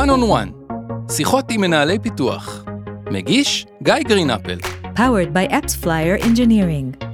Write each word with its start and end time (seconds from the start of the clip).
One 0.00 0.08
on 0.08 0.22
One, 0.22 0.74
שיחות 1.12 1.50
עם 1.50 1.60
מנהלי 1.60 1.98
פיתוח. 1.98 2.64
מגיש 3.10 3.66
גיא 3.82 3.94
גרינאפל. 3.94 4.58
Powered 4.96 5.34
by 5.34 5.52
Apps 5.52 5.84
Flyer 5.84 6.22
Engineering. 6.22 7.04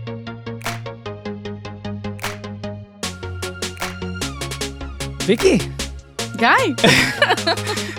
ויקי, 5.27 5.59
גיא, 6.37 6.49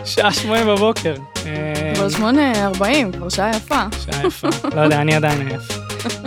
שעה 0.06 0.32
שמונה 0.32 0.66
בבוקר. 0.66 1.16
אה, 1.46 1.92
כבר 1.96 2.10
שמונה 2.10 2.66
ארבעים, 2.66 3.12
כבר 3.12 3.30
שעה 3.30 3.50
יפה. 3.50 3.82
שעה 4.06 4.28
יפה. 4.28 4.48
לא 4.76 4.82
יודע, 4.82 5.02
אני 5.02 5.16
עדיין 5.16 5.48
עייף. 5.48 5.80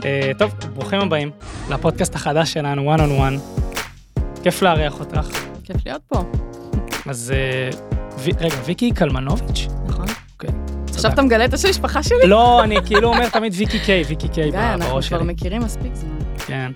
אה, 0.04 0.30
טוב, 0.38 0.54
ברוכים 0.74 1.00
הבאים 1.00 1.30
לפודקאסט 1.70 2.14
החדש 2.14 2.52
שלנו, 2.52 2.94
one 2.94 2.98
on 2.98 3.20
one. 3.20 3.60
כיף 4.42 4.62
לארח 4.62 5.00
אותך. 5.00 5.28
כיף 5.64 5.76
להיות 5.86 6.02
פה, 6.08 6.22
אז 7.06 7.32
אה, 7.36 7.99
רגע, 8.26 8.56
ויקי 8.64 8.90
קלמנוביץ'? 8.92 9.66
נכון? 9.86 10.06
אוקיי. 10.32 10.50
עכשיו 10.94 11.12
אתה 11.12 11.22
מגלה 11.22 11.44
את 11.44 11.54
השם 11.54 11.68
המשפחה 11.68 12.02
שלי? 12.02 12.26
לא, 12.26 12.64
אני 12.64 12.76
כאילו 12.86 13.08
אומר 13.08 13.28
תמיד 13.28 13.52
ויקי 13.56 13.78
קיי, 13.78 14.02
ויקי 14.02 14.28
קיי 14.28 14.50
גיא, 14.50 14.58
אנחנו 14.58 14.92
בראש 14.92 15.08
כבר 15.08 15.18
שלי. 15.18 15.32
מכירים 15.32 15.62
מספיק 15.62 15.94
זמן. 15.94 16.18
כן. 16.46 16.72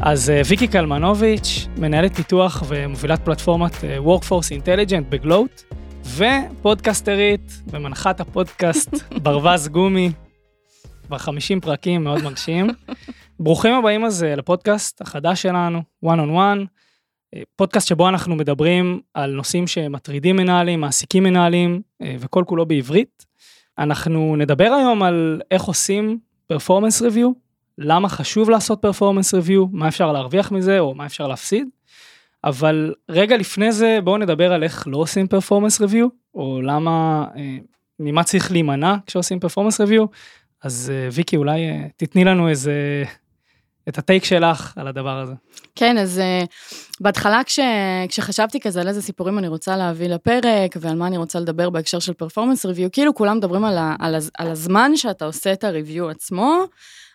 אז 0.00 0.30
אה, 0.30 0.40
ויקי 0.48 0.68
קלמנוביץ', 0.68 1.66
מנהלת 1.76 2.16
פיתוח 2.16 2.62
ומובילת 2.68 3.24
פלטפורמת 3.24 3.84
אה, 3.84 3.98
Workforce 3.98 4.62
Intelligent 4.62 5.04
בגלוט, 5.08 5.62
ופודקסטרית 6.04 7.62
ומנחת 7.66 8.20
הפודקאסט 8.20 8.90
ברווז 9.22 9.68
גומי, 9.68 10.12
כבר 11.06 11.18
50 11.18 11.60
פרקים, 11.60 12.04
מאוד 12.04 12.22
מרשים. 12.22 12.68
ברוכים 13.40 13.74
הבאים 13.74 14.04
אז 14.04 14.24
אה, 14.24 14.36
לפודקאסט 14.36 15.00
החדש 15.00 15.42
שלנו, 15.42 15.82
one 16.04 16.18
on 16.18 16.30
one, 16.36 16.79
פודקאסט 17.56 17.88
שבו 17.88 18.08
אנחנו 18.08 18.36
מדברים 18.36 19.00
על 19.14 19.30
נושאים 19.30 19.66
שמטרידים 19.66 20.36
מנהלים, 20.36 20.80
מעסיקים 20.80 21.22
מנהלים, 21.22 21.80
אה, 22.02 22.16
וכל 22.18 22.44
כולו 22.46 22.66
בעברית. 22.66 23.26
אנחנו 23.78 24.36
נדבר 24.36 24.72
היום 24.78 25.02
על 25.02 25.40
איך 25.50 25.62
עושים 25.62 26.18
פרפורמנס 26.46 27.02
ריוויו, 27.02 27.32
למה 27.78 28.08
חשוב 28.08 28.50
לעשות 28.50 28.82
פרפורמנס 28.82 29.34
ריוויו, 29.34 29.66
מה 29.66 29.88
אפשר 29.88 30.12
להרוויח 30.12 30.52
מזה 30.52 30.78
או 30.78 30.94
מה 30.94 31.06
אפשר 31.06 31.26
להפסיד. 31.26 31.68
אבל 32.44 32.94
רגע 33.10 33.36
לפני 33.36 33.72
זה 33.72 33.98
בואו 34.04 34.18
נדבר 34.18 34.52
על 34.52 34.62
איך 34.62 34.88
לא 34.88 34.96
עושים 34.96 35.26
פרפורמנס 35.26 35.80
ריוויו, 35.80 36.08
או 36.34 36.60
למה, 36.62 37.24
אה, 37.36 37.56
ממה 37.98 38.24
צריך 38.24 38.52
להימנע 38.52 38.94
כשעושים 39.06 39.40
פרפורמנס 39.40 39.80
ריוויו. 39.80 40.04
אז 40.62 40.92
אה, 40.94 41.08
ויקי 41.12 41.36
אולי 41.36 41.68
אה, 41.68 41.86
תתני 41.96 42.24
לנו 42.24 42.48
איזה, 42.48 43.04
את 43.88 43.98
הטייק 43.98 44.24
שלך 44.24 44.72
על 44.76 44.88
הדבר 44.88 45.18
הזה. 45.18 45.32
כן, 45.74 45.98
אז 45.98 46.20
uh, 46.20 46.46
בהתחלה 47.00 47.44
כש, 47.44 47.58
כשחשבתי 48.08 48.60
כזה 48.60 48.80
על 48.80 48.88
איזה 48.88 49.02
סיפורים 49.02 49.38
אני 49.38 49.48
רוצה 49.48 49.76
להביא 49.76 50.08
לפרק 50.08 50.76
ועל 50.80 50.96
מה 50.96 51.06
אני 51.06 51.16
רוצה 51.16 51.40
לדבר 51.40 51.70
בהקשר 51.70 51.98
של 51.98 52.12
פרפורמנס 52.12 52.66
ריוויו, 52.66 52.88
כאילו 52.92 53.14
כולם 53.14 53.36
מדברים 53.36 53.64
על, 53.64 53.78
ה, 53.78 53.94
על, 53.98 54.14
הז, 54.14 54.30
על 54.38 54.50
הזמן 54.50 54.96
שאתה 54.96 55.24
עושה 55.24 55.52
את 55.52 55.64
הריוויו 55.64 56.10
עצמו, 56.10 56.64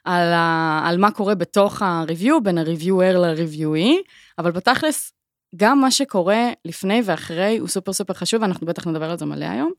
על, 0.06 0.34
ה, 0.34 0.82
על 0.86 0.98
מה 0.98 1.12
קורה 1.12 1.36
בתוך 1.36 1.82
הריוויו, 1.82 2.44
בין 2.44 2.58
הריוויואר 2.58 3.18
לריוויואי, 3.18 4.02
אבל 4.40 4.52
בתכלס, 4.52 5.12
גם 5.56 5.82
מה 5.82 5.92
שקורה 5.92 6.50
לפני 6.66 7.02
ואחרי 7.06 7.58
הוא 7.58 7.68
סופר 7.68 7.94
סופר 7.94 8.14
חשוב, 8.14 8.42
ואנחנו 8.42 8.68
בטח 8.68 8.88
נדבר 8.88 9.12
על 9.12 9.18
זה 9.18 9.26
מלא 9.26 9.46
היום. 9.46 9.72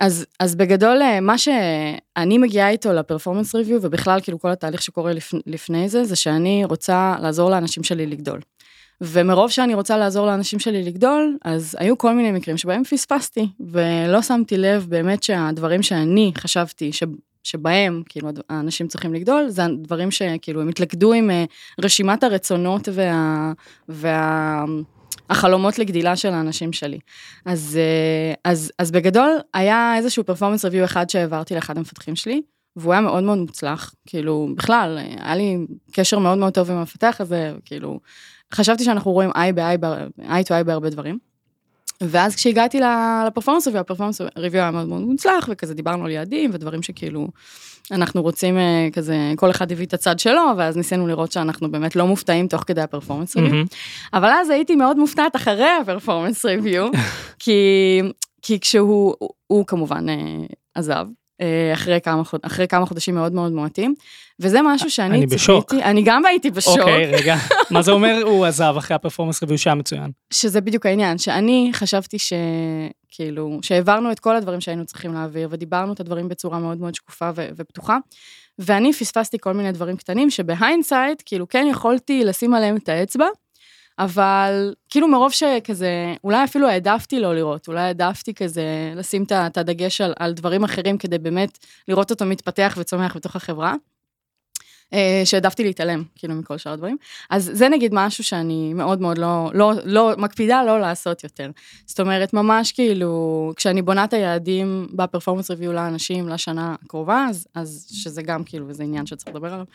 אז, 0.00 0.26
אז 0.40 0.54
בגדול, 0.54 1.02
אה, 1.02 1.20
מה 1.20 1.38
שאני 1.38 2.38
מגיעה 2.38 2.70
איתו 2.70 2.92
לפרפורמנס 2.92 3.54
ריוויו, 3.54 3.78
ובכלל, 3.82 4.20
כאילו 4.20 4.38
כל 4.38 4.50
התהליך 4.50 4.82
שקורה 4.82 5.12
לפ, 5.12 5.32
לפני 5.46 5.88
זה, 5.88 6.04
זה 6.04 6.16
שאני 6.16 6.64
רוצה 6.64 7.16
לעזור 7.20 7.50
לאנשים 7.50 7.82
שלי 7.82 8.06
לגדול. 8.06 8.40
ומרוב 9.00 9.50
שאני 9.50 9.74
רוצה 9.74 9.96
לעזור 9.96 10.26
לאנשים 10.26 10.58
שלי 10.58 10.82
לגדול, 10.82 11.36
אז 11.44 11.76
היו 11.78 11.98
כל 11.98 12.14
מיני 12.14 12.32
מקרים 12.32 12.56
שבהם 12.56 12.84
פספסתי, 12.84 13.48
ולא 13.60 14.22
שמתי 14.22 14.56
לב 14.56 14.86
באמת 14.88 15.22
שהדברים 15.22 15.82
שאני 15.82 16.32
חשבתי 16.38 16.92
ש... 16.92 17.02
שבהם, 17.44 18.02
כאילו, 18.08 18.28
האנשים 18.50 18.88
צריכים 18.88 19.14
לגדול, 19.14 19.48
זה 19.48 19.64
הדברים 19.64 20.10
שכאילו 20.10 20.60
הם 20.60 20.68
התלכדו 20.68 21.12
עם 21.12 21.30
אה, 21.30 21.44
רשימת 21.80 22.22
הרצונות 22.22 22.88
וה... 22.92 23.52
וה... 23.88 24.64
החלומות 25.30 25.78
לגדילה 25.78 26.16
של 26.16 26.28
האנשים 26.28 26.72
שלי. 26.72 26.98
אז, 27.44 27.78
אה, 27.80 28.34
אז, 28.50 28.72
אז 28.78 28.90
בגדול, 28.90 29.30
היה 29.54 29.94
איזשהו 29.96 30.24
פרפורמנס 30.24 30.64
ריוויו 30.64 30.84
אחד 30.84 31.10
שהעברתי 31.10 31.54
לאחד 31.54 31.78
המפתחים 31.78 32.16
שלי, 32.16 32.42
והוא 32.76 32.92
היה 32.92 33.00
מאוד 33.00 33.22
מאוד 33.22 33.38
מוצלח, 33.38 33.94
כאילו, 34.06 34.48
בכלל, 34.56 34.98
היה 35.20 35.36
לי 35.36 35.58
קשר 35.92 36.18
מאוד 36.18 36.38
מאוד 36.38 36.52
טוב 36.52 36.70
עם 36.70 36.76
המפתח 36.76 37.16
הזה, 37.20 37.52
כאילו, 37.64 38.00
חשבתי 38.54 38.84
שאנחנו 38.84 39.12
רואים 39.12 39.30
איי 39.34 39.52
באיי, 39.52 39.76
איי 40.28 40.44
טו 40.44 40.54
איי 40.54 40.64
בהרבה 40.64 40.90
דברים. 40.90 41.18
ואז 42.00 42.36
כשהגעתי 42.36 42.80
לפרפורמנס 43.26 43.66
ריוויו, 43.66 43.80
הפרפורמנס 43.80 44.20
ריוויו 44.36 44.62
היה 44.62 44.70
מאוד 44.70 44.88
מאוד 44.88 45.02
מוצלח, 45.02 45.48
וכזה 45.50 45.74
דיברנו 45.74 46.04
על 46.04 46.10
יעדים 46.10 46.50
ודברים 46.52 46.82
שכאילו, 46.82 47.28
אנחנו 47.90 48.22
רוצים 48.22 48.58
אה, 48.58 48.88
כזה, 48.92 49.16
כל 49.36 49.50
אחד 49.50 49.72
הביא 49.72 49.86
את 49.86 49.94
הצד 49.94 50.18
שלו, 50.18 50.42
ואז 50.56 50.76
ניסינו 50.76 51.06
לראות 51.06 51.32
שאנחנו 51.32 51.70
באמת 51.70 51.96
לא 51.96 52.06
מופתעים 52.06 52.48
תוך 52.48 52.64
כדי 52.66 52.80
הפרפורמנס 52.80 53.36
ריוויו. 53.36 53.52
מהמם. 53.52 53.66
אבל 54.12 54.28
אז 54.40 54.50
הייתי 54.50 54.76
מאוד 54.76 54.98
מופתעת 54.98 55.36
אחרי 55.36 55.70
ה 55.82 55.87
performance 55.87 56.44
review, 56.44 56.88
כי, 57.42 58.00
כי 58.42 58.60
כשהוא, 58.60 59.14
הוא, 59.18 59.30
הוא 59.46 59.66
כמובן 59.66 60.08
אה, 60.08 60.14
עזב. 60.74 61.06
אה, 61.40 61.70
אחרי 61.72 62.00
כמה, 62.00 62.24
חוד, 62.24 62.40
אחרי 62.42 62.68
כמה 62.68 62.86
חודשים 62.86 63.14
מאוד 63.14 63.32
מאוד 63.32 63.52
מועטים, 63.52 63.94
וזה 64.40 64.62
משהו 64.62 64.90
שאני 64.90 65.16
אני 65.16 65.26
בשוק. 65.26 65.70
ציפיתי, 65.70 65.88
אני 65.88 66.02
גם 66.04 66.26
הייתי 66.26 66.50
בשוק, 66.50 66.78
אוקיי, 66.78 67.06
רגע, 67.06 67.36
מה 67.70 67.82
זה 67.82 67.92
אומר 67.92 68.22
הוא 68.24 68.46
עזב 68.46 68.74
אחרי 68.78 68.94
ה 68.94 68.98
performance 68.98 69.42
review 69.42 69.58
שהיה 69.58 69.74
מצוין? 69.74 70.10
שזה 70.32 70.60
בדיוק 70.60 70.86
העניין, 70.86 71.18
שאני 71.18 71.70
חשבתי 71.72 72.16
שכאילו, 72.18 73.58
שהעברנו 73.62 74.12
את 74.12 74.20
כל 74.20 74.36
הדברים 74.36 74.60
שהיינו 74.60 74.86
צריכים 74.86 75.14
להעביר, 75.14 75.48
ודיברנו 75.50 75.92
את 75.92 76.00
הדברים 76.00 76.28
בצורה 76.28 76.58
מאוד 76.58 76.80
מאוד 76.80 76.94
שקופה 76.94 77.30
ו- 77.34 77.48
ופתוחה, 77.56 77.98
ואני 78.58 78.92
פספסתי 78.92 79.38
כל 79.40 79.52
מיני 79.52 79.72
דברים 79.72 79.96
קטנים 79.96 80.30
שב 80.30 80.51
hindsight, 80.51 81.22
כאילו 81.26 81.48
כן 81.48 81.66
יכולתי 81.70 82.24
לשים 82.24 82.54
עליהם 82.54 82.76
את 82.76 82.88
האצבע, 82.88 83.26
אבל 83.98 84.74
כאילו 84.88 85.08
מרוב 85.08 85.32
שכזה, 85.32 86.14
אולי 86.24 86.44
אפילו 86.44 86.68
העדפתי 86.68 87.20
לא 87.20 87.34
לראות, 87.34 87.68
אולי 87.68 87.80
העדפתי 87.80 88.34
כזה 88.34 88.92
לשים 88.96 89.24
את 89.46 89.58
הדגש 89.58 90.00
על, 90.00 90.12
על 90.18 90.32
דברים 90.32 90.64
אחרים 90.64 90.98
כדי 90.98 91.18
באמת 91.18 91.58
לראות 91.88 92.10
אותו 92.10 92.24
מתפתח 92.24 92.74
וצומח 92.80 93.16
בתוך 93.16 93.36
החברה. 93.36 93.74
אה, 94.92 95.22
שהעדפתי 95.24 95.64
להתעלם, 95.64 96.02
כאילו, 96.16 96.34
מכל 96.34 96.58
שאר 96.58 96.72
הדברים. 96.72 96.96
אז 97.30 97.50
זה 97.54 97.68
נגיד 97.68 97.90
משהו 97.94 98.24
שאני 98.24 98.74
מאוד 98.74 99.00
מאוד 99.00 99.18
לא, 99.18 99.50
לא, 99.54 99.72
לא, 99.84 100.12
מקפידה 100.18 100.62
לא 100.62 100.80
לעשות 100.80 101.24
יותר. 101.24 101.50
זאת 101.86 102.00
אומרת, 102.00 102.32
ממש 102.32 102.72
כאילו, 102.72 103.52
כשאני 103.56 103.82
בונה 103.82 104.04
את 104.04 104.12
היעדים 104.12 104.86
בפרפורמנס 104.92 105.50
ריוויו 105.50 105.72
לאנשים 105.72 106.28
לשנה 106.28 106.74
הקרובה, 106.84 107.26
אז, 107.30 107.46
אז 107.54 107.86
שזה 107.92 108.22
גם 108.22 108.44
כאילו, 108.44 108.72
זה 108.72 108.82
עניין 108.82 109.06
שצריך 109.06 109.36
לדבר 109.36 109.54
עליו. 109.54 109.66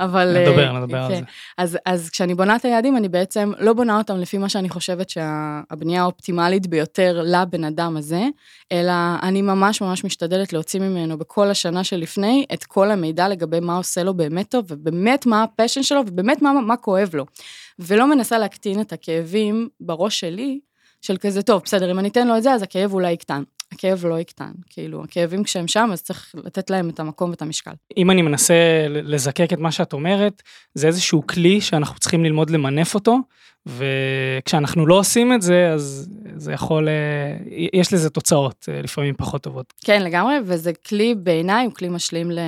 אבל... 0.00 0.36
נדבר, 0.42 0.66
אה, 0.66 0.80
נדבר 0.80 0.98
על 0.98 1.08
כן. 1.12 1.18
זה. 1.18 1.24
אז, 1.58 1.78
אז 1.86 2.10
כשאני 2.10 2.34
בונה 2.34 2.56
את 2.56 2.64
היעדים, 2.64 2.96
אני 2.96 3.08
בעצם 3.08 3.52
לא 3.58 3.72
בונה 3.72 3.98
אותם 3.98 4.16
לפי 4.16 4.38
מה 4.38 4.48
שאני 4.48 4.68
חושבת 4.68 5.10
שהבנייה 5.10 6.02
האופטימלית 6.02 6.66
ביותר 6.66 7.22
לבן 7.24 7.64
אדם 7.64 7.96
הזה, 7.96 8.22
אלא 8.72 8.92
אני 9.22 9.42
ממש 9.42 9.80
ממש 9.80 10.04
משתדלת 10.04 10.52
להוציא 10.52 10.80
ממנו 10.80 11.18
בכל 11.18 11.50
השנה 11.50 11.84
שלפני 11.84 12.46
את 12.52 12.64
כל 12.64 12.90
המידע 12.90 13.28
לגבי 13.28 13.60
מה 13.60 13.76
עושה 13.76 14.02
לו 14.02 14.14
באמת 14.14 14.54
טוב, 14.56 14.66
ובאמת 14.68 15.26
מה 15.26 15.42
הפשן 15.42 15.82
שלו, 15.82 16.00
ובאמת 16.06 16.42
מה, 16.42 16.52
מה 16.52 16.76
כואב 16.76 17.10
לו. 17.14 17.26
ולא 17.78 18.10
מנסה 18.10 18.38
להקטין 18.38 18.80
את 18.80 18.92
הכאבים 18.92 19.68
בראש 19.80 20.20
שלי, 20.20 20.60
של 21.02 21.16
כזה, 21.16 21.42
טוב, 21.42 21.62
בסדר, 21.64 21.90
אם 21.90 21.98
אני 21.98 22.08
אתן 22.08 22.28
לו 22.28 22.36
את 22.36 22.42
זה, 22.42 22.52
אז 22.52 22.62
הכאב 22.62 22.92
אולי 22.92 23.12
יקטן. 23.12 23.42
הכאב 23.72 24.06
לא 24.06 24.20
יקטן, 24.20 24.52
כאילו, 24.70 25.04
הכאבים 25.04 25.44
כשהם 25.44 25.68
שם, 25.68 25.90
אז 25.92 26.02
צריך 26.02 26.34
לתת 26.44 26.70
להם 26.70 26.90
את 26.90 27.00
המקום 27.00 27.30
ואת 27.30 27.42
המשקל. 27.42 27.70
אם 27.96 28.10
אני 28.10 28.22
מנסה 28.22 28.54
לזקק 28.88 29.52
את 29.52 29.58
מה 29.58 29.72
שאת 29.72 29.92
אומרת, 29.92 30.42
זה 30.74 30.86
איזשהו 30.86 31.26
כלי 31.26 31.60
שאנחנו 31.60 31.98
צריכים 31.98 32.24
ללמוד 32.24 32.50
למנף 32.50 32.94
אותו, 32.94 33.18
וכשאנחנו 33.66 34.86
לא 34.86 34.98
עושים 34.98 35.32
את 35.32 35.42
זה, 35.42 35.70
אז 35.74 36.08
זה 36.36 36.52
יכול, 36.52 36.88
אה, 36.88 37.36
יש 37.72 37.92
לזה 37.92 38.10
תוצאות, 38.10 38.68
אה, 38.68 38.82
לפעמים 38.82 39.14
פחות 39.18 39.42
טובות. 39.42 39.72
כן, 39.84 40.02
לגמרי, 40.02 40.34
וזה 40.44 40.72
כלי, 40.72 41.14
בעיניי, 41.14 41.66
הוא 41.66 41.74
כלי 41.74 41.88
משלים 41.88 42.30
ל... 42.30 42.38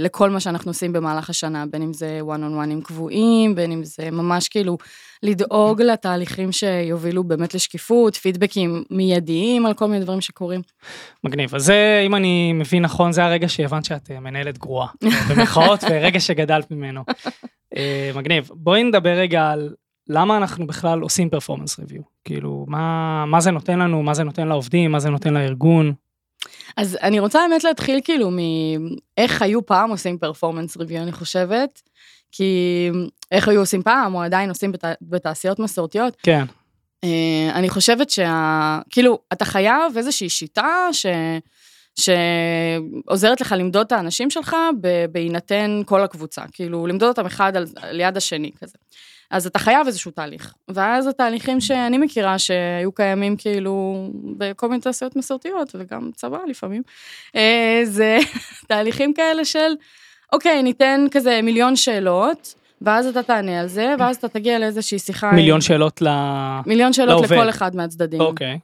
לכל 0.00 0.30
מה 0.30 0.40
שאנחנו 0.40 0.70
עושים 0.70 0.92
במהלך 0.92 1.30
השנה, 1.30 1.64
בין 1.66 1.82
אם 1.82 1.92
זה 1.92 2.20
one 2.22 2.40
on 2.40 2.82
one 2.82 2.84
קבועים, 2.84 3.54
בין 3.54 3.72
אם 3.72 3.84
זה 3.84 4.10
ממש 4.10 4.48
כאילו 4.48 4.78
לדאוג 5.22 5.82
לתהליכים 5.82 6.52
שיובילו 6.52 7.24
באמת 7.24 7.54
לשקיפות, 7.54 8.14
פידבקים 8.14 8.84
מיידיים 8.90 9.66
על 9.66 9.74
כל 9.74 9.86
מיני 9.86 10.04
דברים 10.04 10.20
שקורים. 10.20 10.60
מגניב. 11.24 11.54
אז 11.54 11.64
זה, 11.64 12.02
אם 12.06 12.14
אני 12.14 12.52
מבין 12.52 12.82
נכון, 12.82 13.12
זה 13.12 13.24
הרגע 13.24 13.48
שהבנת 13.48 13.84
שאת 13.84 14.10
אה, 14.10 14.20
מנהלת 14.20 14.58
גרועה, 14.58 14.88
במרכאות, 15.30 15.84
ורגע 15.90 16.20
שגדלת 16.20 16.70
ממנו. 16.70 17.04
אה, 17.76 18.10
מגניב. 18.14 18.50
בואי 18.54 18.84
נדבר 18.84 19.10
רגע 19.18 19.50
על 19.50 19.74
למה 20.08 20.36
אנחנו 20.36 20.66
בכלל 20.66 21.00
עושים 21.00 21.30
פרפורמנס 21.30 21.78
ריוויו. 21.78 22.02
כאילו, 22.24 22.64
מה, 22.68 23.24
מה 23.26 23.40
זה 23.40 23.50
נותן 23.50 23.78
לנו, 23.78 24.02
מה 24.02 24.14
זה 24.14 24.24
נותן 24.24 24.48
לעובדים, 24.48 24.92
מה 24.92 25.00
זה 25.00 25.10
נותן 25.10 25.34
לארגון. 25.34 25.92
אז 26.76 26.98
אני 27.02 27.20
רוצה 27.20 27.38
באמת 27.48 27.64
להתחיל 27.64 28.00
כאילו 28.04 28.30
מאיך 28.30 29.42
היו 29.42 29.66
פעם 29.66 29.90
עושים 29.90 30.18
פרפורמנס 30.18 30.76
ריוויו, 30.76 31.02
אני 31.02 31.12
חושבת, 31.12 31.82
כי 32.32 32.90
איך 33.30 33.48
היו 33.48 33.60
עושים 33.60 33.82
פעם, 33.82 34.14
או 34.14 34.22
עדיין 34.22 34.48
עושים 34.48 34.72
בת... 34.72 34.84
בתעשיות 35.02 35.58
מסורתיות, 35.58 36.16
כן. 36.22 36.44
אה, 37.04 37.50
אני 37.54 37.68
חושבת 37.68 38.10
שה... 38.10 38.78
כאילו, 38.90 39.18
אתה 39.32 39.44
חייב 39.44 39.96
איזושהי 39.96 40.28
שיטה 40.28 40.88
ש... 40.92 41.06
שעוזרת 42.00 43.40
לך 43.40 43.54
למדוד 43.58 43.86
את 43.86 43.92
האנשים 43.92 44.30
שלך 44.30 44.56
בהינתן 45.12 45.82
כל 45.86 46.02
הקבוצה, 46.02 46.42
כאילו 46.52 46.86
למדוד 46.86 47.08
אותם 47.08 47.26
אחד 47.26 47.56
על, 47.56 47.66
על 47.76 48.00
יד 48.00 48.16
השני 48.16 48.50
כזה. 48.60 48.78
אז 49.32 49.46
אתה 49.46 49.58
חייב 49.58 49.86
איזשהו 49.86 50.10
תהליך. 50.10 50.54
ואז 50.68 51.06
התהליכים 51.06 51.60
שאני 51.60 51.98
מכירה 51.98 52.38
שהיו 52.38 52.92
קיימים 52.92 53.36
כאילו 53.36 54.06
בכל 54.36 54.68
מיני 54.68 54.80
תעשיות 54.80 55.16
מסורתיות 55.16 55.74
וגם 55.74 56.10
צבא 56.14 56.38
לפעמים, 56.46 56.82
אה, 57.36 57.80
זה 57.84 58.18
תהליכים 58.68 59.14
כאלה 59.14 59.44
של, 59.44 59.72
אוקיי, 60.32 60.62
ניתן 60.62 61.06
כזה 61.10 61.40
מיליון 61.42 61.76
שאלות, 61.76 62.54
ואז 62.82 63.06
אתה 63.06 63.22
תענה 63.22 63.60
על 63.60 63.66
זה, 63.66 63.94
ואז 63.98 64.16
אתה 64.16 64.28
תגיע 64.28 64.58
לאיזושהי 64.58 64.98
שיחה... 64.98 65.32
מיליון 65.32 65.56
עם... 65.56 65.60
שאלות 65.60 66.02
ל... 66.02 66.08
מיליון 66.66 66.92
שאלות 66.92 67.10
לעובד. 67.10 67.32
לכל 67.32 67.48
אחד 67.48 67.76
מהצדדים. 67.76 68.20
אוקיי. 68.20 68.58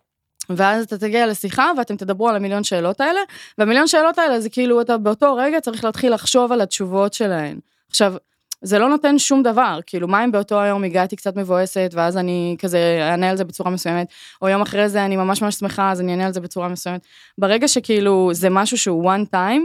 ואז 0.51 0.85
אתה 0.85 0.99
תגיע 0.99 1.27
לשיחה 1.27 1.71
ואתם 1.79 1.97
תדברו 1.97 2.29
על 2.29 2.37
המיליון 2.37 2.65
שאלות 2.65 3.01
האלה, 3.01 3.21
והמיליון 3.59 3.87
שאלות 3.87 4.19
האלה 4.19 4.41
זה 4.41 4.51
כאילו 4.51 4.81
אתה 4.81 4.99
באותו 4.99 5.37
רגע 5.37 5.61
צריך 5.61 5.85
להתחיל 5.85 6.15
לחשוב 6.15 6.53
על 6.53 6.61
התשובות 6.61 7.15
שלהן. 7.15 7.59
עכשיו, 7.91 8.15
זה 8.63 8.79
לא 8.79 8.89
נותן 8.89 9.19
שום 9.19 9.43
דבר, 9.43 9.79
כאילו 9.87 10.09
מה 10.09 10.25
אם 10.25 10.33
באותו 10.33 10.61
היום 10.61 10.85
הגעתי 10.85 11.17
קצת 11.17 11.37
מבואסת, 11.37 11.91
ואז 11.95 12.17
אני 12.17 12.57
כזה 12.59 12.99
אענה 13.11 13.31
על 13.31 13.37
זה 13.37 13.45
בצורה 13.45 13.71
מסוימת, 13.71 14.09
או 14.43 14.49
יום 14.49 14.63
אחרי 14.63 14.89
זה 14.89 15.05
אני 15.05 15.17
ממש 15.17 15.43
ממש 15.43 15.55
שמחה, 15.55 15.91
אז 15.91 16.01
אני 16.01 16.13
אענה 16.13 16.27
על 16.27 16.33
זה 16.33 16.41
בצורה 16.41 16.69
מסוימת. 16.69 17.07
ברגע 17.39 17.69
שכאילו 17.69 18.31
זה 18.33 18.51
משהו 18.51 18.79
שהוא 18.79 19.13
one 19.13 19.35
time, 19.35 19.63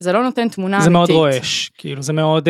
זה 0.00 0.12
לא 0.12 0.22
נותן 0.22 0.48
תמונה 0.48 0.80
זה 0.80 0.90
מאוד 0.90 1.10
אמיתית. 1.10 1.16
רועש, 1.16 1.70
כאילו 1.78 2.02
זה 2.02 2.12
מאוד 2.12 2.48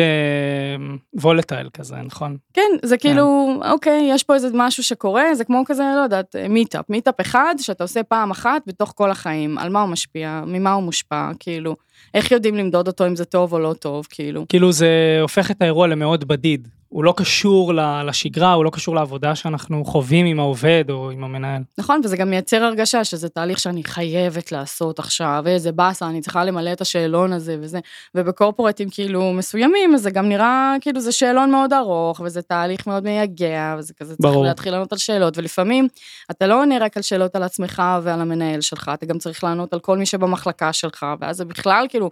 volatile 1.13 1.69
כזה, 1.73 1.95
נכון? 1.95 2.37
כן, 2.53 2.71
זה 2.83 2.97
כאילו, 2.97 3.55
אוקיי, 3.71 4.09
יש 4.13 4.23
פה 4.23 4.33
איזה 4.33 4.47
משהו 4.53 4.83
שקורה, 4.83 5.35
זה 5.35 5.43
כמו 5.43 5.63
כזה, 5.65 5.83
לא 5.95 6.01
יודעת, 6.01 6.35
meetup, 6.49 6.85
meetup 6.89 7.21
אחד 7.21 7.55
שאתה 7.57 7.83
עושה 7.83 8.03
פעם 8.03 8.31
אחת 8.31 8.61
בתוך 8.67 8.93
כל 8.95 9.11
החיים, 9.11 9.57
על 9.57 9.69
מה 9.69 9.81
הוא 9.81 9.89
משפיע, 9.89 10.43
ממה 10.47 10.73
הוא 10.73 10.83
מושפע, 10.83 11.31
כאילו, 11.39 11.75
איך 12.13 12.31
יודעים 12.31 12.55
למדוד 12.55 12.87
אותו 12.87 13.07
אם 13.07 13.15
זה 13.15 13.25
טוב 13.25 13.53
או 13.53 13.59
לא 13.59 13.73
טוב, 13.73 14.07
כאילו. 14.09 14.45
כאילו 14.49 14.71
זה 14.71 15.17
הופך 15.21 15.51
את 15.51 15.61
האירוע 15.61 15.87
למאוד 15.87 16.27
בדיד. 16.27 16.67
הוא 16.89 17.03
לא 17.03 17.13
קשור 17.17 17.73
לשגרה, 18.05 18.53
הוא 18.53 18.65
לא 18.65 18.69
קשור 18.69 18.95
לעבודה 18.95 19.35
שאנחנו 19.35 19.85
חווים 19.85 20.25
עם 20.25 20.39
העובד 20.39 20.85
או 20.89 21.11
עם 21.11 21.23
המנהל. 21.23 21.61
נכון, 21.77 22.01
וזה 22.03 22.17
גם 22.17 22.29
מייצר 22.29 22.63
הרגשה 22.63 23.03
שזה 23.03 23.29
תהליך 23.29 23.59
שאני 23.59 23.83
חייבת 23.83 24.51
לעשות 24.51 24.99
עכשיו, 24.99 25.41
ואיזה 25.45 25.71
באסה, 25.71 26.07
אני 26.07 26.21
צריכה 26.21 26.43
למלא 26.43 26.73
את 26.73 26.81
השאלון 26.81 27.33
הזה 27.33 27.57
וזה, 27.59 27.79
ובקורפורטים 28.15 28.89
כאילו 28.89 29.33
מסוימים, 29.33 29.97
זה 29.97 30.11
גם 30.11 30.29
נראה 30.29 30.75
כאילו 30.81 30.99
זה 30.99 31.11
שאלון 31.11 31.51
מאוד 31.51 31.73
ארוך, 31.73 32.21
וזה 32.25 32.41
תהליך 32.41 32.87
מאוד 32.87 33.03
מייגע, 33.03 33.75
וזה 33.77 33.93
כזה 33.93 34.15
צריך 34.15 34.31
ברור. 34.31 34.45
להתחיל 34.45 34.71
לענות 34.71 34.91
על 34.91 34.97
שאלות, 34.97 35.37
ולפעמים 35.37 35.87
אתה 36.31 36.47
לא 36.47 36.61
עונה 36.61 36.77
רק 36.79 36.97
על 36.97 37.03
שאלות 37.03 37.35
על 37.35 37.43
עצמך 37.43 37.83
ועל 38.03 38.21
המנהל 38.21 38.61
שלך, 38.61 38.91
אתה 38.93 39.05
גם 39.05 39.17
צריך 39.17 39.43
לענות 39.43 39.73
על 39.73 39.79
כל 39.79 39.97
מי 39.97 40.05
שבמחלקה 40.05 40.73
שלך, 40.73 41.05
ואז 41.21 41.37
זה 41.37 41.45
בכלל 41.45 41.85
כאילו, 41.89 42.09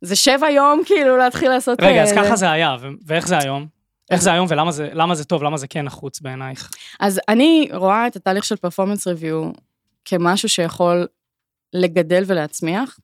זה 0.00 0.16
שבע 0.16 0.50
יום 0.50 0.82
כאילו 0.86 1.16
להתחיל 1.16 1.48
לעשות... 1.50 1.82
רגע, 1.82 2.02
אז 2.02 2.12
אה, 2.12 2.24
ככה 2.24 2.36
זה 2.36 2.50
היה, 2.50 2.76
ואיך 3.06 3.28
זה 3.28 3.38
היום? 3.38 3.77
איך 4.10 4.22
זה 4.22 4.32
היום 4.32 4.46
ולמה 4.50 4.72
זה, 4.72 4.88
למה 4.92 5.14
זה 5.14 5.24
טוב, 5.24 5.42
למה 5.42 5.56
זה 5.56 5.66
כן 5.68 5.84
נחוץ 5.84 6.20
בעינייך? 6.20 6.70
אז 7.00 7.20
אני 7.28 7.68
רואה 7.72 8.06
את 8.06 8.16
התהליך 8.16 8.44
של 8.44 8.56
פרפורמנס 8.56 9.06
ריוויו 9.06 9.50
כמשהו 10.04 10.48
שיכול 10.48 11.06
לגדל 11.72 12.24
ולהצמיח, 12.26 12.98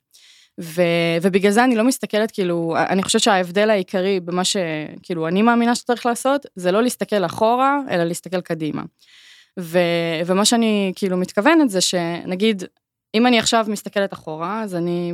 ו, 0.61 0.83
ובגלל 1.23 1.53
זה 1.53 1.65
אני 1.65 1.77
לא 1.77 1.85
מסתכלת, 1.85 2.31
כאילו, 2.31 2.75
אני 2.89 3.03
חושבת 3.03 3.23
שההבדל 3.23 3.71
העיקרי 3.71 4.21
במה 4.21 4.43
שכאילו 4.45 5.29
אני 5.29 5.43
מאמינה 5.43 5.75
שצריך 5.75 6.07
לעשות, 6.07 6.47
זה 6.57 6.73
לא 6.73 6.83
להסתכל 6.83 7.25
אחורה, 7.25 7.81
אלא 7.91 8.05
להסתכל 8.05 8.41
קדימה. 8.41 8.83
ו, 9.61 9.79
ומה 10.27 10.45
שאני 10.45 10.93
כאילו 10.97 11.17
מתכוונת 11.17 11.71
זה 11.71 11.81
שנגיד, 11.81 12.63
אם 13.15 13.27
אני 13.27 13.39
עכשיו 13.39 13.67
מסתכלת 13.69 14.13
אחורה, 14.13 14.63
אז 14.63 14.75
אני... 14.75 15.13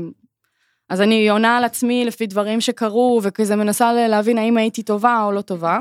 אז 0.91 1.01
אני 1.01 1.31
עונה 1.31 1.57
על 1.57 1.65
עצמי 1.65 2.05
לפי 2.05 2.27
דברים 2.27 2.61
שקרו, 2.61 3.21
וכזה 3.23 3.57
מנסה 3.57 3.93
להבין 3.93 4.39
האם 4.39 4.57
הייתי 4.57 4.83
טובה 4.83 5.23
או 5.25 5.33
לא 5.33 5.41
טובה. 5.41 5.79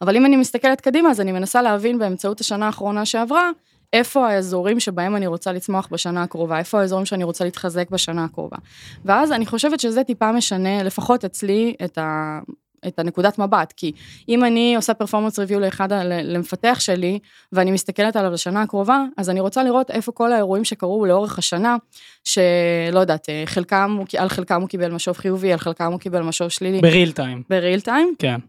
אבל 0.00 0.16
אם 0.16 0.26
אני 0.26 0.36
מסתכלת 0.36 0.80
קדימה, 0.80 1.10
אז 1.10 1.20
אני 1.20 1.32
מנסה 1.32 1.62
להבין 1.62 1.98
באמצעות 1.98 2.40
השנה 2.40 2.66
האחרונה 2.66 3.04
שעברה, 3.04 3.50
איפה 3.92 4.28
האזורים 4.28 4.80
שבהם 4.80 5.16
אני 5.16 5.26
רוצה 5.26 5.52
לצמוח 5.52 5.88
בשנה 5.90 6.22
הקרובה, 6.22 6.58
איפה 6.58 6.80
האזורים 6.80 7.06
שאני 7.06 7.24
רוצה 7.24 7.44
להתחזק 7.44 7.90
בשנה 7.90 8.24
הקרובה. 8.24 8.56
ואז 9.04 9.32
אני 9.32 9.46
חושבת 9.46 9.80
שזה 9.80 10.04
טיפה 10.04 10.32
משנה, 10.32 10.82
לפחות 10.82 11.24
אצלי, 11.24 11.74
את 11.84 11.98
ה... 11.98 12.38
את 12.86 12.98
הנקודת 12.98 13.38
מבט, 13.38 13.72
כי 13.76 13.92
אם 14.28 14.44
אני 14.44 14.76
עושה 14.76 14.94
פרפורמנס 14.94 15.38
ריוויו 15.38 15.60
לאחד, 15.60 15.88
למפתח 16.22 16.76
שלי, 16.80 17.18
ואני 17.52 17.70
מסתכלת 17.70 18.16
עליו 18.16 18.32
לשנה 18.32 18.62
הקרובה, 18.62 19.04
אז 19.16 19.30
אני 19.30 19.40
רוצה 19.40 19.62
לראות 19.62 19.90
איפה 19.90 20.12
כל 20.12 20.32
האירועים 20.32 20.64
שקרו 20.64 21.06
לאורך 21.06 21.38
השנה, 21.38 21.76
שלא 22.24 23.00
יודעת, 23.00 23.28
אה, 23.28 23.42
חלקם, 23.46 23.98
על 24.18 24.28
חלקם 24.28 24.60
הוא 24.60 24.68
קיבל 24.68 24.92
משוב 24.92 25.16
חיובי, 25.16 25.52
על 25.52 25.58
חלקם 25.58 25.92
הוא 25.92 26.00
קיבל 26.00 26.22
משוב 26.22 26.48
שלילי, 26.48 26.80
בריל 26.80 27.12
טיים, 27.12 27.42
בריל 27.50 27.80
טיים, 27.80 28.14
כן. 28.18 28.40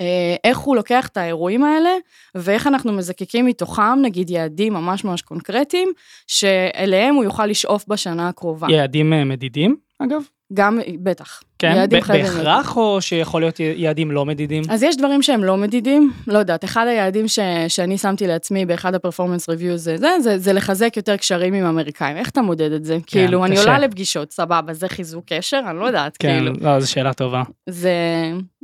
אה, 0.00 0.36
איך 0.44 0.58
הוא 0.58 0.76
לוקח 0.76 1.08
את 1.08 1.16
האירועים 1.16 1.64
האלה, 1.64 1.90
ואיך 2.34 2.66
אנחנו 2.66 2.92
מזקקים 2.92 3.46
מתוכם, 3.46 3.98
נגיד 4.02 4.30
יעדים 4.30 4.72
ממש 4.72 5.04
ממש 5.04 5.22
קונקרטיים, 5.22 5.92
שאליהם 6.26 7.14
הוא 7.14 7.24
יוכל 7.24 7.46
לשאוף 7.46 7.84
בשנה 7.88 8.28
הקרובה. 8.28 8.66
יעדים 8.70 9.12
אה, 9.12 9.24
מדידים, 9.24 9.76
אגב? 9.98 10.22
גם, 10.54 10.78
בטח. 11.02 11.42
כן, 11.58 11.86
ב- 11.90 11.90
בהכרח 11.90 12.76
או 12.76 13.00
שיכול 13.00 13.40
להיות 13.42 13.60
יעדים 13.60 14.10
לא 14.10 14.26
מדידים? 14.26 14.62
אז 14.70 14.82
יש 14.82 14.96
דברים 14.96 15.22
שהם 15.22 15.44
לא 15.44 15.56
מדידים, 15.56 16.12
לא 16.26 16.38
יודעת, 16.38 16.64
אחד 16.64 16.86
היעדים 16.86 17.28
ש, 17.28 17.38
שאני 17.68 17.98
שמתי 17.98 18.26
לעצמי 18.26 18.66
באחד 18.66 18.94
הפרפורמנס 18.94 19.48
ריוויו 19.48 19.76
זה, 19.76 19.96
זה, 19.96 20.08
זה, 20.20 20.38
זה 20.38 20.52
לחזק 20.52 20.96
יותר 20.96 21.16
קשרים 21.16 21.54
עם 21.54 21.64
אמריקאים, 21.64 22.16
איך 22.16 22.30
אתה 22.30 22.42
מודד 22.42 22.72
את 22.72 22.84
זה? 22.84 22.98
כאילו, 23.06 23.44
אני 23.44 23.56
קשה. 23.56 23.64
עולה 23.64 23.78
לפגישות, 23.78 24.32
סבבה, 24.32 24.72
זה 24.72 24.88
חיזוק 24.88 25.24
קשר? 25.26 25.60
אני 25.70 25.78
לא 25.78 25.84
יודעת, 25.84 26.16
כן, 26.16 26.38
כאילו. 26.38 26.52
לא, 26.60 26.80
זו 26.80 26.90
שאלה 26.90 27.12
טובה. 27.12 27.42
זה, 27.68 27.92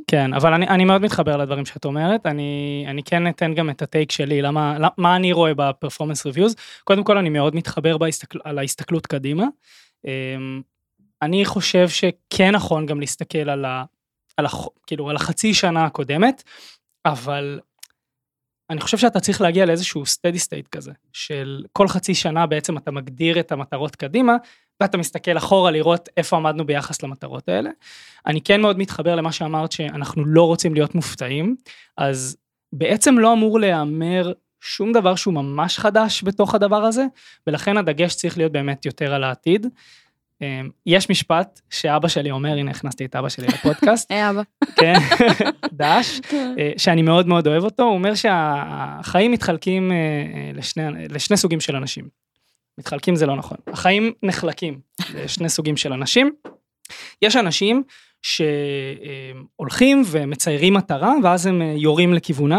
כן, 0.07 0.35
אבל 0.35 0.53
אני, 0.53 0.69
אני 0.69 0.85
מאוד 0.85 1.03
מתחבר 1.03 1.37
לדברים 1.37 1.67
שאת 1.67 1.85
אומרת, 1.85 2.27
אני, 2.27 2.85
אני 2.89 3.03
כן 3.03 3.29
אתן 3.29 3.55
גם 3.55 3.71
את 3.71 3.83
הטייק 3.83 4.13
שלי, 4.13 4.43
למה, 4.43 4.75
למה, 4.79 4.89
מה 4.99 5.17
אני 5.17 5.33
רואה 5.33 5.53
בפרפורמנס 5.57 6.27
ריוויוז. 6.27 6.57
קודם 6.85 7.05
כל 7.05 7.19
אני 7.19 7.29
מאוד 7.29 7.57
מתחבר 7.57 7.99
בהסתכל, 7.99 8.39
על 8.45 8.59
ההסתכלות 8.59 9.07
קדימה. 9.07 9.45
אני 11.23 11.45
חושב 11.45 11.89
שכן 11.89 12.55
נכון 12.55 12.87
גם 12.87 13.01
להסתכל 13.01 13.51
על, 13.51 13.65
ה, 13.65 13.85
על, 14.37 14.47
הח, 14.47 14.67
כאילו, 14.87 15.11
על 15.11 15.17
החצי 15.17 15.55
שנה 15.55 15.85
הקודמת, 15.85 16.43
אבל 17.05 17.61
אני 18.71 18.81
חושב 18.81 18.99
שאתה 18.99 19.21
צריך 19.21 19.41
להגיע 19.41 19.67
לאיזשהו 19.67 20.03
steady 20.03 20.39
state 20.47 20.69
כזה, 20.73 20.93
של 21.13 21.65
כל 21.73 21.89
חצי 21.89 22.15
שנה 22.15 22.47
בעצם 22.47 22.79
אתה 22.79 22.91
מגדיר 22.91 23.41
את 23.41 23.53
המטרות 23.53 23.97
קדימה, 23.97 24.37
ואתה 24.81 24.99
מסתכל 24.99 25.37
אחורה 25.37 25.71
לראות 25.71 26.09
איפה 26.17 26.37
עמדנו 26.37 26.67
ביחס 26.67 27.03
למטרות 27.03 27.49
האלה. 27.49 27.71
אני 28.27 28.41
כן 28.41 28.61
מאוד 28.61 28.79
מתחבר 28.79 29.15
למה 29.15 29.33
שאמרת 29.33 29.73
שאנחנו 29.73 30.25
לא 30.25 30.43
רוצים 30.43 30.75
להיות 30.75 30.95
מופתעים, 30.95 31.57
אז 31.97 32.37
בעצם 32.73 33.19
לא 33.19 33.33
אמור 33.33 33.61
להיאמר 33.61 34.33
שום 34.61 34.93
דבר 34.93 35.15
שהוא 35.15 35.35
ממש 35.35 35.79
חדש 35.79 36.23
בתוך 36.25 36.55
הדבר 36.55 36.85
הזה, 36.85 37.05
ולכן 37.47 37.77
הדגש 37.77 38.15
צריך 38.15 38.39
להיות 38.39 38.53
באמת 38.53 38.87
יותר 38.87 39.15
על 39.15 39.25
העתיד. 39.25 39.67
אמ, 40.43 40.69
יש 40.87 41.11
משפט 41.11 41.61
שאבא 41.71 42.09
שלי 42.09 42.31
אומר, 42.31 42.53
הנה 42.59 42.71
הכנסתי 42.71 43.05
את 43.05 43.17
אבא 43.17 43.29
שלי 43.29 43.47
לפודקאסט, 43.47 44.11
היי 44.13 44.31
אבא. 44.31 44.43
כן, 44.77 44.95
דש, 45.73 46.21
אה, 46.33 46.73
שאני 46.77 47.03
מאוד 47.03 47.27
מאוד 47.29 47.47
אוהב 47.47 47.65
אותו, 47.65 47.83
הוא 47.83 47.95
אומר 47.95 48.15
שהחיים 48.15 49.33
מתחלקים 49.33 49.93
אה, 49.93 49.97
אה, 49.97 50.51
לשני, 50.55 51.09
לשני 51.09 51.37
סוגים 51.37 51.61
של 51.61 51.77
אנשים. 51.77 52.09
מתחלקים 52.79 53.17
זה 53.17 53.27
לא 53.27 53.37
נכון, 53.37 53.59
החיים 53.67 54.13
נחלקים 54.23 54.81
לשני 55.15 55.49
סוגים 55.49 55.77
של 55.77 55.93
אנשים. 55.93 56.33
יש 57.23 57.37
אנשים 57.37 57.83
שהולכים 58.23 60.03
ומציירים 60.07 60.75
מטרה 60.75 61.13
ואז 61.23 61.47
הם 61.47 61.63
יורים 61.63 62.15
לכיוונה, 62.15 62.59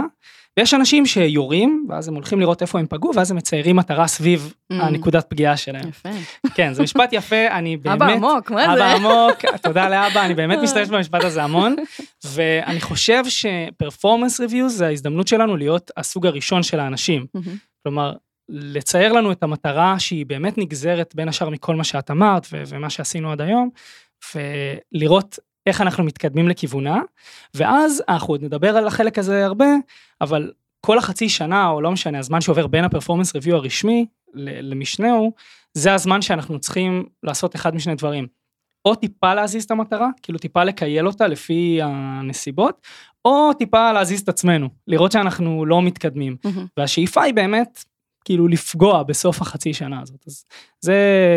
ויש 0.60 0.74
אנשים 0.74 1.06
שיורים 1.06 1.86
ואז 1.90 2.08
הם 2.08 2.16
הולכים 2.16 2.40
לראות 2.40 2.62
איפה 2.62 2.80
הם 2.80 2.86
פגעו 2.90 3.12
ואז 3.16 3.32
הם 3.32 3.38
מציירים 3.38 3.76
מטרה 3.76 4.08
סביב 4.08 4.54
Mm. 4.74 4.76
הנקודת 4.76 5.26
פגיעה 5.30 5.58
שלהם. 5.58 5.90
יפה. 5.90 6.10
כן, 6.54 6.74
זה 6.74 6.84
משפט 6.84 7.10
יפה, 7.14 7.48
אני 7.48 7.78
באמת... 7.84 8.02
אבא 8.02 8.12
עמוק, 8.14 8.52
מה 8.52 8.66
אבא 8.66 8.76
זה? 8.76 8.92
עמוק, 8.92 9.46
תודה 9.62 9.90
לאבא, 9.90 10.26
אני 10.26 10.34
באמת 10.36 10.60
משתמש 10.64 10.88
במשפט 10.90 11.24
הזה 11.24 11.44
המון, 11.44 11.76
ואני 12.26 12.82
חושב 12.82 13.24
שפרפורמנס 13.30 14.40
ריוויוז 14.40 14.78
זה 14.78 14.88
ההזדמנות 14.88 15.28
שלנו 15.28 15.58
להיות 15.58 15.92
הסוג 15.98 16.26
הראשון 16.26 16.64
של 16.64 16.80
האנשים. 16.80 17.26
כלומר, 17.84 18.14
לצייר 18.50 19.14
לנו 19.14 19.32
את 19.32 19.44
המטרה 19.44 20.00
שהיא 20.00 20.26
באמת 20.26 20.58
נגזרת 20.58 21.16
בין 21.16 21.30
השאר 21.30 21.50
מכל 21.50 21.76
מה 21.76 21.84
שאת 21.84 22.12
אמרת 22.12 22.48
ו- 22.54 22.64
ומה 22.68 22.90
שעשינו 22.90 23.32
עד 23.32 23.42
היום, 23.42 23.70
ולראות 24.36 25.40
איך 25.66 25.82
אנחנו 25.82 26.04
מתקדמים 26.04 26.48
לכיוונה, 26.48 27.02
ואז 27.54 28.04
אנחנו 28.10 28.34
עוד 28.34 28.44
נדבר 28.44 28.78
על 28.78 28.88
החלק 28.88 29.18
הזה 29.18 29.46
הרבה, 29.46 29.66
אבל 30.22 30.52
כל 30.82 30.98
החצי 30.98 31.30
שנה, 31.30 31.68
או 31.68 31.82
לא 31.82 31.92
משנה, 31.92 32.20
הזמן 32.20 32.42
שעובר 32.42 32.68
בין 32.68 32.84
הפרפורמנס 32.84 33.36
ריוויו 33.36 33.56
הרשמי 33.56 34.06
למשנהו, 34.34 35.32
זה 35.74 35.94
הזמן 35.94 36.22
שאנחנו 36.22 36.60
צריכים 36.60 37.06
לעשות 37.24 37.56
אחד 37.56 37.76
משני 37.76 37.96
דברים. 37.96 38.28
או 38.86 38.96
טיפה 38.96 39.34
להזיז 39.34 39.64
את 39.64 39.72
המטרה, 39.72 40.10
כאילו 40.24 40.40
טיפה 40.40 40.64
לקייל 40.64 41.08
אותה 41.08 41.28
לפי 41.28 41.80
הנסיבות, 41.84 42.88
או 43.26 43.54
טיפה 43.54 43.92
להזיז 43.92 44.22
את 44.22 44.30
עצמנו, 44.30 44.70
לראות 44.88 45.12
שאנחנו 45.12 45.66
לא 45.66 45.82
מתקדמים. 45.82 46.38
מהמם. 46.44 46.66
והשאיפה 46.78 47.24
היא 47.24 47.34
באמת 47.34 47.84
כאילו 48.26 48.48
לפגוע 48.48 49.04
בסוף 49.04 49.42
החצי 49.42 49.74
שנה 49.74 50.02
הזאת. 50.02 50.24
אז 50.28 50.46
זה, 50.82 50.96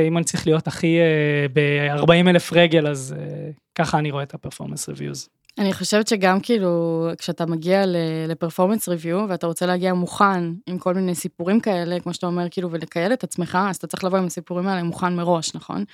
אם 0.09 0.17
אני 0.17 0.25
צריך 0.25 0.47
להיות 0.47 0.67
הכי 0.67 0.99
ב-40 1.53 2.29
אלף 2.29 2.53
רגל, 2.53 2.87
אז 2.87 3.15
אה, 3.19 3.51
ככה 3.75 3.99
אני 3.99 4.11
רואה 4.11 4.23
את 4.23 4.35
הפרפורמנס 4.35 4.89
ריוויוז. 4.89 5.29
אני 5.59 5.73
חושבת 5.73 6.09
שגם 6.09 6.41
כאילו, 6.41 7.09
כשאתה 7.19 7.47
מגיע 7.47 7.85
לפרפורמנס 8.29 8.89
ריוויו, 8.89 9.25
ואתה 9.29 9.47
רוצה 9.47 9.67
להגיע 9.67 9.95
מוכן 9.95 10.53
עם 10.67 10.79
כל 10.79 10.95
מיני 10.95 11.15
סיפורים 11.15 11.61
כאלה, 11.61 12.01
כמו 12.01 12.15
שאתה 12.15 12.27
אומר, 12.27 12.47
כאילו, 12.51 12.71
ולקייל 12.71 13.13
את 13.13 13.25
עצמך, 13.25 13.59
אז 13.69 13.77
אתה 13.77 13.87
צריך 13.87 14.05
לבוא 14.05 14.19
עם 14.19 14.27
הסיפורים 14.27 14.69
האלה 14.69 14.83
מוכן 14.83 15.17
מראש, 15.17 15.55
נכון? 15.55 15.85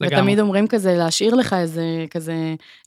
לגמרי. 0.00 0.16
ותמיד 0.18 0.40
אומרים 0.40 0.66
כזה, 0.66 0.94
להשאיר 0.94 1.34
לך 1.34 1.52
איזה 1.52 2.04
כזה 2.10 2.34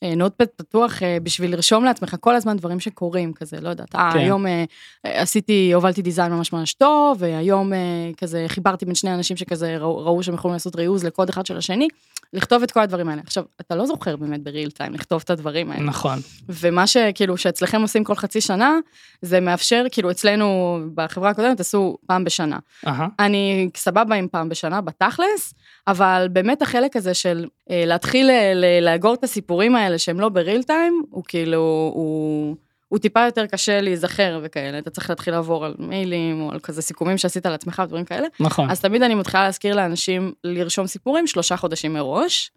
נוטפד 0.02 0.46
פתוח 0.56 1.04
אה, 1.04 1.18
בשביל 1.24 1.52
לרשום 1.52 1.84
לעצמך 1.84 2.16
כל 2.20 2.36
הזמן 2.36 2.58
דברים 2.58 2.80
שקורים, 2.80 3.34
כזה, 3.34 3.62
לא 3.62 3.70
יודעת, 3.70 3.96
אה, 3.96 4.10
כן. 4.14 4.20
היום 4.20 4.48
אה, 4.48 4.64
עשיתי, 5.04 5.74
הובלתי 5.74 6.02
דיזיין 6.02 6.32
ממש 6.32 6.54
ממש 6.54 6.74
טוב, 6.74 7.18
והיום 7.20 7.74
אה, 7.74 7.80
כזה 8.18 8.46
חיברתי 8.48 8.86
בין 8.86 8.96
שני 8.96 9.14
אנשים 9.14 9.38
שכזה 9.38 9.78
ראו, 9.78 9.98
ראו 10.06 10.24
שהם 10.24 10.36
יכולים 10.36 10.54
לעשות 10.54 10.76
ריוז 10.76 11.04
לקוד 11.04 11.30
אחד 11.30 11.46
של 11.46 11.58
השני, 11.58 11.88
לכתוב 12.34 12.64
את 12.64 12.72
כל 12.72 12.80
הדברים 12.80 13.10
האלה. 13.10 13.22
עכשיו, 13.26 13.44
אתה 13.62 13.76
לא 13.76 13.86
זוכר 13.86 14.16
באמת 14.16 14.44
בריל 14.44 14.72
טיים 14.72 14.94
לכתוב 14.94 15.22
את 15.26 15.30
הדברים 15.30 15.72
האלה. 15.72 15.84
נכון. 15.84 16.19
ומה 16.50 16.88
שכאילו 16.88 17.38
שאצלכם 17.38 17.82
עושים 17.82 18.04
כל 18.04 18.16
חצי 18.16 18.42
שנה, 18.42 18.76
זה 19.22 19.40
מאפשר, 19.40 19.84
כאילו 19.92 20.12
אצלנו 20.12 20.80
בחברה 20.96 21.30
הקודמת 21.30 21.60
עשו 21.60 21.98
פעם 22.08 22.24
בשנה. 22.24 22.58
אהה. 22.88 23.08
אני 23.20 23.70
סבבה 23.78 24.16
עם 24.16 24.28
פעם 24.32 24.50
בשנה 24.50 24.82
בתכלס, 24.82 25.54
אבל 25.88 26.28
באמת 26.32 26.62
החלק 26.62 26.96
הזה 26.96 27.14
של 27.14 27.46
אה, 27.72 27.84
להתחיל 27.86 28.30
אה, 28.30 28.54
ל- 28.56 28.86
לאגור 28.86 29.14
את 29.14 29.24
הסיפורים 29.24 29.76
האלה 29.76 29.98
שהם 29.98 30.20
לא 30.20 30.30
בריל 30.30 30.64
טיים, 30.64 31.04
הוא 31.10 31.24
כאילו, 31.28 31.92
הוא... 31.94 32.56
הוא 32.88 33.00
טיפה 33.00 33.26
יותר 33.26 33.46
קשה 33.46 33.82
להיזכר 33.82 34.40
וכאלה, 34.44 34.80
אתה 34.80 34.90
צריך 34.90 35.10
להתחיל 35.10 35.34
לעבור 35.34 35.66
על 35.66 35.76
מיילים 35.80 36.42
או 36.42 36.52
על 36.52 36.60
כזה 36.60 36.82
סיכומים 36.82 37.18
שעשית 37.18 37.46
על 37.46 37.54
עצמך 37.54 37.82
ודברים 37.86 38.06
כאלה. 38.06 38.28
נכון. 38.40 38.70
אז 38.70 38.82
תמיד 38.82 39.04
אני 39.04 39.16
מתחילה 39.16 39.44
להזכיר 39.44 39.76
לאנשים 39.76 40.32
לרשום 40.44 40.88
סיפורים 40.88 41.28
שלושה 41.28 41.58
חודשים 41.58 41.94
מראש, 41.94 42.52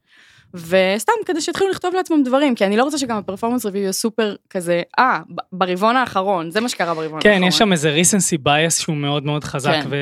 וסתם 0.55 1.13
כדי 1.27 1.41
שיתחילו 1.41 1.71
לכתוב 1.71 1.95
לעצמם 1.95 2.23
דברים, 2.23 2.55
כי 2.55 2.67
אני 2.67 2.77
לא 2.77 2.85
רוצה 2.85 2.99
שגם 2.99 3.17
הפרפורמנס 3.17 3.65
ריוויו 3.65 3.83
יהיה 3.83 3.93
סופר 3.93 4.35
כזה, 4.51 4.83
אה, 4.99 5.19
ברבעון 5.53 5.97
האחרון, 5.97 6.51
זה 6.51 6.61
מה 6.61 6.69
שקרה 6.69 6.95
ברבעון 6.95 7.05
האחרון. 7.17 7.23
כן, 7.23 7.43
יש 7.45 7.59
שם 7.59 7.73
איזה 7.73 7.97
recency 8.03 8.39
bias 8.47 8.71
שהוא 8.71 8.97
מאוד 8.97 9.25
מאוד 9.25 9.45
חזק, 9.45 9.71
כן. 9.73 9.87
ו- 9.91 9.97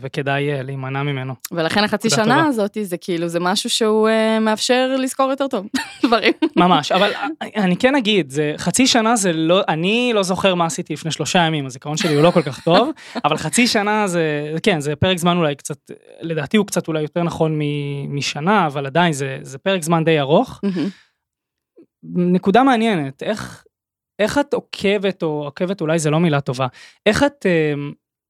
וכדאי 0.00 0.50
אה, 0.52 0.62
להימנע 0.62 1.02
ממנו. 1.02 1.34
ולכן 1.52 1.84
החצי 1.84 2.10
שנה 2.10 2.24
טובה. 2.24 2.46
הזאת 2.46 2.76
זה 2.82 2.96
כאילו, 2.96 3.28
זה 3.28 3.40
משהו 3.40 3.70
שהוא 3.70 4.08
אה, 4.08 4.38
מאפשר 4.40 4.96
לזכור 4.98 5.30
יותר 5.30 5.46
טוב 5.48 5.66
דברים. 6.06 6.32
ממש, 6.56 6.92
אבל 6.92 7.10
אני 7.56 7.76
כן 7.76 7.94
אגיד, 7.94 8.30
זה 8.30 8.54
חצי 8.56 8.86
שנה 8.86 9.16
זה 9.16 9.32
לא, 9.32 9.60
אני 9.68 10.10
לא 10.14 10.22
זוכר 10.22 10.54
מה 10.54 10.66
עשיתי 10.66 10.92
לפני 10.92 11.10
שלושה 11.10 11.38
ימים, 11.38 11.66
הזיכרון 11.66 11.96
שלי 11.96 12.14
הוא 12.14 12.22
לא 12.22 12.30
כל 12.30 12.42
כך 12.42 12.60
טוב, 12.64 12.90
אבל 13.24 13.36
חצי 13.36 13.66
שנה 13.66 14.06
זה, 14.06 14.22
כן, 14.62 14.80
זה 14.80 14.96
פרק 14.96 15.18
זמן 15.18 15.36
אולי 15.36 15.54
קצת, 15.54 15.76
לדעתי 16.20 16.56
הוא 16.56 16.66
קצת 16.66 16.88
אולי 16.88 17.02
יותר 17.02 17.22
נכון 17.22 17.58
מ- 17.58 18.16
משנה, 18.16 18.66
אבל 18.66 18.86
עדיין 18.86 19.12
זה, 19.12 19.38
זה 19.42 19.58
פרק 19.58 19.82
זמן 19.82 19.89
די 20.04 20.20
ארוך. 20.20 20.60
נקודה 22.02 22.62
מעניינת, 22.62 23.22
איך, 23.22 23.64
איך 24.18 24.38
את 24.38 24.54
עוקבת, 24.54 25.22
או 25.22 25.44
עוקבת 25.44 25.80
אולי 25.80 25.98
זה 25.98 26.10
לא 26.10 26.20
מילה 26.20 26.40
טובה, 26.40 26.66
איך 27.06 27.22
את 27.22 27.46
אה, 27.46 27.74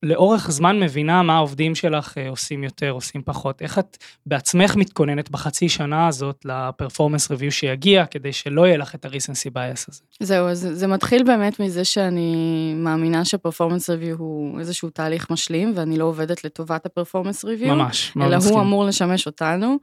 לאורך 0.02 0.50
זמן 0.50 0.81
מבינה 0.81 1.23
מה 1.23 1.37
העובדים 1.37 1.75
שלך 1.75 2.19
אה, 2.19 2.29
עושים 2.29 2.64
יותר, 2.64 2.90
עושים 2.90 3.23
פחות, 3.25 3.62
איך 3.62 3.79
את 3.79 3.97
בעצמך 4.26 4.76
מתכוננת 4.76 5.31
בחצי 5.31 5.69
שנה 5.69 6.07
הזאת 6.07 6.45
לפרפורמנס 6.45 7.31
ריוויו 7.31 7.52
שיגיע, 7.52 8.07
כדי 8.07 8.33
שלא 8.33 8.67
יהיה 8.67 8.76
לך 8.76 8.95
את 8.95 9.05
ה-recency 9.05 9.50
bias 9.55 9.85
הזה. 9.88 10.00
זהו, 10.21 10.49
אז 10.49 10.69
זה 10.73 10.87
מתחיל 10.87 11.23
באמת 11.23 11.61
מזה 11.61 11.85
שאני 11.85 12.73
מאמינה 12.76 13.25
שפרפורמנס 13.25 13.90
ריוויו 13.90 14.17
הוא 14.17 14.61
איזשהו 14.61 14.90
תהליך 14.90 15.31
משלים, 15.31 15.73
ואני 15.76 15.99
לא 15.99 16.05
עובדת 16.05 16.45
לטובת 16.45 16.87
הפרפורמנס 16.87 17.45
ריוויו. 17.45 17.75
ממש, 17.75 18.17
מאוד 18.17 18.29
אלא 18.29 18.37
מסכים. 18.37 18.55
הוא 18.55 18.62
אמור 18.62 18.85
לשמש 18.85 19.26
אותנו. 19.26 19.76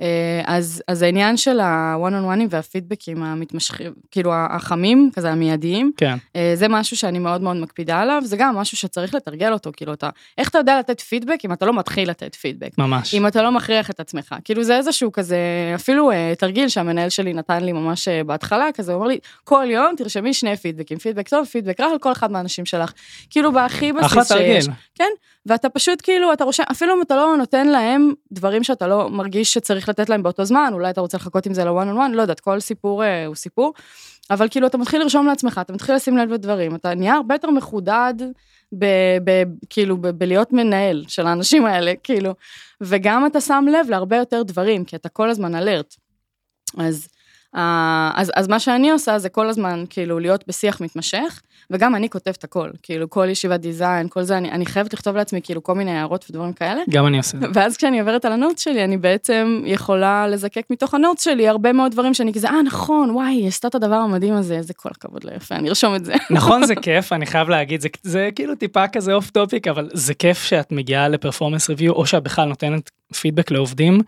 אה, 0.00 0.42
אז, 0.46 0.82
אז 0.88 1.02
העניין 1.02 1.36
של 1.36 1.60
ה-one 1.60 2.12
on 2.12 2.36
oneים 2.36 2.46
והפידבקים 2.50 3.22
המתמשכים, 3.22 3.92
כאילו 4.10 4.32
החמים, 4.34 5.10
כזה 5.14 5.30
המיידיים, 5.30 5.92
כן, 5.96 6.16
אה, 6.36 6.52
זה 6.54 6.68
משהו 6.68 6.96
שאני 6.96 7.18
מאוד 7.18 7.42
מאוד 7.42 7.56
מקפידה 7.56 8.00
עליו, 8.00 8.22
זה 8.24 8.36
גם 8.36 8.56
משהו 8.56 8.76
שצריך 8.76 9.14
לתרגל 9.14 9.52
אותו, 9.52 9.70
כאילו 9.76 9.92
אתה, 9.92 10.10
איך 10.38 10.48
אתה 10.48 10.58
יודע 10.58 10.78
לתת 10.78 11.00
פידבק 11.00 11.38
אם 11.44 11.52
אתה 11.52 11.66
לא 11.66 11.72
מתחיל 11.72 12.10
לתת 12.10 12.34
פידבק? 12.34 12.78
ממש. 12.78 13.14
אם 13.14 13.26
אתה 13.26 13.42
לא 13.42 13.52
מכריח 13.52 13.90
את 13.90 14.00
עצמך. 14.00 14.34
כאילו 14.44 14.64
זה 14.64 14.76
איזשהו 14.76 15.12
כזה, 15.12 15.36
אפילו 15.74 16.10
אה, 16.10 16.32
תרגיל 16.38 16.68
שהמנהל 16.68 17.08
שלי 17.08 17.32
נתן 17.32 17.64
לי 17.64 17.72
ממש 17.72 18.08
בהתחלה, 18.08 18.66
כזה 18.74 18.92
הוא 18.92 18.98
אמר 18.98 19.08
לי, 19.08 19.18
כל 19.44 19.66
יום 19.70 19.94
תרשמי 19.96 20.34
שני 20.34 20.56
פידבקים, 20.56 20.98
פידבק 20.98 21.28
טוב, 21.28 21.46
פידבק 21.46 21.80
רע 21.80 21.86
על 21.86 21.98
כל 21.98 22.12
אחד 22.12 22.32
מהאנשים 22.32 22.64
שלך. 22.64 22.92
כאילו 23.30 23.52
בהכי 23.52 23.90
אחלה 23.90 24.22
בסיס 24.22 24.38
שיש. 24.38 24.64
תרגיל. 24.64 24.76
כן, 24.94 25.10
ואתה 25.46 25.68
פשוט 25.68 26.00
כאילו, 26.02 26.32
אתה 26.32 26.44
רושם, 26.44 26.62
אפילו 26.70 26.94
אם 26.94 27.02
אתה 27.02 27.16
לא 27.16 27.36
נותן 27.36 27.66
להם 27.66 28.12
דברים 28.32 28.64
שאתה 28.64 28.86
לא 28.86 29.10
מרגיש 29.10 29.54
שצריך 29.54 29.88
לתת 29.88 30.08
להם 30.08 30.22
באותו 30.22 30.44
זמן, 30.44 30.70
אולי 30.72 30.90
אתה 30.90 31.00
רוצה 31.00 31.16
לחכות 31.16 31.46
עם 31.46 31.54
זה 31.54 31.64
ל-one 31.64 31.94
on 31.94 31.96
one, 31.96 32.12
לא 32.12 32.22
יודעת, 32.22 32.40
כל 32.40 32.60
סיפור 32.60 33.04
אה, 33.04 33.26
הוא 33.26 33.34
סיפור, 33.34 33.72
אבל 34.30 34.48
כאילו 34.48 34.66
אתה 34.66 34.78
מתחיל 34.78 35.00
לרשום 35.00 35.26
לעצמך, 35.26 35.60
אתה 35.62 35.72
מתחיל 35.72 35.94
לשים 35.94 36.16
לב 36.16 36.32
לדברים, 36.32 36.74
אתה 36.74 36.94
נהיה 36.94 37.14
הרבה 37.14 37.34
יותר 37.34 37.50
מחודד, 37.50 38.14
ב, 38.78 38.84
ב, 39.24 39.42
כאילו, 39.70 39.96
ב, 39.96 40.08
בלהיות 40.08 40.52
מנהל 40.52 41.04
של 41.08 41.26
האנשים 41.26 41.66
האלה, 41.66 41.92
כאילו, 42.02 42.34
וגם 42.80 43.26
אתה 43.26 43.40
שם 43.40 43.64
לב 43.72 43.90
להרבה 43.90 44.16
יותר 44.16 44.42
דברים, 44.42 44.84
כי 44.84 44.96
אתה 44.96 45.08
כל 45.08 45.30
הזמן 45.30 45.54
alert. 45.54 45.94
אז, 46.78 47.08
אז, 47.54 48.32
אז 48.34 48.48
מה 48.48 48.60
שאני 48.60 48.90
עושה 48.90 49.18
זה 49.18 49.28
כל 49.28 49.48
הזמן 49.48 49.84
כאילו 49.90 50.18
להיות 50.18 50.44
בשיח 50.48 50.80
מתמשך, 50.80 51.42
וגם 51.70 51.94
אני 51.94 52.10
כותבת 52.10 52.44
הכל, 52.44 52.70
כאילו 52.82 53.10
כל 53.10 53.28
ישיבת 53.28 53.60
design, 53.60 54.08
כל 54.08 54.22
זה, 54.22 54.38
אני, 54.38 54.50
אני 54.50 54.66
חייבת 54.66 54.94
לכתוב 54.94 55.16
לעצמי 55.16 55.40
כאילו 55.42 55.62
כל 55.62 55.74
מיני 55.74 55.90
הערות 55.90 56.24
ודברים 56.30 56.52
כאלה. 56.52 56.80
גם 56.90 57.06
אני 57.06 57.18
עושה. 57.18 57.38
ואז 57.54 57.76
כשאני 57.76 58.00
עוברת 58.00 58.24
על 58.24 58.32
ה 58.32 58.37
notes 58.37 58.62
שלי, 58.62 58.84
אני 58.84 58.96
בעצם 58.96 59.62
יכולה 59.64 60.28
לזקק 60.28 60.66
מתוך 60.70 60.94
ה 60.94 60.99
notes 60.99 61.24
שלי 61.24 61.48
הרבה 61.48 61.72
מאוד 61.72 61.92
דברים 61.92 62.14
שאני 62.14 62.32
כזה, 62.32 62.48
אה 62.48 62.62
נכון, 62.62 63.10
וואי, 63.10 63.34
היא 63.34 63.48
עשתה 63.48 63.68
את 63.68 63.74
הדבר 63.74 63.94
המדהים 63.94 64.34
הזה, 64.34 64.56
איזה 64.56 64.74
כל 64.74 64.88
הכבוד 64.92 65.24
לה 65.24 65.34
יפה, 65.34 65.54
אני 65.54 65.68
ארשום 65.68 65.94
את 65.94 66.04
זה. 66.04 66.14
נכון 66.30 66.66
זה 66.66 66.74
כיף 66.74 67.12
אני 67.12 67.26
חייב 67.26 67.48
להגיד 67.48 67.80
זה, 67.80 67.88
זה 68.02 68.28
כאילו 68.34 68.54
טיפה 68.54 68.88
כזה 68.88 69.14
off 69.14 69.30
topic 69.30 69.68
אבל 69.68 69.90
זה 69.92 70.14
כיף 70.14 70.42
שאת 70.42 70.72
מגיעה 70.72 71.08
ל 71.08 71.13
performance 71.13 71.68
review 71.68 71.92
או 71.92 72.06
שאת 72.06 72.22
בכלל 72.22 72.48
נותנת 72.48 72.90
פידבק 73.14 73.50
לעובדים 73.50 74.00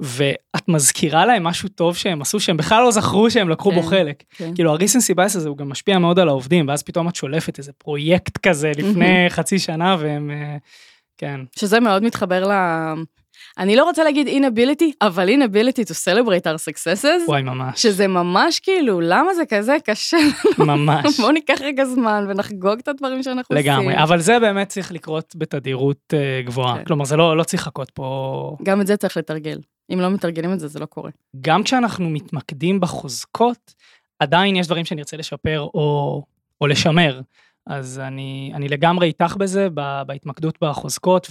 ואת 0.00 0.68
מזכירה 0.68 1.26
להם 1.26 1.44
משהו 1.44 1.68
טוב 1.68 1.96
שהם 1.96 2.22
עשו 2.22 2.40
שהם 2.40 2.56
בכלל 2.56 2.82
לא 2.82 2.90
זכרו 2.90 3.30
שהם 3.30 3.48
לקחו 3.48 3.72
בו 3.72 3.82
כן, 3.82 3.88
חלק. 3.88 4.22
כן. 4.30 4.54
כאילו 4.54 4.70
ה 4.70 4.76
recency 4.76 5.14
bias 5.14 5.36
הזה 5.36 5.48
הוא 5.48 5.56
גם 5.56 5.68
משפיע 5.68 5.98
מאוד 5.98 6.18
על 6.18 6.28
העובדים 6.28 6.68
ואז 6.68 6.82
פתאום 6.82 7.08
את 7.08 7.16
שולפת 7.16 7.58
איזה 7.58 7.72
פרויקט 7.72 8.38
כזה 8.38 8.72
לפני 8.76 9.26
חצי 9.28 9.58
שנה 9.58 9.96
והם 10.00 10.30
אה, 10.30 10.56
כן 11.18 11.40
שזה 11.56 11.80
מאוד 11.80 12.02
מתחבר 12.02 12.48
ל... 12.48 12.52
אני 13.60 13.76
לא 13.76 13.84
רוצה 13.84 14.04
להגיד 14.04 14.26
inability, 14.28 14.84
אבל 15.02 15.28
inability 15.28 15.82
to 15.82 15.94
celebrate 15.94 16.46
our 16.46 16.58
successes, 16.68 17.28
וואי 17.28 17.42
ממש 17.42 17.82
שזה 17.82 18.08
ממש 18.08 18.60
כאילו, 18.60 19.00
למה 19.00 19.34
זה 19.34 19.42
כזה 19.46 19.76
קשה? 19.84 20.16
ממש 20.58 21.20
בואו 21.20 21.32
ניקח 21.32 21.60
רגע 21.60 21.84
זמן 21.84 22.26
ונחגוג 22.28 22.78
את 22.78 22.88
הדברים 22.88 23.22
שאנחנו 23.22 23.56
עושים. 23.56 23.72
לגמרי 23.72 24.02
אבל 24.02 24.20
זה 24.20 24.38
באמת 24.38 24.68
צריך 24.68 24.92
לקרות 24.92 25.34
בתדירות 25.36 26.14
אה, 26.14 26.42
גבוהה 26.44 26.78
כן. 26.78 26.84
כלומר 26.84 27.04
זה 27.04 27.16
לא 27.16 27.36
לא 27.36 27.42
צריך 27.42 27.62
לחכות 27.62 27.90
פה 27.90 28.56
גם 28.62 28.80
את 28.80 28.86
זה 28.86 28.96
צריך 28.96 29.16
לתרגל. 29.16 29.58
אם 29.92 30.00
לא 30.00 30.10
מתרגלים 30.10 30.52
את 30.52 30.60
זה, 30.60 30.68
זה 30.68 30.78
לא 30.78 30.86
קורה. 30.86 31.10
גם 31.40 31.62
כשאנחנו 31.62 32.10
מתמקדים 32.10 32.80
בחוזקות, 32.80 33.74
עדיין 34.18 34.56
יש 34.56 34.66
דברים 34.66 34.84
שנרצה 34.84 35.16
לשפר 35.16 35.60
או, 35.60 36.22
או 36.60 36.66
לשמר. 36.66 37.20
אז 37.66 37.98
אני, 37.98 38.52
אני 38.54 38.68
לגמרי 38.68 39.06
איתך 39.06 39.36
בזה, 39.36 39.68
בהתמקדות 40.06 40.58
בחוזקות, 40.60 41.26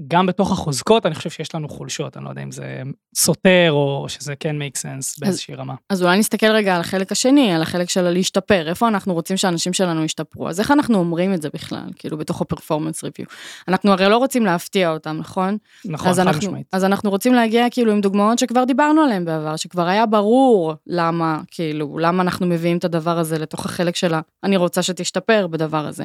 וגם 0.00 0.26
בתוך 0.26 0.52
החוזקות 0.52 1.06
אני 1.06 1.14
חושב 1.14 1.30
שיש 1.30 1.54
לנו 1.54 1.68
חולשות, 1.68 2.16
אני 2.16 2.24
לא 2.24 2.30
יודע 2.30 2.42
אם 2.42 2.50
זה 2.50 2.82
סותר 3.16 3.68
או 3.70 4.06
שזה 4.08 4.36
כן 4.36 4.56
make 4.62 4.78
sense 4.78 5.20
באיזושהי 5.20 5.54
רמה. 5.54 5.74
אז 5.90 6.02
אולי 6.02 6.18
נסתכל 6.18 6.46
רגע 6.46 6.74
על 6.74 6.80
החלק 6.80 7.12
השני, 7.12 7.52
על 7.52 7.62
החלק 7.62 7.90
של 7.90 8.06
הלהשתפר, 8.06 8.68
איפה 8.68 8.88
אנחנו 8.88 9.14
רוצים 9.14 9.36
שהאנשים 9.36 9.72
שלנו 9.72 10.04
ישתפרו, 10.04 10.48
אז 10.48 10.60
איך 10.60 10.70
אנחנו 10.70 10.98
אומרים 10.98 11.34
את 11.34 11.42
זה 11.42 11.48
בכלל, 11.54 11.88
כאילו 11.96 12.18
בתוך 12.18 12.40
הפרפורמנס 12.40 13.04
ריוויו. 13.04 13.26
אנחנו 13.68 13.92
הרי 13.92 14.08
לא 14.08 14.16
רוצים 14.16 14.46
להפתיע 14.46 14.90
אותם, 14.90 15.16
נכון? 15.16 15.56
נכון, 15.84 16.14
חד 16.14 16.24
משמעית. 16.24 16.66
אז 16.72 16.84
אנחנו 16.84 17.10
רוצים 17.10 17.34
להגיע 17.34 17.66
כאילו 17.70 17.92
עם 17.92 18.00
דוגמאות 18.00 18.38
שכבר 18.38 18.64
דיברנו 18.64 19.00
עליהן 19.00 19.24
בעבר, 19.24 19.56
שכבר 19.56 19.86
היה 19.86 20.06
ברור 20.06 20.74
למה, 20.86 21.40
כאילו, 21.50 21.98
למה 21.98 22.22
אנחנו 22.22 22.46
מביאים 22.46 22.78
את 22.78 22.84
הדבר 22.84 23.18
הזה 23.18 23.38
לתוך 23.38 23.66
החלק 23.66 23.96
שלה, 23.96 24.20
אני 24.44 24.56
רוצה 24.56 24.82
שתשתפר 24.82 25.46
בדבר 25.46 25.86
הזה. 25.86 26.04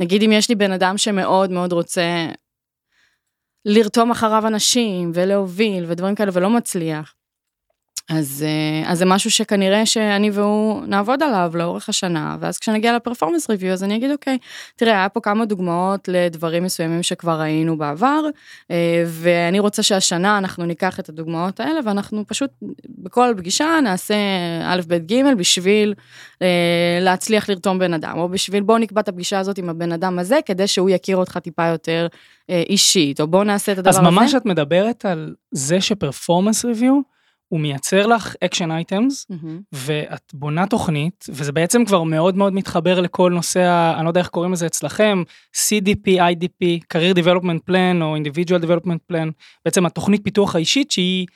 נגיד 0.00 0.22
אם 0.22 0.32
יש 0.32 0.48
לי 0.48 0.54
בן 0.54 0.72
אדם 0.72 0.98
שמאוד 0.98 1.50
מאוד 1.50 1.72
רוצה 1.72 2.28
לרתום 3.64 4.10
אחריו 4.10 4.46
אנשים 4.46 5.10
ולהוביל 5.14 5.84
ודברים 5.88 6.14
כאלה 6.14 6.30
ולא 6.34 6.50
מצליח, 6.50 7.14
אז, 8.10 8.44
אה, 8.46 8.90
אז 8.90 8.98
זה 8.98 9.04
משהו 9.04 9.30
שכנראה 9.30 9.86
שאני 9.86 10.30
והוא 10.30 10.84
נעבוד 10.86 11.22
עליו 11.22 11.52
לאורך 11.54 11.88
השנה, 11.88 12.36
ואז 12.40 12.58
כשנגיע 12.58 12.96
לפרפורמנס 12.96 13.50
ריוויו 13.50 13.72
אז 13.72 13.84
אני 13.84 13.96
אגיד 13.96 14.10
אוקיי, 14.10 14.38
תראה, 14.76 14.92
היה 14.92 15.08
פה 15.08 15.20
כמה 15.20 15.44
דוגמאות 15.44 16.08
לדברים 16.08 16.64
מסוימים 16.64 17.02
שכבר 17.02 17.40
ראינו 17.40 17.78
בעבר, 17.78 18.24
אה, 18.70 19.04
ואני 19.06 19.58
רוצה 19.58 19.82
שהשנה 19.82 20.38
אנחנו 20.38 20.66
ניקח 20.66 21.00
את 21.00 21.08
הדוגמאות 21.08 21.60
האלה, 21.60 21.80
ואנחנו 21.84 22.24
פשוט 22.26 22.50
בכל 22.88 23.34
פגישה 23.36 23.80
נעשה 23.84 24.14
א', 24.64 24.80
ב', 24.88 25.12
ג', 25.12 25.34
בשביל 25.38 25.94
אה, 26.42 26.98
להצליח 27.00 27.48
לרתום 27.48 27.78
בן 27.78 27.94
אדם, 27.94 28.18
או 28.18 28.28
בשביל 28.28 28.62
בוא 28.62 28.78
נקבע 28.78 29.00
את 29.00 29.08
הפגישה 29.08 29.38
הזאת 29.38 29.58
עם 29.58 29.68
הבן 29.68 29.92
אדם 29.92 30.18
הזה, 30.18 30.38
כדי 30.46 30.66
שהוא 30.66 30.90
יכיר 30.90 31.16
אותך 31.16 31.38
טיפה 31.38 31.66
יותר 31.66 32.06
אישית, 32.48 33.20
או 33.20 33.26
בוא 33.26 33.44
נעשה 33.44 33.72
את 33.72 33.78
הדבר 33.78 33.90
הזה. 33.90 34.00
אז 34.00 34.04
ממש 34.04 34.34
את 34.34 34.46
מדברת 34.46 35.04
על 35.04 35.34
זה 35.50 35.80
ש 35.80 35.93
performance 35.93 36.64
review, 36.64 37.00
הוא 37.50 37.60
מייצר 37.60 38.06
לך 38.06 38.34
action 38.44 38.70
items, 38.70 39.26
Mm-hmm. 39.32 39.46
ואת 39.72 40.30
בונה 40.34 40.66
תוכנית, 40.66 41.26
וזה 41.28 41.52
בעצם 41.52 41.84
כבר 41.84 42.02
מאוד 42.02 42.36
מאוד 42.36 42.52
מתחבר 42.52 43.00
לכל 43.00 43.32
נושא, 43.34 43.92
אני 43.96 44.04
לא 44.04 44.10
יודע 44.10 44.20
איך 44.20 44.28
קוראים 44.28 44.52
לזה 44.52 44.66
אצלכם, 44.66 45.22
CDP, 45.56 46.08
IDP, 46.10 46.64
Career 46.94 47.14
Development 47.16 47.70
Plan 47.70 48.02
או 48.02 48.16
Individual 48.16 48.62
Development 48.64 49.12
Plan, 49.12 49.30
בעצם 49.64 49.86
התוכנית 49.86 50.24
פיתוח 50.24 50.54
האישית 50.54 50.90
שהיא, 50.90 51.26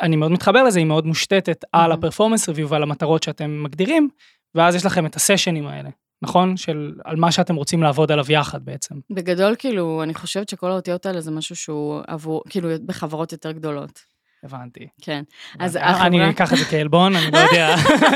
אני 0.00 0.16
מאוד 0.16 0.30
מתחבר 0.30 0.62
לזה, 0.62 0.78
היא 0.78 0.86
מאוד 0.86 1.06
מושתתת 1.06 1.64
על 1.72 1.90
Mhm. 1.92 1.94
ה 1.94 1.99
performance 1.99 2.48
review 2.48 2.68
ועל 2.68 2.82
המטרות 2.82 3.22
שאתם 3.22 3.62
מגדירים, 3.62 4.08
ואז 4.54 4.74
יש 4.74 4.86
לכם 4.86 5.06
את 5.06 5.16
ה 5.16 5.21
session 5.21 5.56
ים 5.56 5.66
האלה, 5.66 5.90
נכון? 6.22 6.56
של 6.56 6.92
על 7.04 7.16
מה 7.16 7.32
שאתם 7.32 7.54
רוצים 7.54 7.82
לעבוד 7.82 8.12
עליו 8.12 8.24
יחד 8.32 8.64
בעצם. 8.64 8.94
בגדול, 9.10 9.54
כאילו, 9.58 10.02
אני 10.02 10.14
חושבת 10.14 10.48
שכל 10.48 10.70
האותיות 10.70 11.06
האלה 11.06 11.20
זה 11.20 11.30
משהו 11.30 11.56
שהוא 11.56 12.00
עבור, 12.06 12.42
כאילו, 12.50 12.68
בחברות 12.86 13.32
יותר 13.32 13.52
גדולות. 13.52 14.13
הבנתי. 14.44 14.86
כן. 15.02 15.22
אז. 15.58 15.76
החברה- 15.82 16.06
אני 16.06 16.30
אקח 16.30 16.52
את 16.52 16.58
זה 16.58 16.64
כעלבון, 16.64 17.16
אני 17.16 17.30
לא 17.30 17.38
יודע. 17.38 17.74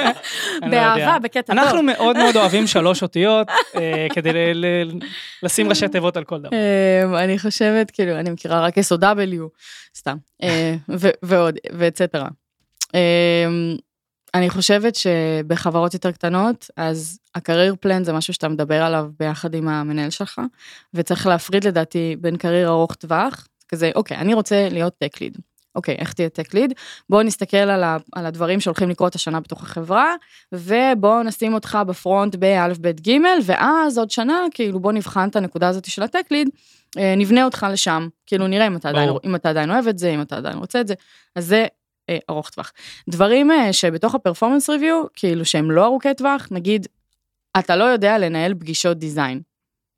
לא. 0.62 0.68
באהבה, 0.70 1.18
בקטע 1.18 1.54
טוב. 1.54 1.58
אנחנו 1.64 1.82
מאוד 1.82 2.16
מאוד 2.16 2.36
אוהבים 2.40 2.66
שלוש 2.66 3.02
אותיות 3.02 3.48
אה, 3.76 4.06
כדי 4.14 4.30
לשים 5.42 5.68
ראשי 5.68 5.88
תיבות 5.88 6.16
על 6.16 6.24
כל 6.24 6.38
דבר. 6.40 6.48
אמ, 7.04 7.14
אני 7.14 7.38
חושבת, 7.38 7.90
כאילו, 7.90 8.12
אני 8.20 8.30
מכירה 8.30 8.60
רק 8.60 8.74
SOW, 8.78 9.42
סתם, 9.96 10.16
אה, 10.42 10.74
ועוד, 11.22 11.54
ואצטרה. 11.78 12.28
אמ, 12.94 13.76
אני 14.34 14.50
חושבת 14.50 14.94
שבחברות 14.94 15.94
יותר 15.94 16.12
קטנות, 16.12 16.70
אז 16.76 17.18
הקרייר 17.34 17.74
פלן 17.80 18.04
זה 18.04 18.12
משהו 18.12 18.34
שאתה 18.34 18.48
מדבר 18.48 18.82
עליו 18.82 19.06
ביחד 19.20 19.54
עם 19.54 19.68
המנהל 19.68 20.10
שלך, 20.10 20.40
וצריך 20.94 21.26
להפריד 21.26 21.64
לדעתי 21.66 22.16
בין 22.20 22.36
career 22.36 22.68
ארוך 22.68 22.94
טווח, 22.94 23.46
כזה, 23.68 23.90
אוקיי, 23.94 24.16
אני 24.16 24.34
רוצה 24.34 24.68
להיות 24.70 24.94
tech 24.98 25.20
lead. 25.20 25.38
אוקיי, 25.78 25.94
איך 25.98 26.12
תהיה 26.12 26.28
tech 26.28 26.54
lead? 26.54 26.72
בואו 27.10 27.22
נסתכל 27.22 27.56
על, 27.56 27.84
ה, 27.84 27.96
על 28.12 28.26
הדברים 28.26 28.60
שהולכים 28.60 28.90
לקרות 28.90 29.14
השנה 29.14 29.40
בתוך 29.40 29.62
החברה, 29.62 30.14
ובואו 30.52 31.22
נשים 31.22 31.54
אותך 31.54 31.78
ב 31.86 31.94
front 31.94 32.34
באלף 32.36 32.78
בית 32.78 33.00
גימל, 33.00 33.38
ואז 33.44 33.98
עוד 33.98 34.10
שנה, 34.10 34.40
כאילו 34.50 34.80
בוא 34.80 34.92
נבחן 34.92 35.28
את 35.28 35.36
הנקודה 35.36 35.68
הזאת 35.68 35.84
של 35.84 36.02
ה 36.02 36.07
tech 36.07 36.24
lead, 36.30 36.48
אה, 36.98 37.14
נבנה 37.16 37.44
אותך 37.44 37.66
לשם, 37.72 38.08
כאילו 38.26 38.46
נראה 38.46 38.66
אם 38.66 38.76
אתה, 38.76 38.88
עדיין. 38.88 39.10
אם 39.24 39.34
אתה 39.34 39.50
עדיין 39.50 39.70
אוהב 39.70 39.86
את 39.88 39.98
זה, 39.98 40.10
אם 40.10 40.20
אתה 40.22 40.36
עדיין 40.36 40.58
רוצה 40.58 40.80
את 40.80 40.86
זה, 40.86 40.94
אז 41.36 41.46
זה 41.46 41.66
אה, 42.10 42.18
ארוך 42.30 42.50
טווח. 42.50 42.72
דברים 43.08 43.50
אה, 43.50 43.72
שבתוך 43.72 44.14
ה 44.14 44.19
performance 44.19 44.70
review, 44.70 45.04
כאילו 45.14 45.44
שהם 45.44 45.70
לא 45.70 45.84
ארוכי 45.84 46.14
טווח, 46.14 46.48
נגיד, 46.50 46.86
אתה 47.58 47.76
לא 47.76 47.84
יודע 47.84 48.18
לנהל 48.18 48.54
פגישות 48.54 48.98
דיזיין. 48.98 49.40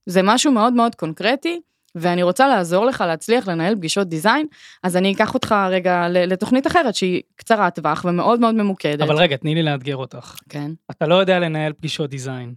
זה 0.07 0.21
משהו 0.23 0.53
מאוד 0.53 0.73
מאוד 0.73 0.95
קונקרטי, 0.95 1.61
ואני 1.95 2.23
רוצה 2.23 2.49
לעזור 2.49 2.85
לך 2.87 3.05
להצליח 3.07 3.49
לנהל 3.49 3.75
פגישות 3.75 4.09
דיזיין, 4.09 4.47
אז 4.83 4.97
אני 4.97 5.13
אקח 5.13 5.35
אותך 5.35 5.55
רגע 5.71 6.09
לתוכנית 6.09 6.67
אחרת 6.67 6.95
שהיא 6.95 7.23
קצרת 7.37 7.75
טווח 7.75 8.05
ומאוד 8.05 8.41
מאוד 8.41 8.55
ממוקדת. 8.55 9.01
אבל 9.01 9.17
רגע, 9.17 9.37
תני 9.37 9.55
לי 9.55 9.63
לאתגר 9.63 9.97
אותך. 9.97 10.37
כן. 10.49 10.71
אתה 10.91 11.07
לא 11.07 11.15
יודע 11.15 11.39
לנהל 11.39 11.73
פגישות 11.73 12.11
דיזיין. 12.11 12.55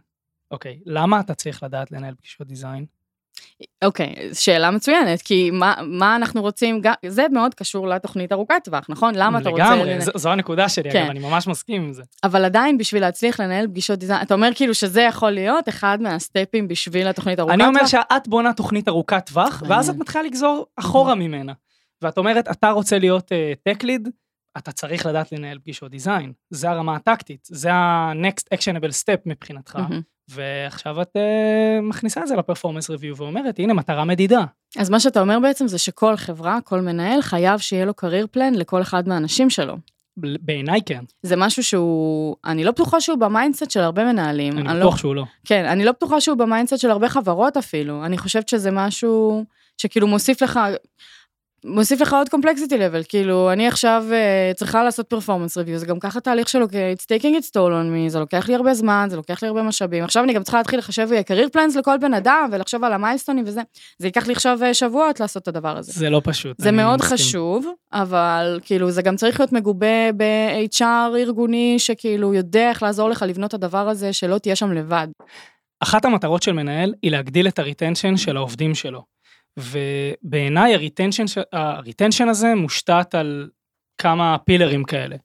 אוקיי, 0.52 0.80
למה 0.86 1.20
אתה 1.20 1.34
צריך 1.34 1.63
לדעת 1.63 1.92
לנהל 1.92 2.16
פגישות 2.16 2.48
דיזיין? 2.48 2.86
אוקיי, 3.83 4.15
שאלה 4.33 4.71
מצוינת, 4.71 5.21
כי 5.21 5.51
מה, 5.51 5.73
מה 5.83 6.15
אנחנו 6.15 6.41
רוצים, 6.41 6.81
זה 7.07 7.25
מאוד 7.31 7.53
קשור 7.55 7.88
לתוכנית 7.88 8.31
ארוכת 8.31 8.55
טווח, 8.63 8.85
נכון? 8.89 9.15
למה 9.15 9.39
אתה 9.39 9.50
רוצה... 9.50 9.63
לגמרי, 9.75 9.97
לנ- 9.97 10.17
זו- 10.17 10.29
הנקודה 10.29 10.69
שלי, 10.69 10.91
כן. 10.91 11.01
אגב, 11.01 11.09
אני 11.09 11.19
ממש 11.19 11.47
מסכים 11.47 11.81
עם 11.81 11.93
זה. 11.93 12.03
אבל 12.23 12.45
עדיין 12.45 12.77
בשביל 12.77 13.01
להצליח 13.01 13.39
לנהל 13.39 13.67
פגישות 13.67 14.00
דיזיין, 14.00 14.21
אתה 14.21 14.33
אומר 14.33 14.50
כאילו 14.55 14.73
שזה 14.73 15.01
יכול 15.01 15.31
להיות 15.31 15.69
אחד 15.69 15.97
מהסטפים 16.01 16.67
בשביל 16.67 17.07
התוכנית 17.07 17.39
ארוכת 17.39 17.53
אני 17.53 17.65
אומר 17.65 17.79
טווח? 17.79 17.89
שאת 17.89 18.27
בונה 18.27 18.53
תוכנית 18.53 18.88
ארוכת 18.88 19.25
טווח, 19.25 19.63
ואז. 19.67 19.89
את 19.89 19.95
מתחילה 19.95 20.23
לגזור 20.23 20.65
אחורה 20.79 21.15
ממנה. 21.15 21.53
ואת 22.01 22.17
אומרת, 22.17 22.47
אתה 22.51 22.69
רוצה 22.71 22.99
להיות 22.99 23.32
טק 23.63 23.84
ליד, 23.84 24.10
אתה 24.58 24.71
צריך 24.71 25.06
לדעת 25.06 25.32
לנהל 25.32 25.60
פגישות 25.60 25.91
דיזיין. 25.91 26.32
זה 26.49 26.69
הרמה 26.69 26.95
הטקטית, 26.95 27.47
זה 27.51 27.73
ה-next 27.73 28.56
actionable 28.58 28.91
step 29.03 29.21
מבחינתך. 29.25 29.79
ועכשיו 30.29 31.01
את 31.01 31.12
אה, 31.15 31.81
מכניסה 31.81 32.21
את 32.21 32.27
זה 32.27 32.36
לפרפורמנס 32.36 32.89
ריוויו 32.89 33.17
ואומרת, 33.17 33.59
הנה, 33.59 33.73
מטרה 33.73 34.05
מדידה. 34.05 34.43
אז 34.77 34.89
מה 34.89 34.99
שאתה 34.99 35.21
אומר 35.21 35.39
בעצם 35.39 35.67
זה 35.67 35.77
שכל 35.77 36.15
חברה, 36.15 36.59
כל 36.63 36.81
מנהל, 36.81 37.21
חייב 37.21 37.59
שיהיה 37.59 37.86
לו 37.86 37.93
קרייר 37.93 38.27
פלן 38.31 38.53
לכל 38.53 38.81
אחד 38.81 39.07
מהאנשים 39.07 39.49
שלו. 39.49 39.77
בעיניי 40.17 40.81
כן, 40.86 41.03
זה 41.23 41.36
משהו 41.36 41.63
שהוא, 41.63 42.36
אני 42.45 42.63
לא 42.63 42.71
בטוחה 42.71 43.01
שהוא 43.01 43.17
ב 43.17 43.24
mindset 43.24 43.71
של 43.71 43.79
הרבה 43.79 44.03
מנהלים. 44.03 44.57
אני 44.57 44.67
לא, 44.67 44.73
בטוח 44.79 44.97
שהוא 44.97 45.15
לא. 45.15 45.23
כן, 45.45 45.65
אני 45.65 45.86
לא 45.86 45.91
בטוחה 45.91 46.21
שהוא 46.21 46.38
ב 46.38 46.43
mindset 46.43 46.80
של 46.79 46.91
הרבה 46.91 47.09
חברות 47.09 47.57
אפילו. 47.57 48.05
אני 48.05 48.17
חושבת 48.17 48.49
שזה 48.49 48.71
משהו 48.71 49.43
שכאילו 49.77 50.07
מוסיף 50.07 50.41
לך, 50.41 50.59
מוסיף 51.65 52.02
לך 52.02 52.13
עוד 52.13 52.30
complexity 52.30 52.78
level. 52.78 53.02
כאילו, 53.10 53.52
אני 53.52 53.67
עכשיו 53.67 54.06
uh, 54.10 54.56
צריכה 54.56 54.84
לעשות 54.84 55.08
performance 55.08 55.58
review, 55.58 55.78
זה 55.78 55.86
גם 55.86 55.99
ככה 55.99 56.19
תהליך 56.19 56.49
של 56.49 56.62
אוקיי, 56.62 56.95
it's 56.97 57.04
taking 57.04 57.41
its 57.41 57.49
toll 57.49 57.56
on 57.56 58.08
me, 58.08 58.10
זה 58.10 58.19
לוקח 58.19 58.47
לי 58.47 58.56
הרבה 58.56 58.73
זמן, 58.73 59.08
זה 59.10 59.15
לוקח 59.15 59.43
לי 59.43 59.47
הרבה 59.47 59.63
משאבים. 59.63 60.04
עכשיו 60.04 60.23
אני 60.23 60.34
גם 60.34 60.43
צריכה 60.43 60.58
להתחיל 60.58 60.80
לחשב 60.80 61.21
career 61.26 61.49
plans 61.49 61.76
לכל 61.76 61.97
בן 61.97 62.13
אדם, 62.13 62.49
ולחשוב 62.52 62.84
על 62.84 62.93
ה 62.93 62.98
milestone 62.98 63.35
ים 63.35 63.43
וזה. 63.47 63.62
זה 63.99 64.08
ייקח 64.08 64.28
לי 64.28 64.34
עכשיו 64.34 64.60
אה, 64.63 64.73
שבועות 64.73 65.19
לעשות 65.19 65.43
את 65.43 65.47
הדבר 65.47 65.78
הזה. 65.78 65.91
זה 65.91 66.10
לא 66.10 66.21
פשוט. 66.23 66.60
זה 66.60 66.71
מאוד 66.71 66.99
מסכים. 66.99 67.17
חשוב, 67.17 67.67
אבל 67.93 68.60
כאילו 68.63 68.91
זה 68.91 69.02
גם 69.02 69.15
צריך 69.15 69.39
להיות 69.39 69.52
מגובה 69.52 70.12
ב-HR 70.17 71.17
ארגוני 71.17 71.76
שכאילו 71.80 72.34
יודע 72.34 72.69
איך 72.69 72.84
לעזור 72.84 73.10
לך 73.10 73.26
לבנות 73.28 73.49
את 73.49 73.54
הדבר 73.54 73.89
הזה, 73.89 74.13
שלא 74.13 74.38
תהיה 74.38 74.56
שם 74.56 74.71
לבד. 74.71 75.08
אחת 75.80 76.06
המטרות 76.06 76.43
של 76.43 76.52
מנהל 76.52 76.93
היא 77.02 77.12
להגדיל 77.12 77.47
את 77.47 77.60
ה 77.60 77.65
retention 77.65 78.17
של 78.17 78.38
העובדים 78.38 78.76
שלו. 78.76 79.13
ובעיניי 79.60 80.74
ה 80.73 80.78
retention, 80.78 81.26
ה 81.52 81.59
retention 81.59 82.30
הזה 82.30 82.56
מושתת 82.56 83.16
על 83.16 83.50
כמה 83.98 84.38
pillar 84.38 84.72
ים 84.72 84.84
כאלה. 84.84 85.16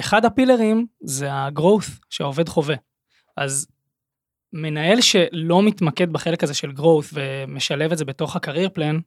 אחד 0.00 0.24
ה 0.24 0.31
pillar 0.31 0.72
ים 0.72 0.86
זה 1.00 1.32
ה-growth 1.32 1.90
שהעובד 2.10 2.48
חווה. 2.48 2.76
אז 3.36 3.66
מנהל 4.52 5.00
שלא 5.00 5.62
מתמקד 5.62 6.12
בחלק 6.12 6.42
הזה 6.42 6.54
של 6.54 6.70
growth 6.70 7.12
ומשלב 7.12 7.92
את 7.92 7.98
זה 7.98 8.04
בתוך 8.04 8.36
ה-career 8.36 8.78
plan, 8.78 9.00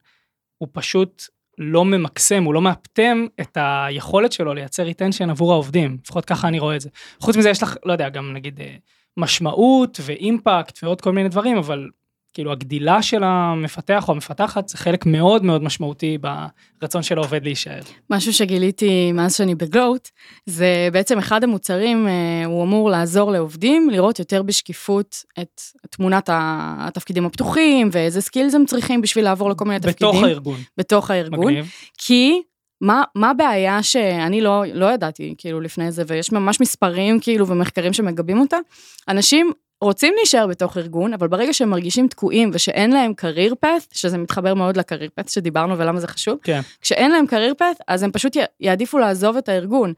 הוא 0.58 0.70
פשוט 0.72 1.24
לא 1.58 1.86
ממקסם, 1.86 2.44
הוא 2.44 2.54
לא 2.54 2.62
מאפטם 2.62 3.26
את 3.42 3.58
היכולת 3.62 4.32
שלו 4.32 4.54
לייצר 4.54 4.84
retention 4.84 5.30
עבור 5.30 5.54
העובדים, 5.54 5.98
לפחות 6.04 6.26
ככה 6.26 6.48
אני 6.48 6.60
רואה 6.60 6.76
את 6.76 6.82
זה. 6.82 6.90
חוץ 7.20 7.38
מזה 7.38 7.50
יש 7.50 7.64
לך, 7.64 7.76
לא 7.86 7.92
יודע, 7.92 8.10
גם 8.10 8.34
נגיד 8.34 8.62
אה, 8.62 8.76
משמעות 9.18 10.00
ו 10.06 10.17
impact 10.17 10.84
ועוד 10.84 11.02
כל 11.02 11.12
מיני 11.12 11.30
דברים, 11.30 11.58
אבל 11.58 11.90
כאילו 12.34 12.52
הגדילה 12.52 13.02
של 13.02 13.24
המפתח 13.24 14.08
או 14.08 14.14
המפתחת 14.14 14.68
זה 14.68 14.78
חלק 14.78 15.06
מאוד 15.06 15.44
מאוד 15.44 15.64
משמעותי 15.64 16.18
ברצון 16.82 17.04
של 17.04 17.18
העובד 17.18 17.44
להישאר. 17.44 17.80
משהו 18.10 18.34
שגיליתי 18.34 19.12
מאז 19.12 19.36
שאני 19.36 19.56
בגלואט, 19.56 20.10
זה 20.46 20.90
בעצם 20.92 21.18
אחד 21.18 21.44
המוצרים, 21.44 22.08
אה, 22.08 22.46
הוא 22.46 22.64
אמור 22.64 22.90
לעזור 22.90 23.32
לעובדים 23.32 23.90
לראות 23.90 24.20
יותר 24.20 24.44
בשקיפות 24.44 25.16
את 25.40 25.62
תמונת 25.90 26.30
התפקידים 26.32 27.26
הפתוחים 27.26 27.90
ואיזה 27.92 28.22
skills 28.22 28.56
הם 28.56 28.66
צריכים 28.66 29.02
בשביל 29.02 29.24
לעבור 29.24 29.50
לכל 29.50 29.66
מיני 29.66 29.80
תפקידים. 29.80 30.10
בתוך 30.10 30.24
הארגון. 30.24 30.60
בתוך 30.78 31.12
הארגון. 31.12 31.40
מגניב. 31.40 31.70
כי 31.98 32.42
מה, 32.82 33.04
מה 33.16 33.30
הבעיה 33.30 33.84
שאני 33.84 34.42
לא, 34.42 34.64
לא 34.74 34.86
ידעתי 34.86 35.36
כאילו 35.38 35.62
לפני 35.62 35.92
זה, 35.92 36.04
ויש 36.08 36.32
ממש 36.32 36.62
מספרים 36.62 37.20
כאילו 37.20 37.48
ומחקרים 37.48 37.94
שמגבים 37.94 38.40
אותה, 38.40 38.58
אנשים 39.08 39.52
רוצים 39.82 40.14
להישאר 40.18 40.48
בתוך 40.48 40.78
ארגון, 40.78 41.14
אבל 41.14 41.28
ברגע 41.28 41.54
שהם 41.54 41.70
מרגישים 41.70 42.08
תקועים 42.08 42.52
ושאין 42.54 42.92
להם 42.92 43.14
career 43.22 43.54
path, 43.66 43.88
שזה 43.94 44.18
מתחבר 44.18 44.54
מאוד 44.54 44.78
ל-career 44.78 45.22
path 45.22 45.32
שדיברנו 45.32 45.78
ולמה 45.78 46.00
זה 46.00 46.08
חשוב, 46.08 46.38
כן. 46.44 46.62
כשאין 46.82 47.12
להם 47.12 47.26
career 47.26 47.62
path, 47.62 47.84
אז 47.88 48.04
הם 48.04 48.12
פשוט 48.12 48.38
יעדיפו 48.60 49.00
לעזוב 49.00 49.38
את 49.38 49.50
הארגון. 49.50 49.94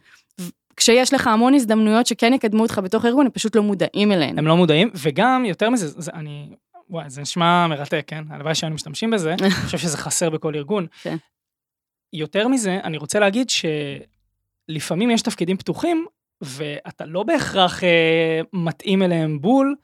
כשיש 0.78 1.14
לך 1.14 1.28
המון 1.28 1.54
הזדמנויות 1.54 2.08
שכן 2.08 2.34
יקדמו 2.34 2.64
אותך 2.64 2.82
בתוך 2.84 3.06
הארגון, 3.06 3.26
הם 3.26 3.32
פשוט 3.32 3.56
לא 3.56 3.64
מודעים 3.64 4.12
אליהן. 4.12 4.40
הם 4.40 4.48
לא 4.48 4.58
מודעים, 4.58 4.90
וגם 4.96 5.46
יותר 5.46 5.70
מזה, 5.70 5.88
זה, 5.88 6.12
אני, 6.14 6.50
וואי, 6.90 7.10
זה 7.10 7.22
נשמע 7.22 7.68
מרתק, 7.68 8.04
כן? 8.08 8.24
הלוואי 8.30 8.56
שהיינו 8.56 8.76
משתמשים 8.76 9.12
בזה, 9.12 9.34
אני 9.42 9.50
חושב 9.50 9.78
שזה 9.78 9.98
חסר 9.98 10.30
בכל 10.30 10.56
ארגון. 10.56 10.88
כן. 11.02 11.16
יותר 12.14 12.48
מזה, 12.48 12.80
אני 12.84 12.98
רוצה 12.98 13.20
להגיד 13.20 13.48
שלפעמים 14.70 15.12
יש 15.12 15.22
תפקידים 15.22 15.58
פתוחים, 15.58 16.06
ואתה 16.46 17.06
לא 17.06 17.24
בהכרח 17.24 17.84
אה, 17.84 18.42
מתאים 18.54 19.04
אליהם 19.04 19.42
בול, 19.42 19.76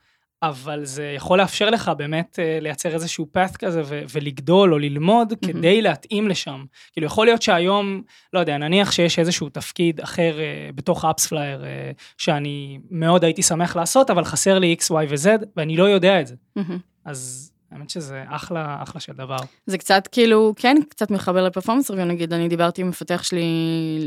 אבל 0.42 0.84
זה 0.84 1.12
יכול 1.16 1.38
לאפשר 1.38 1.70
לך 1.70 1.90
באמת 1.98 2.38
אה, 2.38 2.58
לייצר 2.60 2.94
איזשהו 2.94 3.26
path 3.36 3.56
כזה 3.58 3.82
ו- 3.84 4.02
ולגדול 4.12 4.72
או 4.72 4.78
ללמוד 4.78 5.32
mm-hmm. 5.32 5.46
כדי 5.46 5.82
להתאים 5.82 6.28
לשם. 6.28 6.64
כאילו 6.92 7.06
יכול 7.06 7.26
להיות 7.26 7.42
שהיום, 7.42 8.02
לא 8.32 8.40
יודע, 8.40 8.58
נניח 8.58 8.92
שיש 8.92 9.18
איזשהו 9.18 9.48
תפקיד 9.48 10.00
אחר 10.00 10.34
uh, 10.38 10.72
בתוך 10.76 11.04
אפספלייר 11.04 11.62
uh, 11.62 12.02
שאני 12.18 12.78
מאוד 12.90 13.24
הייתי 13.24 13.42
שמח 13.42 13.76
לעשות, 13.76 14.10
אבל 14.10 14.24
חסר 14.24 14.58
לי 14.58 14.76
x, 14.80 14.84
y 14.92 15.10
ו-z 15.10 15.28
ואני 15.56 15.76
לא 15.76 15.84
יודע 15.84 16.20
את 16.20 16.26
זה. 16.26 16.34
Mm-hmm. 16.58 16.78
אז 17.04 17.52
האמת 17.72 17.90
שזה 17.90 18.24
אחלה, 18.28 18.78
אחלה 18.82 19.00
של 19.00 19.12
דבר. 19.12 19.36
זה 19.66 19.78
קצת 19.78 20.08
כאילו, 20.12 20.54
כן, 20.56 20.76
קצת 20.88 21.10
מחבר 21.10 21.44
לפרפורמנס 21.44 21.90
ריוויו, 21.90 22.06
נגיד, 22.06 22.32
אני 22.32 22.48
דיברתי 22.48 22.82
עם 22.82 22.88
מפתח 22.88 23.22
שלי 23.22 23.44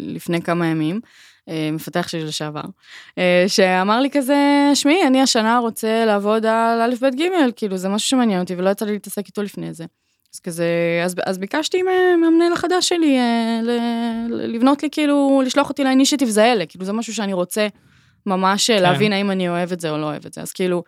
לפני 0.06 0.42
כמה 0.42 0.68
ימים, 0.68 1.00
אה, 1.50 1.70
מפתח 1.72 2.08
שלי 2.08 2.24
לשעבר, 2.24 2.62
אה, 3.18 3.46
שאמר 3.48 4.00
לי 4.02 4.10
כזה, 4.12 4.72
שמעי, 4.74 5.08
אני 5.08 5.22
השנה 5.22 5.58
רוצה 5.58 6.06
לעבוד 6.06 6.46
על 6.46 6.82
א', 6.82 6.96
ב', 7.02 7.16
ג', 7.16 7.24
כאילו, 7.56 7.78
זה 7.78 7.90
משהו 7.90 8.10
שמעניין 8.10 8.42
אותי 8.42 8.56
ולא 8.56 8.70
יצא 8.70 8.86
לי 8.86 8.92
להתעסק 8.92 9.28
איתו 9.28 9.44
לפני 9.44 9.74
זה. 9.74 9.86
אז 10.34 10.40
כזה, 10.40 10.66
אז, 11.06 11.16
אז 11.26 11.38
ביקשתי 11.38 11.82
מהמנהל 11.82 12.54
החדש 12.54 12.90
שלי 12.90 13.18
אה, 13.18 13.60
ל, 13.64 13.72
לבנות 14.56 14.84
לי, 14.84 14.90
כאילו, 14.92 15.42
לשלוח 15.46 15.70
אותי 15.70 15.84
לאינישטיבס 15.84 16.38
האלה, 16.38 16.66
כאילו, 16.66 16.86
זה 16.86 16.94
משהו 16.94 17.14
שאני 17.14 17.34
רוצה 17.34 17.68
ממש 18.26 18.72
כן. 18.72 18.82
להבין 18.82 19.14
האם 19.14 19.32
אני 19.32 19.50
אוהב 19.50 19.72
את 19.72 19.80
זה 19.80 19.90
או 19.90 19.98
לא 19.98 20.06
אוהב 20.06 20.26
את 20.26 20.34
זה. 20.34 20.42
אז 20.42 20.52
כאילו, 20.52 20.84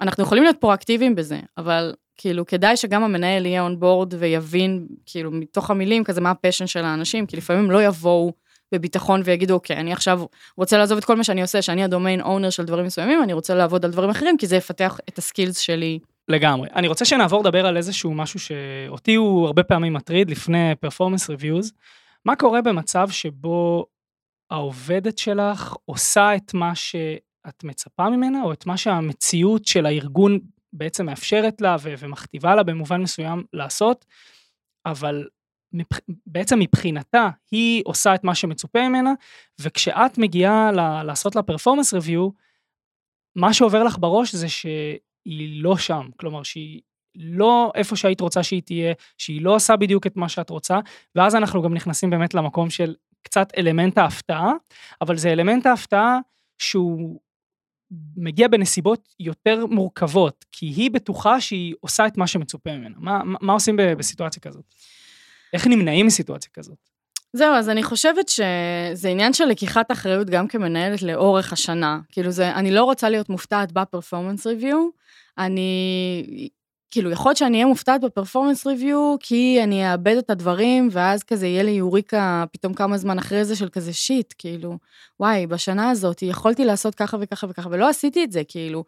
אנחנו 0.00 0.22
יכולים 0.22 0.44
להיות 0.44 0.56
פרואקטיביים 0.56 1.14
בזה, 1.14 1.40
אבל 1.58 1.94
כאילו, 2.18 2.46
כדאי 2.46 2.76
שגם 2.76 3.02
המנהל 3.02 3.46
יהיה 3.46 3.62
on 3.62 3.80
board 3.80 4.14
ויבין, 4.18 4.86
כאילו, 5.06 5.30
מתוך 5.30 5.70
המילים, 5.70 6.04
כזה, 6.04 6.20
מה 6.20 6.30
ה 6.30 6.35
passion 6.35 6.66
של 6.66 6.84
האנשים, 6.84 7.26
כי 7.26 7.36
לפעמים 7.36 7.70
לא 7.70 7.82
יבואו 7.82 8.32
בביטחון 8.72 9.20
ויגידו, 9.24 9.54
אוקיי, 9.54 9.76
אני 9.76 9.92
עכשיו 9.92 10.20
רוצה 10.56 10.78
לעזוב 10.78 10.98
את 10.98 11.04
כל 11.04 11.16
מה 11.16 11.24
שאני 11.24 11.42
עושה, 11.42 11.62
שאני 11.62 11.84
ה 11.84 11.89
domain 11.89 12.20
owner 12.20 12.50
של 12.50 12.64
דברים 12.64 12.86
מסוימים, 12.86 13.22
אני 13.22 13.32
רוצה 13.32 13.54
לעבוד 13.54 13.84
על 13.84 13.90
דברים 13.90 14.10
אחרים, 14.10 14.36
כי 14.38 14.46
זה 14.46 14.56
יפתח 14.56 14.98
את 15.08 15.18
ה 15.18 15.24
skills 15.24 15.58
שלי. 15.58 15.98
לגמרי. 16.28 16.68
אני 16.74 16.88
רוצה 16.88 17.04
שנעבור 17.04 17.40
לדבר 17.40 17.66
על 17.66 17.76
איזשהו 17.76 18.14
משהו 18.14 18.40
שאותי 18.40 19.14
הוא 19.14 19.46
הרבה 19.46 19.62
פעמים 19.62 19.92
מטריד 19.92 20.30
לפני 20.30 20.74
performance 20.80 21.30
reviews. 21.30 21.72
מה 22.24 22.36
קורה 22.36 22.62
במצב 22.62 23.08
שבו 23.10 23.86
העובדת 24.50 25.18
שלך 25.18 25.74
עושה 25.84 26.36
את 26.36 26.54
מה 26.54 26.74
שאת 26.74 27.64
מצפה 27.64 28.10
ממנה, 28.10 28.42
או 28.42 28.52
את 28.52 28.66
מה 28.66 28.76
שהמציאות 28.76 29.66
של 29.66 29.86
הארגון 29.86 30.38
בעצם 30.72 31.06
מאפשרת 31.06 31.60
לה 31.60 31.76
ומכתיבה 31.82 32.54
לה 32.54 32.62
במובן 32.62 33.02
מסוים 33.02 33.44
לעשות, 33.52 34.04
אבל 34.86 35.28
מבח... 35.72 35.98
בעצם 36.26 36.58
מבחינתה 36.58 37.28
היא 37.50 37.82
עושה 37.86 38.14
את 38.14 38.24
מה 38.24 38.34
שמצופה 38.34 38.88
ממנה, 38.88 39.12
וכשאת 39.60 40.18
מגיעה 40.18 40.72
ל... 40.72 41.02
לעשות 41.02 41.36
לה 41.36 41.42
פרפורמנס 41.42 41.94
ריוויו, 41.94 42.28
מה 43.36 43.54
שעובר 43.54 43.84
לך 43.84 43.96
בראש 43.98 44.34
זה 44.34 44.48
שהיא 44.48 45.62
לא 45.62 45.76
שם, 45.76 46.08
כלומר 46.16 46.42
שהיא 46.42 46.80
לא 47.14 47.72
איפה 47.74 47.96
שהיית 47.96 48.20
רוצה 48.20 48.42
שהיא 48.42 48.62
תהיה, 48.62 48.94
שהיא 49.18 49.42
לא 49.42 49.54
עושה 49.54 49.76
בדיוק 49.76 50.06
את 50.06 50.16
מה 50.16 50.28
שאת 50.28 50.50
רוצה, 50.50 50.78
ואז 51.14 51.34
אנחנו 51.34 51.62
גם 51.62 51.74
נכנסים 51.74 52.10
באמת 52.10 52.34
למקום 52.34 52.70
של 52.70 52.94
קצת 53.22 53.52
אלמנט 53.58 53.98
ההפתעה, 53.98 54.52
אבל 55.00 55.16
זה 55.16 55.32
אלמנט 55.32 55.66
ההפתעה 55.66 56.18
שהוא 56.58 57.20
מגיע 58.16 58.48
בנסיבות 58.48 59.08
יותר 59.20 59.66
מורכבות, 59.66 60.44
כי 60.52 60.66
היא 60.66 60.90
בטוחה 60.90 61.40
שהיא 61.40 61.74
עושה 61.80 62.06
את 62.06 62.16
מה 62.16 62.26
שמצופה 62.26 62.70
ממנה. 62.72 62.94
מה, 62.98 63.20
מה, 63.24 63.52
עושים 63.52 63.76
בסיטואציה 63.98 64.42
כזאת? 64.42 64.64
איך 65.52 65.66
נמנעים 65.66 66.06
מסיטואציה 66.06 66.50
כזאת? 66.54 66.78
זהו, 67.32 67.54
אז 67.54 67.68
אני 67.68 67.82
חושבת 67.82 68.28
שזה 68.28 69.08
עניין 69.08 69.32
של 69.32 69.44
לקיחת 69.44 69.92
אחריות 69.92 70.30
גם 70.30 70.48
כמנהלת 70.48 71.02
לאורך 71.02 71.52
השנה. 71.52 72.00
כאילו 72.12 72.30
זה, 72.30 72.54
אני 72.54 72.70
לא 72.70 72.84
רוצה 72.84 73.10
להיות 73.10 73.28
מופתעת 73.28 73.72
בפרפורמנס 73.72 74.46
ריוויו, 74.46 74.88
אני 75.38 76.48
כאילו, 76.90 77.10
יכול 77.10 77.28
להיות 77.30 77.36
שאני 77.36 77.56
אהיה 77.56 77.66
מופתעת 77.66 78.00
ב 78.00 78.06
performance 78.06 78.66
review, 78.66 79.16
כי 79.20 79.60
אני 79.62 79.92
אעבד 79.92 80.16
את 80.16 80.30
הדברים, 80.30 80.88
ואז 80.92 81.22
כזה 81.22 81.46
יהיה 81.46 81.62
לי 81.62 81.70
יוריקה 81.70 82.44
פתאום 82.52 82.74
כמה 82.74 82.98
זמן 82.98 83.18
אחרי 83.18 83.44
זה 83.44 83.56
של 83.56 83.68
כזה 83.68 83.92
שיט, 83.92 84.34
כאילו, 84.38 84.78
וואי, 85.20 85.46
בשנה 85.46 85.90
הזאת 85.90 86.22
יכולתי 86.22 86.64
לעשות 86.64 86.94
ככה 86.94 87.16
וככה 87.20 87.46
וככה, 87.50 87.68
ולא 87.72 87.88
עשיתי 87.88 88.24
את 88.24 88.32
זה, 88.32 88.42
כאילו. 88.48 88.84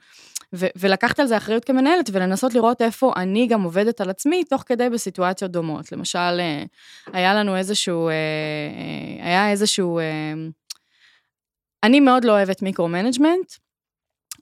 ו- 0.54 0.66
ולקחת 0.76 1.20
על 1.20 1.26
זה 1.26 1.36
אחריות 1.36 1.64
כמנהלת, 1.64 2.10
ולנסות 2.12 2.54
לראות 2.54 2.82
איפה 2.82 3.12
אני 3.16 3.46
גם 3.46 3.62
עובדת 3.62 4.00
על 4.00 4.10
עצמי, 4.10 4.44
תוך 4.44 4.62
כדי 4.66 4.88
בסיטואציות 4.88 5.50
דומות. 5.50 5.92
למשל, 5.92 6.18
אה, 6.18 6.64
היה 7.12 7.34
לנו 7.34 7.56
איזשהו, 7.56 8.08
אה, 8.08 8.12
אה, 8.12 9.26
היה 9.26 9.50
איזשהו, 9.50 10.00
אני 11.82 12.00
מאוד 12.00 12.24
לא 12.24 12.32
אוהבת 12.32 12.62
micro-management, 12.62 13.52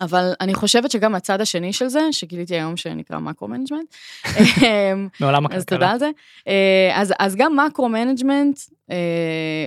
אבל 0.01 0.33
אני 0.41 0.55
חושבת 0.55 0.91
שגם 0.91 1.15
הצד 1.15 1.41
השני 1.41 1.73
של 1.73 1.89
זה, 1.89 2.01
שגיליתי 2.11 2.55
היום 2.55 2.77
שנקרא 2.77 3.19
macro-management, 3.19 3.95
אמ, 4.27 5.09
מעולם 5.21 5.47
הכלכלה. 5.47 5.59
אז 5.59 5.65
תודה 5.65 5.91
על 5.91 5.99
זה. 5.99 6.11
אה, 6.49 6.93
אז, 6.95 7.15
אז 7.19 7.37
גם 7.37 7.57
macro-management 7.57 8.61
אה, 8.91 8.97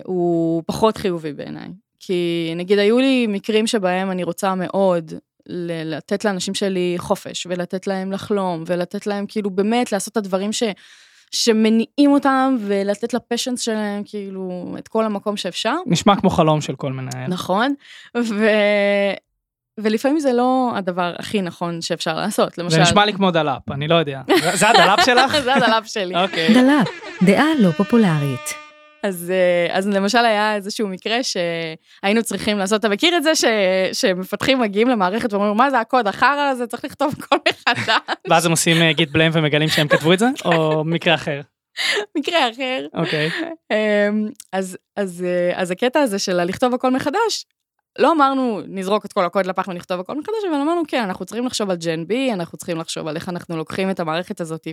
הוא 0.06 0.64
פחות 0.66 0.98
חיובי 0.98 1.34
בעיניי. 1.34 1.68
כי 2.00 2.54
נגיד 2.56 2.80
היו 2.80 3.00
לי 3.00 3.28
מקרים 3.28 3.68
שבהם 3.68 4.12
אני 4.12 4.24
רוצה 4.24 4.56
מאוד 4.56 5.14
לתת 5.86 6.26
לאנשים 6.26 6.54
שלי 6.54 6.96
חופש, 6.98 7.48
ולתת 7.50 7.88
להם 7.88 8.12
לחלום, 8.12 8.64
ולתת 8.68 9.08
להם 9.08 9.26
כאילו 9.28 9.50
באמת 9.50 9.92
לעשות 9.92 10.12
את 10.12 10.18
הדברים 10.18 10.52
ש... 10.52 10.64
שמניעים 11.32 12.12
אותם 12.12 12.58
ולתת 12.60 13.14
ל 13.14 13.19
passions 13.19 13.62
שלהם 13.62 14.04
כאילו 14.06 14.76
את 14.80 14.88
כל 14.88 15.06
המקום 15.06 15.38
שאפשר. 15.38 15.76
נשמע 15.86 16.16
כמו 16.16 16.30
חלום 16.30 16.62
של 16.62 16.76
כל 16.76 16.94
מנהל. 16.94 17.28
נכון, 17.28 17.74
ו... 18.18 18.46
ולפעמים 19.80 20.20
זה 20.20 20.34
לא 20.34 20.72
הדבר 20.76 21.14
הכי 21.20 21.42
נכון 21.42 21.82
שאפשר 21.82 22.16
לעשות, 22.16 22.58
למשל... 22.58 22.76
זה 22.76 22.82
נשמע 22.82 23.06
לי 23.06 23.14
כמו 23.14 23.32
דלאפ, 23.32 23.72
אני 23.72 23.88
לא 23.88 23.96
יודע. 23.96 24.22
זה 24.54 24.70
הדלאפ 24.70 25.06
שלך? 25.06 25.40
זה 25.40 25.56
הדלאפ 25.56 25.88
שלי. 25.88 26.24
אוקיי. 26.24 26.54
דלאפ, 26.54 26.88
דעה 27.24 27.48
לא 27.60 27.72
פופולרית. 27.72 28.62
אז, 29.04 29.32
אה, 29.32 29.78
אז 29.78 29.88
למשל 29.88 30.18
היה 30.18 30.56
איזשהו 30.56 30.88
מקרה 30.88 31.18
שהיינו 31.24 32.24
צריכים 32.24 32.58
לעשות, 32.58 32.80
אתה 32.80 32.90
מכיר 32.90 33.18
את 33.18 33.24
זה 33.24 33.36
ש, 33.36 33.46
שמפתחים 33.94 34.60
מגיעים 34.60 34.90
למערכת 34.90 35.34
ואומרים, 35.34 35.58
מה 35.58 35.70
זה 35.70 35.80
הקוד 35.80 36.08
החרא 36.08 36.50
הזה, 36.52 36.68
צריך 36.68 36.86
לכתוב 36.86 37.14
הכל 37.20 37.36
מחדש. 37.50 37.96
ואז 38.30 38.46
הם 38.46 38.52
עושים 38.52 38.92
git 38.92 39.10
blame 39.12 39.32
ומגלים 39.36 39.70
שהם 39.70 39.88
כתבו 39.88 40.14
את 40.14 40.20
זה, 40.20 40.28
או 40.46 40.84
מקרה 40.86 41.16
אחר? 41.16 41.42
מקרה 42.18 42.50
אחר. 42.50 42.86
אוקיי. 42.94 43.30
Okay. 43.30 43.74
אמ, 43.74 44.30
אז, 44.54 44.78
אז, 44.96 45.26
אה, 45.28 45.62
אז 45.62 45.72
הקטע 45.72 46.00
הזה 46.00 46.20
של 46.20 46.44
לכתוב 46.44 46.74
הכל 46.74 46.92
מחדש, 46.92 47.46
לא 48.00 48.12
אמרנו 48.12 48.62
נזרוק 48.68 49.06
את 49.06 49.14
כל 49.14 49.26
הקוד 49.26 49.46
לפח 49.46 49.68
ונכתוב 49.68 50.00
הכל 50.00 50.20
מחדש, 50.20 50.38
אבל 50.50 50.62
אמרנו 50.62 50.82
כן, 50.88 51.04
אנחנו 51.04 51.26
צריכים 51.26 51.46
לחשוב 51.46 51.70
על 51.70 51.78
gen 51.78 52.08
B, 52.08 52.34
אנחנו 52.34 52.58
צריכים 52.58 52.78
לחשוב 52.78 53.08
על 53.08 53.16
איך 53.16 53.30
אנחנו 53.30 53.58
לוקחים 53.58 53.90
את 53.90 54.00
המערכת 54.00 54.42
הזאת 54.42 54.68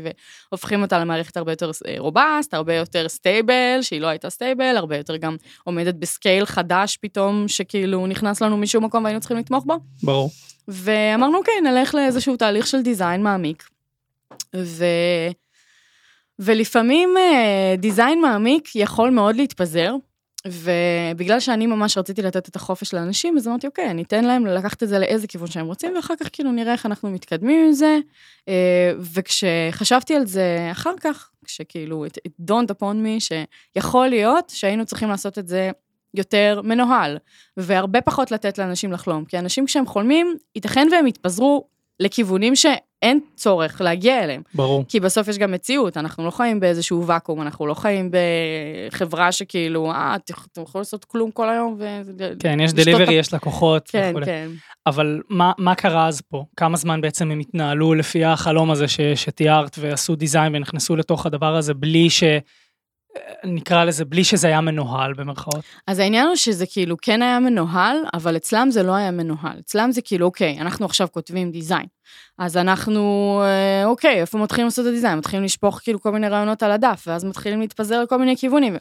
והופכים 0.50 0.82
אותה 0.82 0.98
למערכת 0.98 1.36
הרבה 1.36 1.52
יותר 1.52 1.70
robust, 1.98 2.54
הרבה 2.54 2.74
יותר 2.74 3.08
stable, 3.08 3.78
שהיא 3.82 4.00
לא 4.00 4.06
הייתה 4.06 4.30
stable, 4.30 4.76
הרבה 4.76 4.96
יותר 4.96 5.16
גם 5.16 5.36
עומדת 5.64 5.94
ב 5.94 6.03
scale 6.03 6.46
חדש 6.46 6.98
פתאום, 7.00 7.48
שכאילו 7.48 8.06
נכנס 8.06 8.40
לנו 8.42 8.56
משום 8.56 8.84
מקום 8.84 9.04
והיינו 9.04 9.20
צריכים 9.20 9.36
לתמוך 9.36 9.64
בו. 9.64 9.78
ברור. 10.02 10.30
ואמרנו 10.68 11.40
כן, 11.44 11.66
נלך 11.66 11.94
לאיזשהו 11.94 12.36
תהליך 12.36 12.66
של 12.66 12.82
design 12.82 13.22
מעמיק. 13.22 13.68
ו... 14.56 14.84
ולפעמים 16.38 17.14
דיזיין 17.78 18.20
מעמיק 18.20 18.76
יכול 18.76 19.10
מאוד 19.10 19.36
להתפזר, 19.36 19.94
ובגלל 20.46 21.40
שאני 21.40 21.66
ממש 21.66 21.98
רציתי 21.98 22.22
לתת 22.22 22.48
את 22.48 22.56
החופש 22.56 22.94
לאנשים, 22.94 23.36
אז 23.36 23.48
אמרתי, 23.48 23.66
אוקיי, 23.66 23.90
אני 23.90 24.02
אתן 24.02 24.24
להם 24.24 24.46
לקחת 24.46 24.82
את 24.82 24.88
זה 24.88 24.98
לאיזה 24.98 25.26
כיוון 25.26 25.48
שהם 25.48 25.66
רוצים, 25.66 25.96
ואחר 25.96 26.14
כך 26.20 26.28
כאילו 26.32 26.52
נראה 26.52 26.72
איך 26.72 26.86
אנחנו 26.86 27.10
מתקדמים 27.10 27.66
עם 27.66 27.72
זה. 27.72 27.98
אה, 28.48 28.92
וכשחשבתי 28.98 30.14
על 30.14 30.26
זה 30.26 30.68
אחר 30.72 30.94
כך, 31.00 31.30
כשכאילו, 31.44 32.06
it, 32.06 32.28
it 32.28 32.50
dawned 32.50 32.70
upon 32.70 32.82
me, 32.82 33.20
שיכול 33.76 34.08
להיות 34.08 34.50
שהיינו 34.50 34.86
צריכים 34.86 35.08
לעשות 35.08 35.38
את 35.38 35.48
זה 35.48 35.70
יותר 36.14 36.60
מנוהל, 36.64 37.18
והרבה 37.56 38.00
פחות 38.00 38.30
לתת 38.30 38.58
לאנשים 38.58 38.92
לחלום. 38.92 39.24
כי 39.24 39.38
אנשים 39.38 39.66
כשהם 39.66 39.86
חולמים, 39.86 40.36
ייתכן 40.54 40.88
והם 40.92 41.06
יתפזרו 41.06 41.64
לכיוונים 42.00 42.52
שאין 43.02 43.20
צורך 43.36 43.80
להגיע 43.80 44.24
אליהם. 44.24 44.42
ברור. 44.54 44.84
כי 44.88 45.00
בסוף 45.00 45.28
יש 45.28 45.38
גם 45.38 45.52
מציאות, 45.52 45.96
אנחנו 45.96 46.26
לא 46.26 46.30
חיים 46.30 46.60
באיזשהו 46.60 47.06
ואקום, 47.06 47.42
אנחנו 47.42 47.66
לא 47.66 47.74
חיים 47.74 48.10
בחברה 48.90 49.32
שכאילו, 49.32 49.90
אה, 49.90 50.16
אתם 50.16 50.62
יכולים 50.62 50.80
לעשות 50.80 51.04
כלום 51.04 51.30
כל 51.30 51.48
היום 51.48 51.76
ו... 51.78 52.00
כן, 52.38 52.60
יש 52.60 52.72
דליברי, 52.72 53.14
יש 53.14 53.34
לקוחות 53.34 53.88
כן, 53.88 54.08
וכולי. 54.10 54.26
כן. 54.26 54.48
אבל 54.86 55.20
מה, 55.28 55.52
מה 55.58 55.74
קרה 55.74 56.08
אז 56.08 56.20
פה? 56.20 56.44
כמה 56.56 56.76
זמן 56.76 57.00
בעצם 57.00 57.30
הם 57.30 57.38
התנהלו 57.38 57.94
לפי 57.94 58.24
החלום 58.24 58.70
הזה 58.70 58.88
ש, 58.88 59.00
שתיארת 59.00 59.76
ועשו 59.80 60.16
דיזיין 60.16 60.54
ונכנסו 60.54 60.96
לתוך 60.96 61.26
הדבר 61.26 61.56
הזה 61.56 61.74
בלי 61.74 62.10
ש... 62.10 62.24
נקרא 63.44 63.84
לזה 63.84 64.04
בלי 64.04 64.24
שזה 64.24 64.46
היה 64.46 64.60
מנוהל 64.60 65.12
במרכאות. 65.12 65.64
אז 65.86 65.98
העניין 65.98 66.26
הוא 66.26 66.36
שזה 66.36 66.66
כאילו 66.66 66.96
כן 67.02 67.22
היה 67.22 67.40
מנוהל, 67.40 67.96
אבל 68.14 68.36
אצלם 68.36 68.70
זה 68.70 68.82
לא 68.82 68.92
היה 68.92 69.10
מנוהל. 69.10 69.58
אצלם 69.58 69.92
זה 69.92 70.02
כאילו, 70.02 70.26
אוקיי, 70.26 70.60
אנחנו 70.60 70.86
עכשיו 70.86 71.08
כותבים 71.12 71.50
דיזיין. 71.50 71.86
אז 72.38 72.56
אנחנו, 72.56 73.02
אה, 73.44 73.84
אוקיי, 73.84 74.20
איפה 74.20 74.38
מתחילים 74.38 74.66
לעשות 74.66 74.86
את 74.86 74.90
ה 74.90 74.94
design? 74.94 75.18
מתחילים 75.18 75.44
לשפוך 75.44 75.80
כאילו 75.82 76.00
כל 76.00 76.12
מיני 76.12 76.28
רעיונות 76.28 76.62
על 76.62 76.70
הדף, 76.70 77.04
ואז 77.06 77.24
מתחילים 77.24 77.60
להתפזר 77.60 78.02
לכל 78.02 78.18
מיני 78.18 78.36
כיוונים. 78.36 78.76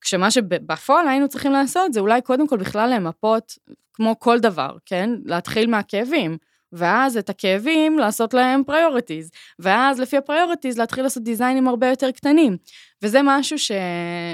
כשמה 0.00 0.30
שבפועל 0.30 1.08
היינו 1.08 1.28
צריכים 1.28 1.52
לעשות 1.52 1.92
זה 1.92 2.00
אולי 2.00 2.22
קודם 2.22 2.48
כל 2.48 2.56
בכלל 2.56 2.90
למפות, 2.94 3.52
כמו 3.92 4.18
כל 4.18 4.38
דבר, 4.38 4.76
כן? 4.86 5.10
להתחיל 5.24 5.70
מהכאבים. 5.70 6.36
ואז 6.72 7.16
את 7.16 7.30
הכאבים 7.30 7.98
לעשות 7.98 8.34
להם 8.34 8.64
priorities, 8.64 9.30
ואז 9.58 10.00
לפי 10.00 10.16
ה 10.16 10.22
priorities 10.22 10.78
להתחיל 10.78 11.04
לעשות 11.04 11.22
דיזיינים 11.22 11.68
הרבה 11.68 11.88
יותר 11.88 12.10
קטנים. 12.10 12.56
וזה 13.02 13.20
משהו 13.24 13.58
ש... 13.58 13.72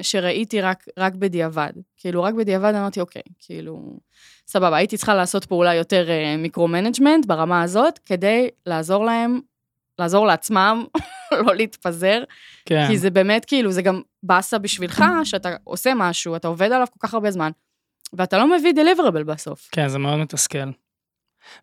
שראיתי 0.03 0.61
רק, 0.61 0.85
רק 0.99 1.14
בדיעבד. 1.14 1.73
כאילו, 1.97 2.23
רק 2.23 2.35
בדיעבד 2.35 2.75
אמרתי, 2.75 3.01
אוקיי, 3.01 3.23
כאילו, 3.38 3.99
סבבה, 4.49 4.77
הייתי 4.77 4.97
צריכה 4.97 5.14
לעשות 5.14 5.44
פעולה 5.44 5.75
יותר 5.75 6.09
micro-management 6.38 7.27
ברמה 7.27 7.62
הזאת, 7.62 7.99
כדי 7.99 8.49
לעזור 8.66 9.05
להם, 9.05 9.40
לעזור 9.99 10.27
לעצמם, 10.27 10.85
לא 11.47 11.55
להתפזר. 11.55 12.23
כן. 12.64 12.87
כי 12.88 12.99
זה 12.99 13.11
באמת, 13.11 13.44
כאילו, 13.44 13.73
זה 13.73 13.83
גם 13.83 14.01
באסה 14.23 14.59
בשבילך, 14.59 15.05
שאתה 15.25 15.57
עושה 15.64 15.92
משהו, 15.97 16.37
אתה 16.37 16.49
עובד 16.49 16.73
עליו 16.73 16.87
כל 16.90 17.09
כך 17.09 17.14
הרבה 17.14 17.31
זמן, 17.31 17.51
ואתה 18.12 18.38
לא 18.38 18.57
מביא 18.57 18.73
deliverable 18.73 19.23
בסוף. 19.23 19.68
כן, 19.73 19.88
זה 19.88 19.99
מאוד 19.99 20.18
מתסכל. 20.18 20.70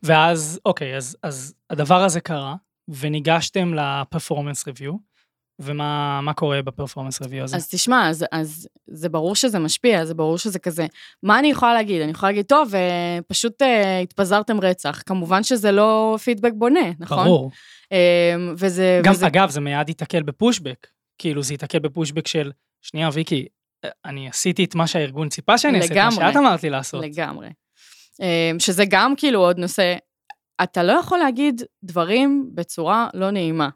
ואז, 0.03 0.59
אוקיי, 0.65 0.97
אז, 0.97 1.17
אז 1.23 1.53
הדבר 1.69 2.03
הזה 2.03 2.21
קרה, 2.21 2.55
וניגשתם 2.87 3.73
ל 3.73 3.81
performance 3.81 4.67
review, 4.67 5.11
ומה 5.59 6.21
מה 6.21 6.33
קורה 6.33 6.61
ב 6.61 6.66
performance 6.66 7.21
review 7.21 7.43
הזה? 7.43 7.55
אז 7.55 7.69
תשמע, 7.69 8.09
אז, 8.09 8.25
אז 8.31 8.67
זה 8.87 9.09
ברור 9.09 9.35
שזה 9.35 9.59
משפיע, 9.59 10.05
זה 10.05 10.13
ברור 10.13 10.37
שזה 10.37 10.59
כזה. 10.59 10.87
מה 11.23 11.39
אני 11.39 11.47
יכולה 11.47 11.73
להגיד? 11.73 12.01
אני 12.01 12.11
יכולה 12.11 12.31
להגיד, 12.31 12.45
טוב, 12.45 12.75
אה, 12.75 13.19
פשוט 13.27 13.61
אה, 13.61 13.99
התפזרתם 13.99 14.59
רצח. 14.59 15.01
כמובן 15.05 15.43
שזה 15.43 15.71
לא 15.71 16.17
פידבק 16.23 16.51
בונה, 16.55 16.91
נכון? 16.99 17.25
ברור. 17.25 17.51
אה, 17.91 18.35
וזה... 18.57 19.01
גם, 19.03 19.13
וזה... 19.13 19.27
אגב, 19.27 19.49
זה 19.49 19.61
מיד 19.61 19.89
ייתקל 19.89 20.23
בפושבק. 20.23 20.87
כאילו, 21.17 21.43
זה 21.43 21.53
ייתקל 21.53 21.79
בפושבק 21.79 22.27
של, 22.27 22.51
שנייה, 22.81 23.09
ויקי, 23.13 23.45
אה, 23.85 23.89
אני 24.05 24.29
עשיתי 24.29 24.63
את 24.63 24.75
מה 24.75 24.87
שהארגון 24.87 25.29
ציפה 25.29 25.57
שאני 25.57 25.81
אעשה, 25.81 25.93
את 25.93 25.97
מה. 25.97 26.11
שאת 26.11 26.35
אמרת 26.35 26.63
לי 26.63 26.69
לעשות. 26.69 27.03
לגמרי. 27.03 27.49
אה, 28.21 28.51
שזה 28.59 28.83
גם 28.89 29.13
כאילו 29.17 29.39
עוד 29.39 29.57
נושא, 29.57 29.95
אתה 30.63 30.83
לא 30.83 30.91
יכול 30.91 31.17
להגיד 31.19 31.61
דברים 31.83 32.49
בצורה 32.53 33.07
לא 33.13 33.31
נעימה. 33.31 33.69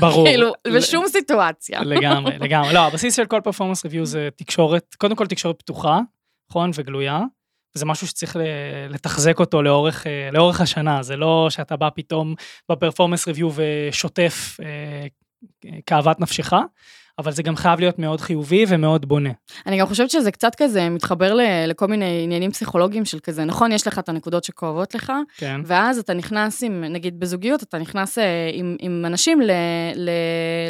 ברור. 0.00 0.26
כאילו, 0.28 0.52
בשום 0.74 1.08
סיטואציה. 1.08 1.80
לגמרי, 1.80 2.38
לגמרי. 2.44 2.74
לא, 2.74 2.78
הבסיס 2.78 3.16
של 3.16 3.26
כל 3.26 3.40
פרפורמנס 3.44 3.84
ריוויו 3.84 4.06
זה 4.06 4.28
תקשורת, 4.36 4.94
קודם 4.98 5.16
כל 5.16 5.26
תקשורת 5.26 5.58
פתוחה, 5.58 6.00
נכון, 6.50 6.70
וגלויה. 6.74 7.20
וזה 7.76 7.86
משהו 7.86 8.06
שצריך 8.06 8.36
לתחזק 8.88 9.40
אותו 9.40 9.62
לאורך, 9.62 10.06
אה, 10.06 10.30
לאורך 10.32 10.60
השנה, 10.60 11.02
זה 11.02 11.16
לא 11.16 11.46
שאתה 11.50 11.76
בא 11.76 11.88
פתאום 11.94 12.34
בפרפורמנס 12.70 13.26
ריוויו 13.26 13.50
ושוטף 13.54 14.56
אה, 14.62 15.06
כאוות 15.86 16.20
נפשך, 16.20 16.52
אבל 17.18 17.32
זה 17.32 17.42
גם 17.42 17.56
חייב 17.56 17.80
להיות 17.80 17.98
מאוד 17.98 18.20
חיובי 18.20 18.64
ומאוד 18.68 19.08
בונה. 19.08 19.30
אני 19.66 19.78
גם 19.78 19.86
חושבת 19.86 20.10
שזה 20.10 20.30
קצת 20.30 20.54
כזה 20.54 20.88
מתחבר 20.88 21.34
ל- 21.34 21.66
לכל 21.66 21.86
מיני 21.86 22.20
עניינים 22.24 22.50
פסיכולוגיים 22.50 23.04
של 23.04 23.18
כזה, 23.18 23.44
נכון, 23.44 23.72
יש 23.72 23.86
לך 23.86 23.98
את 23.98 24.08
הנקודות 24.08 24.44
שכואבות 24.44 24.94
לך, 24.94 25.12
כן. 25.36 25.60
ואז 25.64 25.98
אתה 25.98 26.14
נכנס 26.14 26.62
עם, 26.62 26.84
נגיד 26.84 27.20
בזוגיות, 27.20 27.62
אתה 27.62 27.78
נכנס 27.78 28.18
אה, 28.18 28.50
עם, 28.52 28.76
עם 28.78 29.04
אנשים 29.06 29.40
ל, 29.40 29.50
ל, 29.94 30.10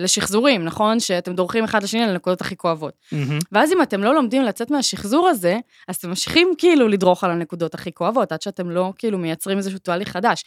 לשחזורים, 0.00 0.64
נכון? 0.64 1.00
שאתם 1.00 1.35
דורכים 1.35 1.64
אחד 1.64 1.83
לשני 1.83 2.02
על 2.02 2.11
הנקודות 2.11 2.40
הכי 2.40 2.57
כואבות. 2.57 2.94
מהמם. 3.12 3.38
ואז 3.52 3.72
אם 3.72 3.83
אתם 3.83 4.05
לא 4.05 4.14
לומדים 4.14 4.42
לצאת 4.42 4.70
מהשחזור 4.70 5.29
הזה, 5.29 5.59
אז 5.88 5.96
אתם 5.96 6.09
ממשיכים 6.09 6.55
כאילו 6.59 6.88
לדרוך 6.88 7.24
על 7.24 7.31
הנקודות 7.31 7.74
הכי 7.74 7.92
כואבות, 7.92 8.33
עד 8.33 8.42
שאתם 8.42 8.70
לא 8.70 8.92
כאילו 8.98 9.18
מייצרים 9.18 9.59
איזשהו 9.59 9.79
תהליך 9.79 10.09
חדש. 10.09 10.44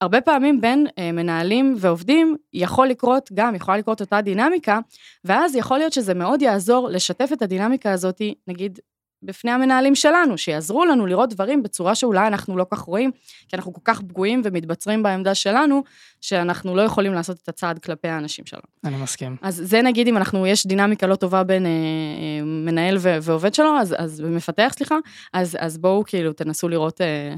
הרבה 0.00 0.20
פעמים 0.20 0.60
בין 0.60 0.86
אה, 0.98 1.12
מנהלים 1.12 1.74
ועובדים 1.78 2.36
יכול 2.52 2.88
לקרות 2.88 3.30
גם, 3.34 3.54
יכולה 3.54 3.76
לקרות 3.76 4.00
אותה 4.00 4.20
דינמיקה, 4.20 4.78
ואז 5.24 5.56
יכול 5.56 5.78
להיות 5.78 5.92
שזה 5.92 6.14
מאוד 6.14 6.42
יעזור 6.42 6.88
לשתף 6.88 7.30
את 7.32 7.42
הדינמיקה 7.42 7.92
הזאת, 7.92 8.22
נגיד, 8.48 8.78
בפני 9.22 9.50
המנהלים 9.50 9.94
שלנו, 9.94 10.38
שיעזרו 10.38 10.84
לנו 10.84 11.06
לראות 11.06 11.30
דברים 11.30 11.62
בצורה 11.62 11.94
שאולי 11.94 12.26
אנחנו 12.26 12.56
לא 12.56 12.66
כך 12.70 12.78
רואים, 12.78 13.10
כי 13.48 13.56
אנחנו 13.56 13.72
כל 13.72 13.80
כך 13.84 14.00
פגועים 14.00 14.42
ומתבצרים 14.44 15.02
בעמדה 15.02 15.34
שלנו, 15.34 15.82
שאנחנו 16.20 16.76
לא 16.76 16.82
יכולים 16.82 17.14
לעשות 17.14 17.36
את 17.42 17.48
הצעד 17.48 17.78
כלפי 17.78 18.08
האנשים 18.08 18.46
שלנו. 18.46 18.62
אני 18.84 18.96
מסכים. 18.96 19.36
אז 19.42 19.62
זה 19.64 19.82
נגיד 19.82 20.08
אם 20.08 20.16
אנחנו, 20.16 20.46
יש 20.46 20.66
דינמיקה 20.66 21.06
לא 21.06 21.14
טובה 21.14 21.42
בין 21.44 21.66
אה, 21.66 21.70
אה, 21.70 22.44
מנהל 22.44 22.96
ו- 23.00 23.18
ועובד 23.22 23.54
שלו, 23.54 23.78
אז, 23.80 23.94
אז 23.98 24.20
מפתח, 24.20 24.72
סליחה, 24.76 24.96
אז, 25.32 25.56
אז 25.60 25.78
בואו 25.78 26.04
כאילו 26.06 26.32
תנסו 26.32 26.68
לראות 26.68 27.00
אה, 27.00 27.34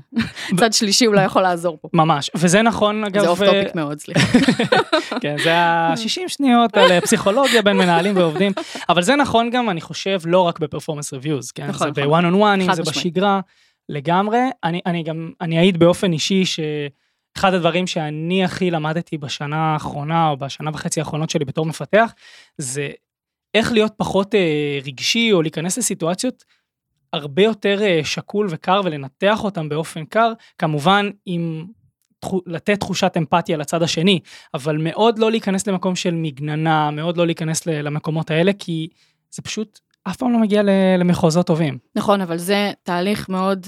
צד 0.56 0.72
שלישי 0.72 1.06
אולי 1.06 1.24
יכול 1.24 1.42
לעזור 1.42 1.78
פה. 1.80 1.88
ממש, 1.92 2.30
וזה 2.34 2.62
נכון 2.62 3.04
אגב, 3.04 3.22
זה 3.22 3.28
off 3.28 3.38
topic 3.38 3.74
מאוד, 3.74 3.98
סליחה. 3.98 4.38
כן, 5.22 5.36
זה 5.44 5.54
ה-60 5.54 6.28
שניות 6.28 6.76
על 6.76 6.92
אה, 6.92 7.00
פסיכולוגיה 7.00 7.62
בין 7.62 7.76
מנהלים 7.76 8.16
ועובדים, 8.16 8.52
אבל 8.88 9.02
זה 9.02 9.16
נכון 9.16 9.50
גם, 9.50 9.70
אני 9.70 9.80
חושב, 9.80 10.18
לא 10.24 10.40
רק 10.40 10.58
ב 10.58 10.63
performance 10.63 11.12
reviews, 11.12 11.50
כן? 11.50 11.66
נכון, 11.66 11.94
זה 11.94 12.02
נכון. 12.02 12.22
ב-one 12.22 12.34
on 12.34 12.36
one, 12.42 12.70
אם 12.70 12.74
זה. 12.74 12.82
בשגרה, 12.82 13.40
לגמרי. 13.88 14.38
אני, 14.64 14.80
אני 14.86 15.02
גם, 15.02 15.30
אני 15.40 15.58
אעיד 15.58 15.78
באופן 15.78 16.12
אישי 16.12 16.44
שאחד 17.34 17.54
הדברים 17.54 17.86
שאני 17.86 18.44
הכי 18.44 18.70
למדתי 18.70 19.18
בשנה 19.18 19.56
האחרונה, 19.56 20.28
או 20.28 20.36
בשנה 20.36 20.70
וחצי 20.74 21.00
האחרונות 21.00 21.30
שלי 21.30 21.44
בתור 21.44 21.66
מפתח, 21.66 22.14
זה 22.58 22.90
איך 23.54 23.72
להיות 23.72 23.92
פחות 23.96 24.34
אה, 24.34 24.78
רגשי, 24.84 25.32
או 25.32 25.42
להיכנס 25.42 25.78
לסיטואציות 25.78 26.44
הרבה 27.12 27.42
יותר 27.42 27.82
אה, 27.82 28.00
שקול 28.04 28.46
וקר 28.50 28.80
ולנתח 28.84 29.44
אותם 29.44 29.68
באופן 29.68 30.04
קר, 30.04 30.32
כמובן 30.58 31.10
עם 31.26 31.66
לתת 32.46 32.80
תחושת 32.80 33.12
אמפתיה 33.16 33.56
לצד 33.56 33.82
השני, 33.82 34.20
אבל 34.54 34.76
מאוד 34.80 35.18
לא 35.18 35.30
להיכנס 35.30 35.66
למקום 35.66 35.96
של 35.96 36.14
מגננה, 36.14 36.90
מאוד 36.90 37.16
לא 37.16 37.26
להיכנס 37.26 37.66
למקומות 37.66 38.30
האלה, 38.30 38.52
כי 38.58 38.88
זה 39.30 39.42
פשוט 39.42 39.80
אף 40.04 40.16
פעם 40.16 40.32
לא 40.32 40.38
מגיע 40.38 40.62
למחוזות 40.98 41.46
טובים. 41.46 41.78
נכון, 41.94 42.20
אבל 42.20 42.36
זה 42.36 42.72
תהליך 42.82 43.28
מאוד 43.28 43.66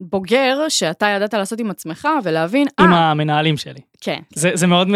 בוגר, 0.00 0.68
שאתה 0.68 1.06
ידעת 1.06 1.34
לעשות 1.34 1.60
עם 1.60 1.70
עצמך 1.70 2.08
ולהבין, 2.24 2.66
עם 2.80 2.92
אה, 2.92 3.10
המנהלים 3.10 3.56
שלי. 3.56 3.80
כן. 4.00 4.20
זה, 4.34 4.50
זה 4.54 4.66
מאוד, 4.66 4.88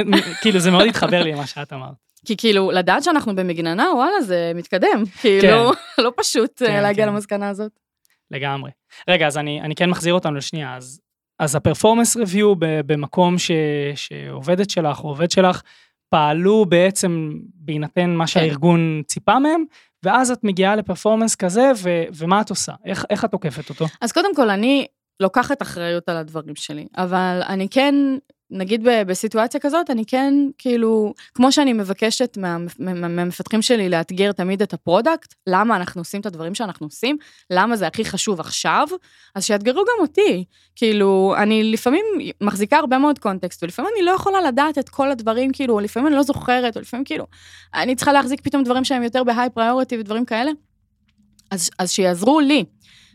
כאילו, 0.42 0.58
זה 0.58 0.70
מאוד 0.70 0.86
התחבר 0.86 1.22
לי 1.22 1.32
למה 1.32 1.46
שאת 1.46 1.72
אמרת. 1.72 1.94
כי 2.24 2.36
כאילו, 2.36 2.70
לדעת 2.70 3.02
שאנחנו 3.02 3.36
במגננה, 3.36 3.86
וואלה, 3.94 4.22
זה 4.22 4.52
מתקדם. 4.54 5.04
כאילו, 5.20 5.72
לא 6.04 6.12
פשוט 6.16 6.62
אה, 6.62 6.68
כן, 6.68 6.82
להגיע 6.82 7.06
כן. 7.06 7.12
למסקנה 7.12 7.48
הזאת. 7.48 7.72
לגמרי. 8.30 8.70
רגע, 9.08 9.26
אז 9.26 9.38
אני, 9.38 9.60
אני 9.60 9.74
כן 9.74 9.90
מחזיר 9.90 10.14
אותנו 10.14 10.34
לשנייה. 10.34 10.76
אז, 10.76 11.00
אז 11.38 11.56
הפרפורמנס 11.56 12.16
ריוויו 12.16 12.54
במקום 12.58 13.38
ש, 13.38 13.50
שעובדת 13.94 14.70
שלך 14.70 15.04
או 15.04 15.08
עובד 15.08 15.30
שלך 15.30 15.62
פעלו 16.08 16.66
בעצם 16.68 17.32
בהינתן 17.54 18.10
מה 18.10 18.26
שהארגון 18.26 19.02
ציפה 19.06 19.38
מהם, 19.38 19.64
ואז 20.04 20.30
את 20.30 20.44
מגיעה 20.44 20.76
ל 20.76 20.81
performance 20.81 21.34
כזה, 21.34 21.70
ו, 21.76 21.88
ומה 22.16 22.40
את 22.40 22.50
עושה? 22.50 22.72
איך, 22.84 23.04
איך 23.10 23.24
את 23.24 23.30
תוקפת 23.30 23.70
אותו? 23.70 23.86
אז 24.00 24.12
קודם 24.12 24.34
כל, 24.34 24.50
אני 24.50 24.86
לוקחת 25.20 25.62
אחריות 25.62 26.08
על 26.08 26.16
הדברים 26.16 26.56
שלי, 26.56 26.86
אבל 26.96 27.40
אני 27.48 27.68
כן, 27.68 27.94
נגיד 28.50 28.88
ב- 28.88 29.02
בסיטואציה 29.02 29.60
כזאת, 29.60 29.90
אני 29.90 30.04
כן, 30.06 30.34
כאילו, 30.58 31.14
כמו 31.34 31.52
שאני 31.52 31.72
מבקשת 31.72 32.38
מה- 32.40 32.56
מה- 32.78 33.08
מהמפתחים 33.08 33.62
שלי 33.62 33.88
לאתגר 33.88 34.32
תמיד 34.32 34.62
את 34.62 34.72
ה 34.72 34.79
product, 34.79 35.34
למה 35.46 35.76
אנחנו 35.76 36.00
עושים 36.00 36.20
את 36.20 36.26
הדברים 36.26 36.54
שאנחנו 36.54 36.86
עושים, 36.86 37.16
למה 37.50 37.76
זה 37.76 37.86
הכי 37.86 38.04
חשוב 38.04 38.40
עכשיו, 38.40 38.86
אז 39.34 39.44
שיאתגרו 39.44 39.80
גם 39.84 40.02
אותי. 40.02 40.44
כאילו, 40.76 41.34
אני 41.38 41.64
לפעמים 41.64 42.04
מחזיקה 42.40 42.76
הרבה 42.76 42.98
מאוד 42.98 43.18
קונטקסט, 43.18 43.62
ולפעמים 43.62 43.90
אני 43.96 44.04
לא 44.04 44.10
יכולה 44.10 44.40
לדעת 44.40 44.78
את 44.78 44.88
כל 44.88 45.10
הדברים, 45.10 45.52
כאילו, 45.52 45.74
או 45.74 45.80
לפעמים 45.80 46.06
אני 46.06 46.16
לא 46.16 46.22
זוכרת, 46.22 46.76
או 46.76 46.80
לפעמים 46.80 47.04
כאילו, 47.04 47.26
אני 47.74 47.94
צריכה 47.94 48.12
להחזיק 48.12 48.40
פתאום 48.40 48.62
דברים 48.62 48.84
שהם 48.84 49.02
יותר 49.02 49.24
בהיי 49.24 49.50
פריוריטי 49.50 49.98
ודברים 49.98 50.24
כאלה. 50.24 50.50
אז, 51.50 51.70
אז 51.78 51.90
שיעזרו 51.90 52.40
לי. 52.40 52.64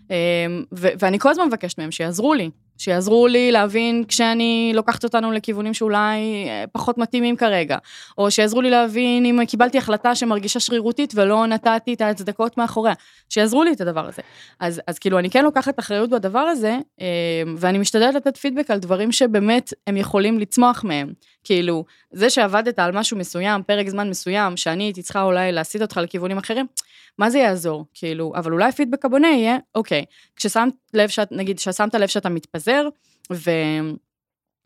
אמ, 0.10 0.64
ו- 0.74 0.90
ואני 1.00 1.20
כל 1.20 1.30
הזמן 1.30 1.48
מבקשת 1.48 1.78
מהם 1.78 1.92
שיעזרו 1.92 2.34
לי, 2.34 2.50
שיעזרו 2.78 3.28
לי 3.28 3.52
להבין 3.52 4.04
כשאני 4.08 4.72
לוקחת 4.76 5.04
אותנו 5.04 5.32
לכיוונים 5.32 5.74
שאולי 5.74 6.20
אה, 6.48 6.64
פחות 6.72 6.98
מתאימים 6.98 7.36
כרגע, 7.36 7.78
או 8.18 8.32
שיעזרו 8.32 8.62
לי 8.62 8.70
להבין 8.70 9.26
אם 9.26 9.46
קיבלתי 9.46 9.78
החלטה 9.78 10.16
שמרגישה 10.16 10.60
שרירותית 10.60 11.14
ולא 11.16 11.48
נתתי 11.48 11.94
את 11.94 12.02
ההצדקות 12.02 12.58
מאחוריה, 12.58 12.94
שיעזרו 13.30 13.64
לי 13.64 13.72
את 13.72 13.82
הדבר 13.82 14.08
הזה. 14.08 14.22
אז, 14.60 14.82
אז 14.88 15.00
כאילו 15.00 15.20
אני 15.20 15.30
כן 15.30 15.44
לוקחת 15.44 15.80
אחריות 15.80 16.10
בדבר 16.10 16.40
הזה, 16.40 16.78
אמ, 17.00 17.06
ואני 17.58 17.78
משתדלת 17.78 18.16
לתת 18.16 18.38
פידבק 18.38 18.72
על 18.72 18.80
דברים 18.80 19.12
שבאמת 19.12 19.74
הם 19.88 19.98
יכולים 19.98 20.40
לצמוח 20.40 20.84
מהם. 20.84 21.14
כאילו, 21.44 21.86
זה 22.12 22.30
שעבדת 22.30 22.80
על 22.80 22.92
משהו 22.92 23.18
מסוים, 23.18 23.64
פרק 23.64 23.90
זמן 23.90 24.10
מסוים, 24.10 24.58
שאני 24.58 24.84
הייתי 24.84 25.02
צריכה 25.02 25.24
אולי 25.24 25.52
להסיט 25.52 25.82
אותך 25.82 25.98
לכיוונים 25.98 26.38
אחרים, 26.38 26.66
מה 27.18 27.30
זה 27.30 27.40
יעזור? 27.40 27.86
כאילו, 27.94 28.34
אבל 28.36 28.52
אולי 28.52 28.72
פידבק 28.72 29.06
הבונה 29.06 29.28
יהיה, 29.28 29.58
אוקיי, 29.76 30.06
כששמת 30.36 30.74
לב 30.94 31.10
שאת, 31.10 31.32
נגיד, 31.32 31.58
כששמת 31.58 31.96
לב 31.96 32.08
שאתה 32.08 32.30
מתפזר, 32.30 32.88
ו... 33.32 33.52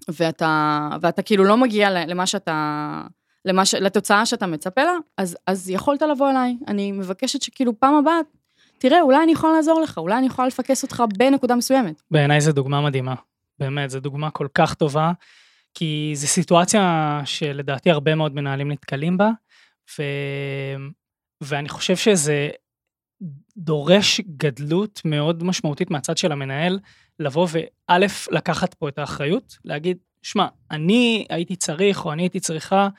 ואתה, 0.08 0.90
ואתה 1.02 1.22
כאילו 1.22 1.44
לא 1.44 1.58
מגיע 1.58 1.90
למה 1.90 2.26
שאתה, 2.26 3.02
למה 3.46 3.66
ש... 3.66 3.74
לתוצאה 3.76 4.26
שאתה 4.26 4.48
מצפה 4.48 4.84
לה, 4.84 4.94
אז, 5.18 5.38
אז 5.48 5.70
יכולת 5.70 6.02
לבוא 6.02 6.30
אליי. 6.30 6.58
אני 6.68 6.92
מבקשת 6.92 7.42
שכאילו 7.42 7.80
פעם 7.80 7.96
הבאה, 7.96 8.20
תראה, 8.78 9.02
אולי 9.02 9.24
אני 9.24 9.32
יכולה 9.32 9.54
לעזור 9.54 9.82
לך, 9.82 9.98
אולי 9.98 10.18
אני 10.18 10.28
יכולה 10.28 10.48
לפקס 10.48 10.84
אותך 10.84 11.04
בנקודה 11.18 11.56
מסוימת. 11.56 12.02
בעיניי 12.12 12.42
זו 12.42 12.52
דוגמה 12.52 12.82
מדהימה. 12.82 13.16
באמת, 13.60 13.90
זו 13.90 14.00
דוגמה 14.00 14.30
כל 14.30 14.48
כך 14.54 14.74
טובה, 14.74 15.12
כי 15.74 16.12
זו 16.16 16.28
סיטואציה 16.28 17.22
שלדעתי 17.26 17.92
הרבה 17.92 18.16
מאוד 18.16 18.36
מנהלים 18.36 18.72
נתקלים 18.72 19.18
בה, 19.18 19.30
ו... 20.00 20.04
ואני 21.42 21.70
חושב 21.70 21.96
שזה 21.96 22.50
דורש 23.58 24.22
גדלות 24.22 25.02
מאוד 25.06 25.44
משמעותית 25.44 25.92
מהצד 25.92 26.18
של 26.18 26.32
המנהל, 26.32 26.80
לבוא 27.20 27.48
וא', 27.52 27.98
לקחת 28.32 28.74
פה 28.74 28.90
את 28.90 28.98
האחריות, 28.98 29.58
להגיד, 29.66 29.98
שמע, 30.22 30.48
אני 30.72 31.26
הייתי 31.30 31.56
צריך 31.56 32.06
או 32.06 32.14
אני 32.14 32.24
הייתי 32.24 32.40
צריכה 32.40 32.90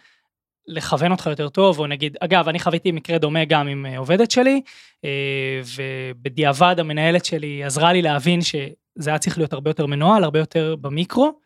לכוון 0.67 1.13
אותך 1.13 1.27
יותר 1.27 1.49
טוב, 1.49 1.79
או 1.79 1.87
נגיד, 1.87 2.17
אגב, 2.21 2.49
אני 2.49 2.59
חוויתי 2.59 2.93
מקרה 2.93 3.19
דומה 3.19 3.45
גם 3.45 3.69
עם 3.69 3.87
אה, 3.87 3.99
עובדת 3.99 4.31
שלי, 4.31 4.63
אה, 5.05 5.61
ובדיעבד 5.77 6.77
המנהלת 6.79 7.25
שלי 7.25 7.65
עזרה 7.65 7.93
לי 7.93 8.03
להבין 8.03 8.41
שזה 8.41 9.11
היה 9.11 9.19
צריך 9.19 9.39
להיות 9.39 9.53
הרבה 9.53 9.71
יותר 9.71 9.87
מנוהל, 9.87 10.25
הרבה 10.25 10.39
יותר 10.39 10.77
במיקרו, 10.81 11.41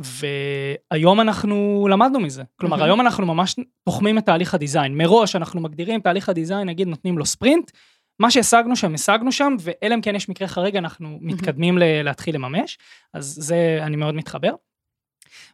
והיום 0.00 1.20
אנחנו 1.20 1.88
למדנו 1.90 2.20
מזה. 2.20 2.42
כלומר, 2.56 2.76
מהמם. 2.76 2.86
היום 2.86 3.00
אנחנו 3.00 3.26
ממש 3.26 3.56
תוחמים 3.84 4.18
את 4.18 4.26
תהליך 4.26 4.54
הדיזיין. 4.54 4.96
מראש 4.96 5.36
אנחנו 5.36 5.60
מגדירים 5.60 6.00
תהליך 6.00 6.28
הדיזיין, 6.28 6.68
נגיד 6.68 6.88
נותנים 6.88 7.18
לו 7.18 7.26
ספרינט, 7.26 7.70
מה 8.18 8.30
שהשגנו 8.30 8.76
שם, 8.76 8.94
השגנו 8.94 9.32
שם, 9.32 9.56
ואלא 9.60 9.94
אם 9.94 10.00
כן 10.00 10.14
יש 10.14 10.28
מקרה 10.28 10.48
חריג, 10.48 10.76
אנחנו 10.76 11.18
מתקדמים 11.20 11.78
ל- 11.78 12.02
להתחיל 12.02 12.34
לממש. 12.34 12.78
אז 13.14 13.36
זה, 13.40 13.78
אני 13.82 13.96
מאוד 13.96 14.14
מתחבר. 14.14 14.50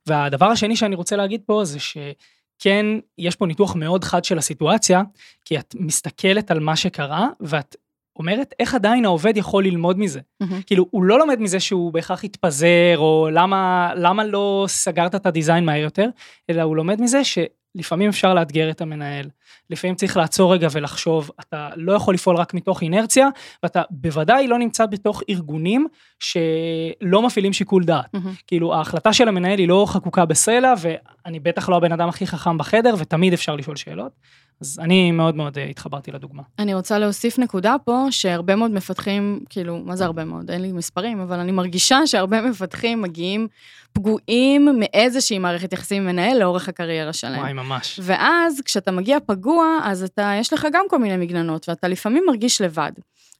והדבר 0.07 0.47
השני 0.47 0.77
שאני 0.77 0.95
רוצה 0.95 1.17
להגיד 1.17 1.41
פה 1.47 1.65
זה 1.65 1.79
שכן, 1.81 2.87
יש 3.19 3.37
פה 3.37 3.47
ניתוח 3.47 3.77
מאוד 3.77 4.05
חד 4.05 4.25
של 4.25 4.39
הסיטואציה, 4.39 5.03
כי 5.45 5.59
את 5.59 5.75
מסתכלת 5.79 6.51
על 6.51 6.61
מה 6.61 6.77
שקרה, 6.77 7.29
ואת 7.41 7.77
אומרת 8.19 8.55
איך 8.61 8.75
עדיין 8.75 9.05
העובד 9.05 9.37
יכול 9.37 9.65
ללמוד 9.65 9.99
מזה. 9.99 10.21
מהמם. 10.41 10.63
כאילו, 10.63 10.87
הוא 10.91 11.05
לא 11.05 11.19
לומד 11.19 11.41
מזה 11.41 11.61
שהוא 11.61 11.93
בהכרח 11.93 12.25
התפזר, 12.25 12.95
או 12.97 13.29
למה, 13.33 13.91
למה 13.97 14.25
לא 14.25 14.65
סגרת 14.69 15.15
את 15.15 15.27
הדיזיין 15.27 15.65
מהר 15.65 15.81
יותר, 15.81 16.09
אלא 16.51 16.63
הוא 16.63 16.77
לומד 16.77 17.01
מזה 17.01 17.21
שלפעמים 17.25 18.09
אפשר 18.09 18.35
לאתגר 18.35 18.71
את 18.71 18.81
המנהל. 18.81 19.27
לפעמים 19.71 19.97
צריך 19.97 20.17
לעצור 20.17 20.55
רגע 20.55 20.69
ולחשוב, 20.73 21.31
אתה 21.41 21.69
לא 21.77 21.93
יכול 21.93 22.15
לפעול 22.15 22.37
רק 22.37 22.55
מתוך 22.55 22.83
אינרציה, 22.83 23.29
ואתה 23.63 23.83
בוודאי 23.91 24.49
לא 24.49 24.59
נמצא 24.59 24.87
בתוך 24.87 25.23
ארגונים 25.31 25.87
שלא 26.21 27.23
מפעילים 27.23 27.53
שיקול 27.53 27.85
דעת. 27.85 28.15
מהמם. 28.15 28.33
כאילו, 28.47 28.75
ההחלטה 28.75 29.13
של 29.13 29.29
המנהל 29.29 29.59
היא 29.59 29.69
לא 29.69 29.87
חקוקה 29.89 30.25
בסלע, 30.25 30.75
ואני 30.79 31.41
בטח 31.41 31.69
לא 31.69 31.77
הבן 31.77 31.93
אדם 31.93 32.09
הכי 32.09 32.27
חכם 32.27 32.59
בחדר, 32.59 32.95
ותמיד 32.99 33.33
אפשר 33.33 33.57
לשאול 33.57 33.77
שאלות. 33.77 34.13
אז 34.61 34.79
אני 34.79 35.12
מאוד 35.12 35.37
מאוד 35.37 35.59
אה, 35.59 35.64
התחברתי 35.64 36.11
לדוגמה. 36.11 36.42
אני 36.59 36.75
רוצה 36.75 36.99
להוסיף 36.99 37.38
נקודה 37.38 37.77
פה, 37.85 38.07
שהרבה 38.11 38.57
מאוד 38.57 38.71
מפתחים, 38.71 39.40
כאילו, 39.49 39.79
מה 39.79 39.97
זה 39.97 40.05
הרבה 40.05 40.25
מאוד? 40.25 40.51
אין 40.51 40.62
לי 40.62 40.73
מספרים, 40.73 41.21
אבל 41.21 41.38
אני 41.38 41.53
מרגישה 41.53 42.07
שהרבה 42.07 42.42
מפתחים 42.42 43.03
מגיעים 43.03 43.49
פגועים 43.92 44.69
מאיזושהי 44.79 45.38
מערכת 45.38 45.73
יחסים 45.73 46.03
עם 46.03 46.09
מנהל 46.09 46.38
לאורך 46.38 46.69
הקריירה 46.69 47.12
שלהם. 47.12 47.40
וואי, 47.40 47.53
ממש. 47.53 48.01
ואז 48.03 48.61
כשאתה 48.64 48.90
מגיע 48.90 49.19
פגוע, 49.27 49.79
אז 49.85 50.03
אתה, 50.03 50.33
יש 50.40 50.53
לך 50.53 50.66
גם 50.73 50.85
כל 50.90 50.99
מיני 50.99 51.16
מגננות, 51.16 51.69
ואתה 51.69 51.88
לפעמים 51.88 52.25
מרגיש 52.27 52.61
לבד. 52.61 52.92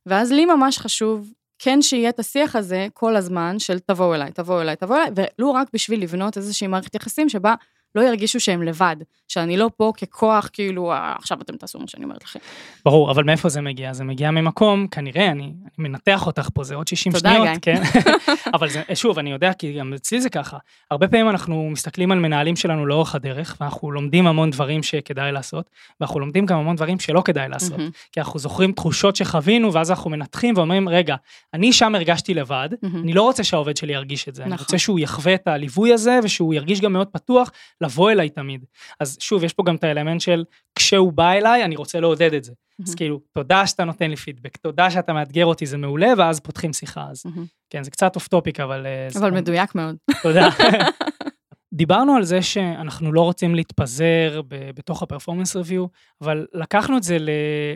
ואז 0.07 0.33
לי 0.33 0.47
ממש 0.47 0.79
חשוב, 0.79 1.33
כן 1.59 1.83
שיהיה 1.83 2.09
את 2.09 2.19
השיח 2.19 2.57
הזה 2.57 2.87
כל 2.95 3.17
הזמן 3.17 3.59
של 3.59 3.79
תבואו 3.79 4.15
אליי, 4.15 4.33
תבואו 4.33 4.61
אליי, 4.61 4.77
תבואו 4.77 4.99
אליי, 4.99 5.11
ולו 5.39 5.55
רק 5.55 5.69
בשביל 5.73 6.03
לבנות 6.03 6.37
איזושהי 6.37 6.67
מערכת 6.67 6.95
יחסים 6.95 7.29
שבה 7.29 7.55
לא 7.97 8.01
ירגישו 8.01 8.41
שהם 8.41 8.63
לבד, 8.63 8.97
שאני 9.29 9.57
לא 9.57 9.71
פה 9.77 9.93
ככוח, 9.99 10.49
כאילו, 10.53 10.93
"אה, 10.93 11.15
עכשיו 11.19 11.39
אתם 11.41 11.57
תעשו 11.57 11.79
מה 11.79 11.87
שאני 11.89 12.05
אומרת 12.05 12.25
לכם. 12.25 12.39
ברור, 12.85 13.11
אבל 13.11 13.25
מאיפה 13.25 13.49
זה 13.49 13.61
מגיע? 13.61 13.93
זה 13.93 14.05
מגיע 14.05 14.31
ממקום, 14.31 14.87
כנראה, 14.87 15.31
אני, 15.31 15.43
אני 15.45 15.89
מנתח 15.89 16.27
אותך 16.27 16.49
פה, 16.55 16.65
זה 16.65 16.75
עוד 16.75 16.89
60 16.89 17.13
תודה, 17.13 17.31
שניות, 17.31 17.49
גיא. 17.49 17.59
כן? 17.63 17.83
אבל 18.55 18.69
זה, 18.69 18.83
שוב, 18.95 19.19
אני 19.19 19.33
יודע, 19.33 19.53
כי 19.53 19.73
גם 19.73 19.95
אצלי 19.95 20.21
זה 20.21 20.31
ככה. 20.31 20.59
הרבה 20.91 21.09
פעמים 21.09 21.29
אנחנו 21.29 21.71
מסתכלים 21.71 22.13
על 22.13 22.19
מנהלים 22.19 22.57
שלנו 22.57 22.87
לאורך 22.87 23.15
הדרך, 23.15 23.57
ואנחנו 23.61 23.93
לומדים 23.93 24.27
המון 24.27 24.51
דברים 24.51 24.83
שכדאי 24.83 25.33
לעשות, 25.33 25.71
ואנחנו 26.01 26.21
לומדים 26.21 26.47
גם 26.47 26.59
המון 26.59 26.77
דברים 26.77 26.99
שלא 26.99 27.23
כדאי 27.25 27.49
לעשות. 27.49 27.79
מהמם. 27.79 27.91
כי 28.13 28.21
אנחנו 28.21 28.39
זוכרים 28.39 28.73
תחושות 28.73 29.17
שחווינו, 29.17 29.73
ואז 29.73 29.91
אנחנו 29.91 30.11
מנתחים 30.11 30.55
ואומרים, 30.57 30.89
רגע, 30.89 31.17
אני 31.55 31.73
שם 31.73 31.95
הרגשתי 31.95 32.35
לבד, 32.35 32.69
מהמם. 32.83 33.03
אני 33.03 33.13
לא 33.13 33.23
רוצה 33.23 33.45
שהעובד 33.45 33.77
שלי 33.77 33.93
ירגיש 33.93 34.29
את 34.29 34.35
זה, 34.35 34.43
אני 34.43 34.53
נכון. 34.53 34.65
רוצה 34.65 34.79
שהוא 34.79 34.99
יחווה 34.99 35.35
את 35.35 35.49
הליווי 35.49 35.93
הזה, 35.93 36.19
ושהוא 36.23 36.55
ירגיש 36.55 36.81
גם 36.81 36.93
מאוד 36.93 37.09
פתוח 37.09 37.51
לבוא 37.87 38.11
אליי 38.11 38.29
תמיד. 38.31 38.65
אז 39.01 39.17
שוב, 39.21 39.45
יש 39.45 39.53
פה 39.53 39.63
גם 39.67 39.75
את 39.77 39.85
האלמנט 39.85 40.21
של 40.21 40.45
כשהוא 40.75 41.13
בא 41.13 41.31
אליי, 41.33 41.65
אני 41.65 41.77
רוצה 41.77 42.01
לעודד 42.01 42.35
את 42.35 42.45
זה. 42.45 42.53
אז 42.83 42.89
מהמם. 42.89 42.97
כאילו, 42.97 43.21
תודה 43.33 43.67
שאתה 43.67 43.85
נותן 43.85 44.11
לי 44.11 44.17
פידבק, 44.17 44.57
תודה 44.57 44.91
שאתה 44.91 45.13
מאתגר 45.13 45.47
אותי, 45.47 45.67
זה 45.67 45.77
מעולה, 45.77 46.09
ואז 46.19 46.41
פותחים 46.41 46.73
שיחה. 46.73 47.07
אז 47.11 47.23
מהמם. 47.27 47.45
כן, 47.71 47.83
זה 47.83 47.91
קצת 47.91 48.15
off 48.15 48.29
topic, 48.29 48.61
אבל... 48.61 48.87
אה, 48.87 49.07
זה 49.11 49.19
אבל 49.19 49.29
גם- 49.31 49.35
מדויק 49.37 49.75
מאוד. 49.75 49.97
תודה. 50.23 50.49
דיברנו 51.75 52.17
על 52.17 52.25
זה 52.25 52.43
שאנחנו 52.43 53.13
לא 53.13 53.21
רוצים 53.21 53.55
להתפזר 53.55 54.41
ב- 54.49 54.71
בתוך 54.75 55.03
ה 55.03 55.07
performance 55.07 55.57
review, 55.57 55.87
אבל 56.21 56.47
לקחנו 56.53 56.97
את 56.97 57.03
זה 57.03 57.17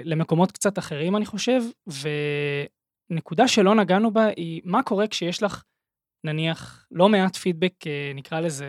למקומות 0.04 0.52
קצת 0.52 0.78
אחרים, 0.78 1.16
אני 1.16 1.26
חושב, 1.26 1.60
ונקודה 3.10 3.48
שלא 3.48 3.74
נגענו 3.74 4.10
בה 4.10 4.26
היא 4.36 4.60
מה 4.64 4.82
קורה 4.82 5.06
כשיש 5.06 5.42
לך, 5.42 5.62
נניח, 6.24 6.86
לא 6.90 7.08
מעט 7.08 7.36
פידבק, 7.36 7.86
אה, 7.86 8.12
נקרא 8.14 8.40
לזה, 8.40 8.66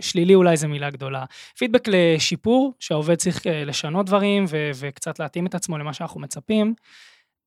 שלילי 0.00 0.34
אולי 0.34 0.56
זו 0.56 0.68
מילה 0.68 0.90
גדולה, 0.90 1.24
פידבק 1.58 1.88
לשיפור, 1.88 2.74
שהעובד 2.80 3.14
צריך 3.14 3.46
אה, 3.46 3.64
לשנות 3.64 4.06
דברים 4.06 4.44
ו- 4.48 4.70
וקצת 4.74 5.18
להתאים 5.18 5.46
את 5.46 5.54
עצמו 5.54 5.78
למה 5.78 5.92
שאנחנו 5.92 6.20
מצפים, 6.20 6.74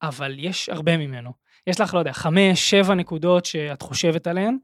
אבל 0.02 0.36
יש 0.40 0.70
הרבה 0.70 0.98
ממנו. 0.98 1.32
יש 1.68 1.82
לך, 1.82 1.94
לא 1.94 2.00
יודע, 2.00 2.14
חמש, 2.14 2.70
שבע 2.70 2.94
נקודות 2.94 3.46
שאת 3.46 3.82
חושבת 3.82 4.28
עליהן, 4.28 4.58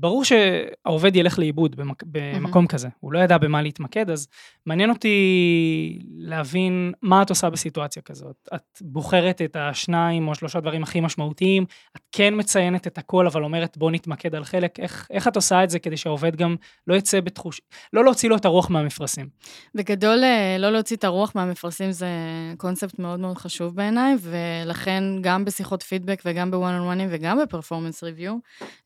ברור 0.00 0.24
שהעובד 0.24 1.16
ילך 1.16 1.38
לאיבוד 1.38 1.76
במק... 1.76 2.02
במקום 2.06 2.66
כזה, 2.66 2.88
הוא 3.00 3.12
לא 3.12 3.18
ידע 3.18 3.38
במה 3.38 3.62
להתמקד, 3.62 4.10
אז 4.10 4.28
מעניין 4.66 4.90
אותי 4.90 5.98
להבין 6.16 6.92
מה 7.02 7.22
את 7.22 7.30
עושה 7.30 7.50
בסיטואציה 7.50 8.02
כזאת. 8.02 8.48
את 8.54 8.78
בוחרת 8.80 9.42
את 9.42 9.56
השניים 9.56 10.28
או 10.28 10.34
שלושה 10.34 10.60
דברים 10.60 10.82
הכי 10.82 11.00
משמעותיים, 11.00 11.64
את 11.96 12.00
כן 12.12 12.34
מציינת 12.36 12.86
את 12.86 12.98
הכל, 12.98 13.26
אבל 13.26 13.44
אומרת 13.44 13.76
בוא 13.76 13.90
נתמקד 13.90 14.34
על 14.34 14.44
חלק, 14.44 14.80
איך, 14.80 15.06
איך 15.10 15.28
את 15.28 15.36
עושה 15.36 15.64
את 15.64 15.70
זה 15.70 15.78
כדי 15.78 15.96
שהעובד 15.96 16.36
גם 16.36 16.56
לא 16.86 16.94
יצא 16.94 17.20
בתחוש... 17.20 17.60
לא 17.92 18.04
להוציא 18.04 18.28
לו 18.28 18.36
את 18.36 18.44
הרוח 18.44 18.70
מהמפרשים. 18.70 19.28
בגדול, 19.74 20.24
אה, 20.24 20.56
לא 20.58 20.70
להוציא 20.70 20.96
את 20.96 21.04
הרוח 21.04 21.32
מהמפרשים 21.34 21.92
זה 21.92 22.08
קונספט 22.56 22.98
מאוד 22.98 23.20
מאוד 23.20 23.38
חשוב 23.38 23.74
בעיניי, 23.74 24.14
ולכן 24.20 25.04
גם 25.20 25.44
בשיחות 25.44 25.82
פידבק 25.82 26.22
וגם 26.24 26.50
בוואן 26.50 26.74
און 26.74 26.82
וואנים 26.82 27.08
וגם 27.10 27.38
בפרפורמנס 27.42 28.04
ריוויו, 28.04 28.36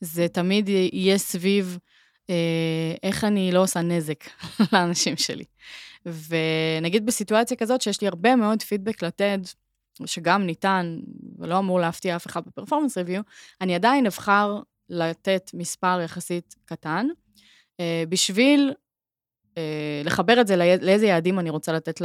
זה 0.00 0.28
תמיד 0.28 0.68
יהיה 1.02 1.18
סביב 1.18 1.78
אה, 2.30 2.94
איך 3.02 3.24
אני 3.24 3.52
לא 3.52 3.62
עושה 3.62 3.80
נזק 3.80 4.24
לאנשים 4.72 5.16
שלי. 5.16 5.44
ונגיד 6.06 7.06
בסיטואציה 7.06 7.56
כזאת 7.56 7.82
שיש 7.82 8.00
לי 8.00 8.08
הרבה 8.08 8.36
מאוד 8.36 8.62
פידבק 8.62 9.02
לתת, 9.02 9.38
שגם 10.06 10.42
ניתן 10.46 10.98
ולא 11.38 11.58
אמור 11.58 11.80
להפתיע 11.80 12.16
אף 12.16 12.26
אחד 12.26 12.44
בפרפורמנס 12.46 12.98
ריוויו, 12.98 13.22
אני 13.60 13.74
עדיין 13.74 14.06
אבחר 14.06 14.60
לתת 14.88 15.50
מספר 15.54 16.00
יחסית 16.04 16.54
קטן, 16.64 17.06
אה, 17.80 18.04
בשביל 18.08 18.72
לחבר 20.04 20.40
את 20.40 20.46
זה 20.46 20.56
לא- 20.56 20.64
לאיזה 20.80 21.06
יעדים 21.06 21.38
אני 21.38 21.50
רוצה 21.50 21.72
לתת 21.72 22.00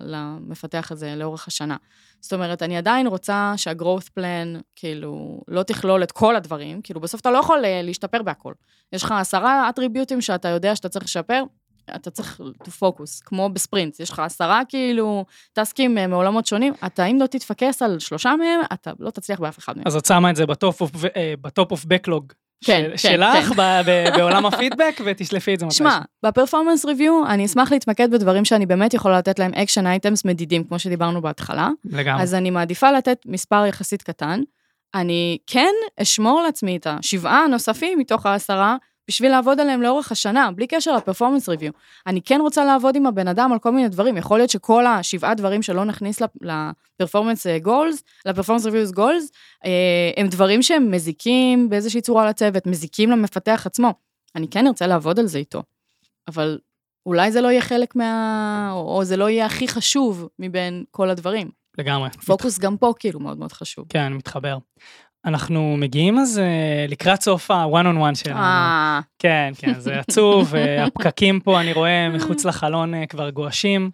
למפתח 0.00 0.88
הזה 0.90 1.14
לאורך 1.16 1.48
השנה. 1.48 1.76
זאת 2.20 2.32
אומרת, 2.32 2.62
אני 2.62 2.76
עדיין 2.76 3.06
רוצה 3.06 3.52
שה-growth 3.56 4.08
plan, 4.18 4.60
כאילו, 4.76 5.40
לא 5.48 5.62
תכלול 5.62 6.02
את 6.02 6.12
כל 6.12 6.36
הדברים, 6.36 6.82
כאילו, 6.82 7.00
בסוף 7.00 7.20
אתה 7.20 7.30
לא 7.30 7.38
יכול 7.38 7.64
אה, 7.64 7.80
להשתפר 7.82 8.22
בהכל. 8.22 8.52
יש 8.92 9.02
לך 9.02 9.12
עשרה 9.12 9.68
אטריביוטים 9.68 10.20
שאתה 10.20 10.48
יודע 10.48 10.76
שאתה 10.76 10.88
צריך 10.88 11.04
לשפר, 11.04 11.42
אתה 11.96 12.10
צריך 12.10 12.40
to 12.64 12.68
focus, 12.68 13.24
כמו 13.24 13.48
בספרינט, 13.48 14.00
יש 14.00 14.10
לך 14.10 14.18
עשרה 14.18 14.62
כאילו 14.68 15.24
טסקים 15.52 15.98
אה, 15.98 16.06
מעולמות 16.06 16.46
שונים, 16.46 16.72
אתה 16.86 17.04
אם 17.04 17.18
לא 17.20 17.26
תתפקס 17.26 17.82
על 17.82 17.98
שלושה 17.98 18.34
מהם, 18.38 18.60
אתה 18.72 18.92
לא 18.98 19.10
תצליח 19.10 19.40
באף 19.40 19.58
אחד 19.58 19.76
מהם. 19.76 19.86
אז 19.86 19.96
את 19.96 20.06
שמה 20.06 20.30
את 20.30 20.36
זה 20.36 20.42
אה, 21.16 21.34
ב 21.40 21.47
top 21.47 21.70
of 21.72 21.84
backlog 21.84 22.32
כן, 22.64 22.82
של, 22.96 23.08
כן, 23.08 23.16
שלך 23.16 23.48
כן. 23.48 23.54
ב- 23.56 23.80
ב- 23.86 24.08
בעולם 24.18 24.46
הפידבק, 24.46 25.00
ותשלפי 25.04 25.54
את 25.54 25.60
זה 25.60 25.66
מתישהו. 25.66 25.84
שמע, 25.84 25.98
ב 26.22 26.27
performance 26.27 26.84
review, 26.84 27.26
אני 27.26 27.46
אשמח 27.46 27.72
להתמקד 27.72 28.10
בדברים 28.10 28.44
שאני 28.44 28.66
באמת 28.66 28.94
יכולה 28.94 29.18
לתת 29.18 29.38
להם 29.38 29.54
action 29.54 29.86
items 29.86 30.24
מדידים, 30.24 30.64
כמו 30.64 30.78
שדיברנו 30.78 31.22
בהתחלה. 31.22 31.68
לגמרי. 31.84 32.22
אז 32.22 32.34
אני 32.34 32.50
מעדיפה 32.50 32.90
לתת 32.90 33.18
מספר 33.26 33.66
יחסית 33.66 34.02
קטן. 34.02 34.40
אני 34.94 35.38
כן 35.46 35.72
אשמור 36.02 36.42
לעצמי 36.42 36.76
את 36.76 36.86
השבעה 36.90 37.44
הנוספים 37.44 37.98
מתוך 37.98 38.26
העשרה, 38.26 38.76
בשביל 39.08 39.30
לעבוד 39.30 39.60
עליהם 39.60 39.82
לאורך 39.82 40.12
השנה, 40.12 40.50
בלי 40.50 40.66
קשר 40.66 40.96
ל 40.96 41.00
performance 41.00 41.48
review. 41.48 41.72
אני 42.06 42.22
כן 42.22 42.40
רוצה 42.40 42.64
לעבוד 42.64 42.96
עם 42.96 43.06
הבן 43.06 43.28
אדם 43.28 43.52
על 43.52 43.58
כל 43.58 43.70
מיני 43.70 43.88
דברים. 43.88 44.16
יכול 44.16 44.38
להיות 44.38 44.50
שכל 44.50 44.86
השבעה 44.86 45.34
דברים 45.34 45.62
שלא 45.62 45.84
נכניס 45.84 46.22
לפרפורמנס 47.00 47.46
גולס, 47.62 48.02
לפרפורמנס 48.26 48.64
ריוויוס 48.64 48.90
גולס, 48.90 49.30
הם 50.16 50.28
דברים 50.28 50.62
שהם 50.62 50.90
מזיקים 50.90 51.68
באיזושהי 51.68 52.00
צורה 52.00 52.28
לצוות, 52.28 52.66
מזיקים 52.66 53.10
למפתח 53.10 53.62
עצמו. 53.66 53.94
אני 54.36 54.48
כן 54.48 54.66
ארצה 54.66 54.86
לעבוד 54.86 55.18
על 55.18 55.26
זה 55.26 55.38
איתו. 55.38 55.62
אבל 56.28 56.58
אולי 57.06 57.32
זה 57.32 57.40
לא 57.40 57.48
יהיה 57.48 57.60
חלק 57.60 57.96
מה... 57.96 58.70
או, 58.72 59.04
זה 59.04 59.16
לא 59.16 59.30
יהיה 59.30 59.46
הכי 59.46 59.68
חשוב 59.68 60.28
מבין 60.38 60.84
כל 60.90 61.10
הדברים. 61.10 61.50
לגמרי. 61.78 62.10
פוקוס 62.10 62.58
גם 62.58 62.76
פה 62.76 62.92
כאילו 62.98 63.20
מאוד 63.20 63.38
מאוד 63.38 63.52
חשוב. 63.52 63.84
כן, 63.88 64.12
מתחבר. 64.12 64.58
אנחנו 65.24 65.76
מגיעים 65.76 66.18
אז 66.18 66.38
אה, 66.38 66.86
לקראת 66.88 67.22
סוף 67.22 67.50
ה-one 67.50 67.84
on 67.84 68.12
one 68.12 68.14
שלנו. 68.14 68.38
אה, 68.38 69.00
כן, 69.18 69.52
כן, 69.58 69.80
זה 69.80 70.00
עצוב, 70.00 70.54
אה, 70.54 70.84
הפקקים 70.86 71.40
פה, 71.40 71.60
אני 71.60 71.72
רואה 71.72 72.08
מחוץ 72.08 72.44
לחלון 72.44 73.06
כבר 73.06 73.30
גועשים. 73.30 73.90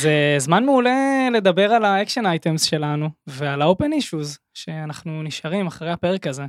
זה 0.00 0.34
זמן 0.38 0.64
מעולה 0.64 1.28
לדבר 1.32 1.72
על 1.72 1.84
ה 1.84 1.90
action 1.90 2.26
items 2.26 2.62
שלנו, 2.62 3.08
ועל 3.26 3.62
ה-open 3.62 3.92
issues, 4.00 4.38
שאנחנו 4.54 5.22
נשארים 5.22 5.66
אחרי 5.66 5.90
הפרק 5.90 6.26
הזה. 6.26 6.44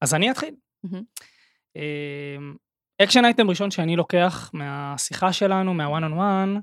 אז 0.00 0.14
אני 0.14 0.30
אתחיל. 0.30 0.54
action 3.02 3.24
item 3.24 3.50
ראשון 3.50 3.70
שאני 3.70 3.96
לוקח 3.96 4.50
מהשיחה 4.54 5.32
שלנו, 5.32 5.74
מהוואן 5.74 6.04
און 6.04 6.12
וואן, 6.12 6.56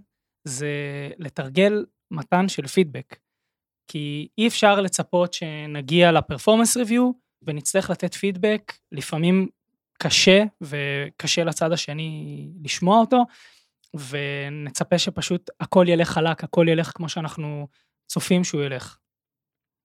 זה 0.44 0.70
לתרגל 1.18 1.86
מתן 2.12 2.48
של 2.48 2.68
פידבק. 2.68 3.16
כי 3.88 4.28
אי 4.38 4.48
אפשר 4.48 4.82
לצפות 4.82 5.34
שנגיע 5.34 6.12
ל 6.12 6.17
performance 6.17 6.78
review 6.78 7.12
ונצטרך 7.42 7.90
לתת 7.90 8.14
פידבק, 8.14 8.74
לפעמים 8.92 9.48
קשה 9.98 10.44
וקשה 10.62 11.44
לצד 11.44 11.72
השני 11.72 12.48
לשמוע 12.64 13.00
אותו, 13.00 13.24
ונצפה 14.10 14.98
שפשוט 14.98 15.50
הכל 15.60 15.86
ילך 15.90 16.10
חלק, 16.10 16.44
הכל 16.44 16.66
ילך 16.70 16.92
כמו 16.96 17.10
שאנחנו 17.10 17.68
צופים 18.08 18.44
שהוא 18.44 18.62
ילך. 18.62 18.98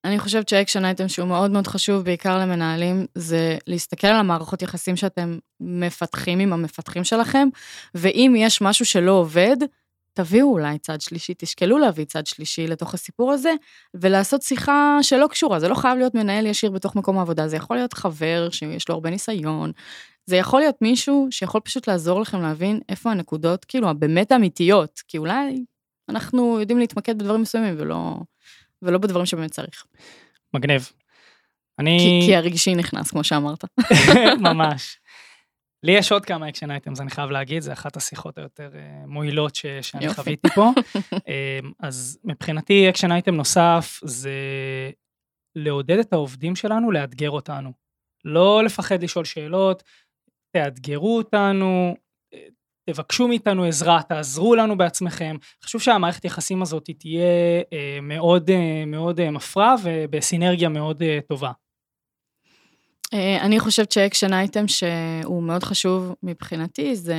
אני 0.04 0.18
חושבת 0.18 0.48
שאקשן 0.48 0.84
אייטם 0.84 1.08
שהוא 1.08 1.28
מאוד 1.28 1.50
מאוד 1.50 1.66
חשוב, 1.66 2.04
בעיקר 2.04 2.38
למנהלים, 2.38 3.06
זה 3.14 3.58
להסתכל 3.66 4.06
על 4.06 4.16
המערכות 4.16 4.62
יחסים 4.62 4.96
שאתם 4.96 5.38
מפתחים 5.60 6.38
עם 6.38 6.52
המפתחים 6.52 7.04
שלכם, 7.04 7.48
ואם 7.94 8.34
יש 8.36 8.62
משהו 8.62 8.86
שלא 8.86 9.12
עובד, 9.12 9.56
תביאו 10.14 10.50
אולי 10.52 10.78
צד 10.78 11.00
שלישי, 11.00 11.34
תשקלו 11.38 11.78
להביא 11.78 12.04
צד 12.04 12.26
שלישי 12.26 12.66
לתוך 12.66 12.94
הסיפור 12.94 13.32
הזה, 13.32 13.52
ולעשות 13.94 14.42
שיחה 14.42 14.98
שלא 15.02 15.26
קשורה, 15.30 15.60
זה 15.60 15.68
לא 15.68 15.74
חייב 15.74 15.98
להיות 15.98 16.14
מנהל 16.14 16.46
ישיר 16.46 16.70
בתוך 16.70 16.96
מקום 16.96 17.18
העבודה, 17.18 17.48
זה 17.48 17.56
יכול 17.56 17.76
להיות 17.76 17.92
חבר 17.92 18.48
שיש 18.50 18.88
לו 18.88 18.94
הרבה 18.94 19.10
ניסיון, 19.10 19.72
זה 20.26 20.36
יכול 20.36 20.60
להיות 20.60 20.82
מישהו 20.82 21.28
שיכול 21.30 21.60
פשוט 21.60 21.88
לעזור 21.88 22.20
לכם 22.20 22.42
להבין 22.42 22.80
איפה 22.88 23.10
הנקודות, 23.10 23.64
כאילו, 23.64 23.88
הבאמת 23.90 24.32
אמיתיות, 24.32 25.02
כי 25.08 25.18
אולי 25.18 25.64
אנחנו 26.08 26.60
יודעים 26.60 26.78
להתמקד 26.78 27.18
בדברים 27.18 27.42
מסוימים 27.42 27.74
ולא, 27.78 28.16
ולא 28.82 28.98
בדברים 28.98 29.26
שבאמת 29.26 29.50
צריך. 29.50 29.84
מגניב. 30.54 30.90
אני... 31.78 31.98
כי, 31.98 32.26
כי 32.26 32.36
הרגשי 32.36 32.74
נכנס, 32.74 33.10
כמו 33.10 33.24
שאמרת. 33.24 33.64
ממש. 34.40 34.98
לי 35.82 35.92
יש 35.92 36.12
עוד 36.12 36.24
כמה 36.24 36.48
action 36.48 36.70
items, 36.70 37.00
אני 37.00 37.10
חייב 37.10 37.30
להגיד, 37.30 37.62
זה 37.62 37.72
אחת 37.72 37.96
השיחות 37.96 38.38
היותר 38.38 38.70
אה, 38.72 39.06
מועילות 39.06 39.54
ש, 39.54 39.66
שאני 39.66 40.04
יופי. 40.04 40.16
חוויתי 40.16 40.48
פה. 40.48 40.70
אה, 41.14 41.66
אז 41.86 42.18
מבחינתי 42.24 42.88
action 42.88 43.12
item 43.12 43.34
נוסף 43.34 44.00
זה 44.04 44.30
לעודד 45.56 45.98
את 45.98 46.12
העובדים 46.12 46.56
שלנו 46.56 46.90
לאתגר 46.90 47.30
אותנו. 47.30 47.72
לא 48.24 48.64
לפחד 48.64 49.02
לשאול 49.02 49.24
שאלות, 49.24 49.82
תאתגרו 50.56 51.16
אותנו, 51.16 51.96
תבקשו 52.90 53.28
מאיתנו 53.28 53.64
עזרה, 53.64 54.02
תעזרו 54.02 54.54
לנו 54.54 54.78
בעצמכם. 54.78 55.36
חשוב 55.64 55.80
שהמערכת 55.80 56.24
יחסים 56.24 56.62
הזאת 56.62 56.90
תהיה 56.98 57.62
מאוד 58.02 58.50
מאוד 58.86 59.30
מפרה 59.30 59.74
ובסינרגיה 59.82 60.68
מאוד 60.68 61.02
טובה. 61.28 61.52
אה, 63.12 63.40
אני 63.40 63.60
חושבת 63.60 63.92
שאקשן 63.92 64.32
אייטם 64.32 64.68
שהוא 64.68 65.42
מאוד 65.42 65.64
חשוב 65.64 66.14
מבחינתי, 66.22 66.96
זה 66.96 67.16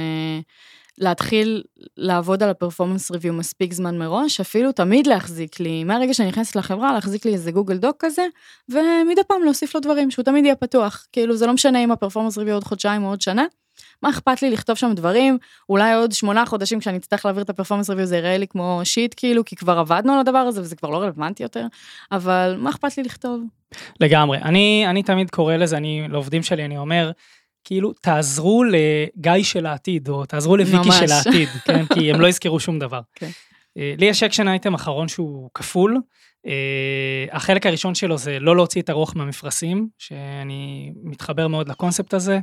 להתחיל 0.98 1.64
לעבוד 1.98 2.44
על 2.44 2.50
הפרפורמנס 2.50 3.12
ריוויו 3.12 3.34
מספיק 3.34 3.74
זמן 3.74 3.98
מראש, 3.98 4.40
אפילו 4.40 4.72
תמיד 4.72 5.08
להחזיק 5.08 5.60
לי, 5.60 5.84
מהרגע 5.84 6.14
שאני 6.14 6.30
נכנסת 6.30 6.56
לחברה, 6.56 6.94
להחזיק 6.94 7.26
לי 7.26 7.34
איזה 7.34 7.52
גוגל 7.52 7.78
דוק 7.78 7.96
כזה, 8.00 8.26
ומדי 8.70 9.22
פעם 9.28 9.44
להוסיף 9.44 9.76
לו 9.76 9.82
דברים, 9.82 10.12
שהוא 10.12 10.26
תמיד 10.26 10.46
יהיה 10.46 10.56
פתוח. 10.56 11.08
כאילו, 11.12 11.36
זה 11.36 11.48
לא 11.48 11.54
משנה 11.54 11.84
אם 11.84 11.92
הפרפורמנס 11.92 12.38
ריוויו 12.38 12.54
עוד 12.56 12.64
חודשיים 12.64 13.04
או 13.04 13.10
עוד 13.10 13.22
שנה, 13.22 13.46
מה 14.04 14.10
אכפת 14.10 14.42
לי 14.42 14.50
לכתוב 14.50 14.76
שם 14.76 14.92
דברים, 14.96 15.38
אולי 15.70 15.94
עוד 15.94 16.12
שמונה 16.12 16.46
חודשים 16.46 16.80
כשאני 16.80 16.98
אצטרך 16.98 17.26
להעביר 17.26 17.44
את 17.44 17.50
הפרפורמנס 17.50 17.90
ריוויו 17.90 18.06
זה 18.06 18.18
יראה 18.18 18.38
לי 18.38 18.48
כמו 18.48 18.82
שיט 18.84 19.14
כאילו, 19.18 19.46
כי 19.46 19.56
כבר 19.56 19.80
עבדנו 19.80 20.14
על 20.14 20.20
הדבר 20.20 20.38
הזה 20.38 20.62
וזה 20.62 20.76
כבר 20.76 20.90
לא 20.90 21.02
רלוונטי 21.02 21.44
יותר, 21.44 21.68
אבל 22.12 22.56
מה 22.60 22.70
אכפת 22.70 22.98
לי 22.98 23.04
לכתוב? 23.04 23.44
לגמרי, 24.00 24.38
אני, 24.38 24.86
אני 24.88 25.04
תמיד 25.04 25.30
קורא 25.30 25.56
לזה, 25.56 25.78
אני, 25.78 26.08
לעובדים 26.10 26.44
שלי 26.44 26.66
אני 26.66 26.78
אומר, 26.78 27.12
כאילו, 27.64 27.94
תעזרו 27.94 28.64
לגיא 28.64 29.44
של 29.44 29.66
העתיד, 29.66 30.10
או 30.10 30.26
תעזרו 30.26 30.58
לוויקי 30.58 30.88
ממש. 30.88 31.00
של 31.00 31.12
העתיד, 31.12 31.50
כן? 31.66 31.86
כי 31.86 32.12
הם 32.12 32.22
לא 32.22 32.28
יזכרו 32.28 32.60
שום 32.60 32.80
דבר. 32.80 33.02
כן. 33.16 33.30
אה, 33.78 33.94
לי 33.98 34.06
יש 34.06 34.24
action 34.24 34.48
item 34.48 34.74
אחרון 34.74 35.08
שהוא 35.08 35.50
כפול. 35.54 35.98
אה, 36.48 37.36
החלק 37.36 37.66
הראשון 37.66 37.96
שלו 37.96 38.18
זה 38.18 38.40
לא 38.40 38.56
להוציא 38.56 38.82
את 38.82 38.90
הרוח 38.90 39.16
מהמפרשים, 39.16 39.88
שאני 39.98 40.92
מתחבר 41.04 41.48
מאוד 41.48 41.70
לקונספט 41.70 42.14
הזה. 42.14 42.40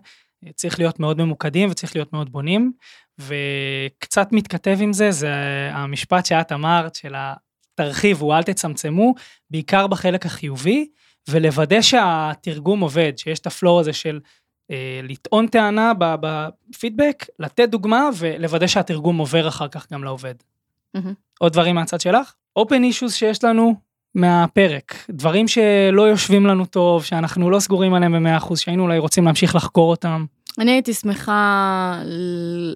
צריך 0.55 0.79
להיות 0.79 1.01
מאוד 1.01 1.19
ממוקדים 1.23 1.71
וצריך 1.71 1.97
להיות 1.97 2.13
מאוד 2.13 2.33
בונים, 2.33 2.73
וקצת 3.19 4.29
מתכתב 4.33 4.79
עם 4.81 4.93
זה, 4.93 5.11
זה 5.11 5.35
המשפט 5.73 6.27
שאת 6.27 6.53
אמרת 6.53 6.95
של 6.95 7.15
תרחיבו, 7.75 8.35
אל 8.35 8.43
תצמצמו, 8.43 9.15
בעיקר 9.51 9.87
בחלק 9.87 10.27
החיובי, 10.27 10.89
ולוודא 11.29 11.83
שהתרגום 11.83 12.81
עובד, 12.81 13.13
שיש 13.17 13.39
את 13.39 13.47
ה 13.47 13.54
flow 13.54 13.81
הזה 13.81 13.93
של 13.93 14.21
אה, 14.71 15.01
לטעון 15.03 15.47
טענה 15.47 15.93
בפידבק, 15.99 17.27
לתת 17.39 17.69
דוגמה 17.69 18.09
ולוודא 18.19 18.67
שהתרגום 18.67 19.19
עובר 19.19 19.49
אחר 19.49 19.69
כך 19.69 19.93
גם 19.93 20.05
לעובד. 20.05 20.35
Mm-hmm. 20.97 21.15
עוד 21.39 21.53
דברים 21.53 21.75
מהצד 21.75 22.01
שלך? 22.01 22.35
open 22.59 22.83
issues 22.93 23.11
שיש 23.11 23.45
לנו 23.45 23.75
מהפרק, 24.15 25.07
דברים 25.11 25.49
שלא 25.49 26.03
יושבים 26.03 26.47
לנו 26.47 26.67
טוב, 26.67 27.05
שאנחנו 27.05 27.51
לא 27.51 27.61
סגורים 27.61 27.95
עליהם 27.95 28.13
במאה 28.13 28.37
אחוז, 28.37 28.59
שהיינו 28.59 28.83
אולי 28.83 28.99
רוצים 28.99 29.25
להמשיך 29.25 29.57
לחקור 29.57 29.91
אותם. 29.91 30.25
אני 30.59 30.71
הייתי 30.71 30.95
שמחה 30.95 32.03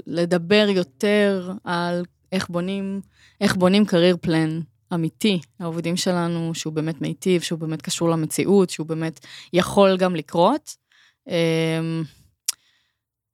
לדבר 0.06 0.66
יותר 0.68 1.52
על 1.64 2.04
איך 2.32 2.48
בונים, 2.48 3.00
איך 3.40 3.56
בונים 3.56 3.86
קרייר 3.86 4.16
פלן 4.20 4.60
אמיתי 4.94 5.40
לעובדים 5.60 5.96
שלנו, 5.96 6.54
שהוא 6.54 6.72
באמת 6.72 7.00
מיטיב, 7.00 7.42
שהוא 7.42 7.58
באמת 7.58 7.82
קשור 7.82 8.08
למציאות, 8.10 8.70
שהוא 8.70 8.86
באמת 8.86 9.20
יכול 9.52 9.96
גם 9.96 10.16
לקרות. 10.16 10.76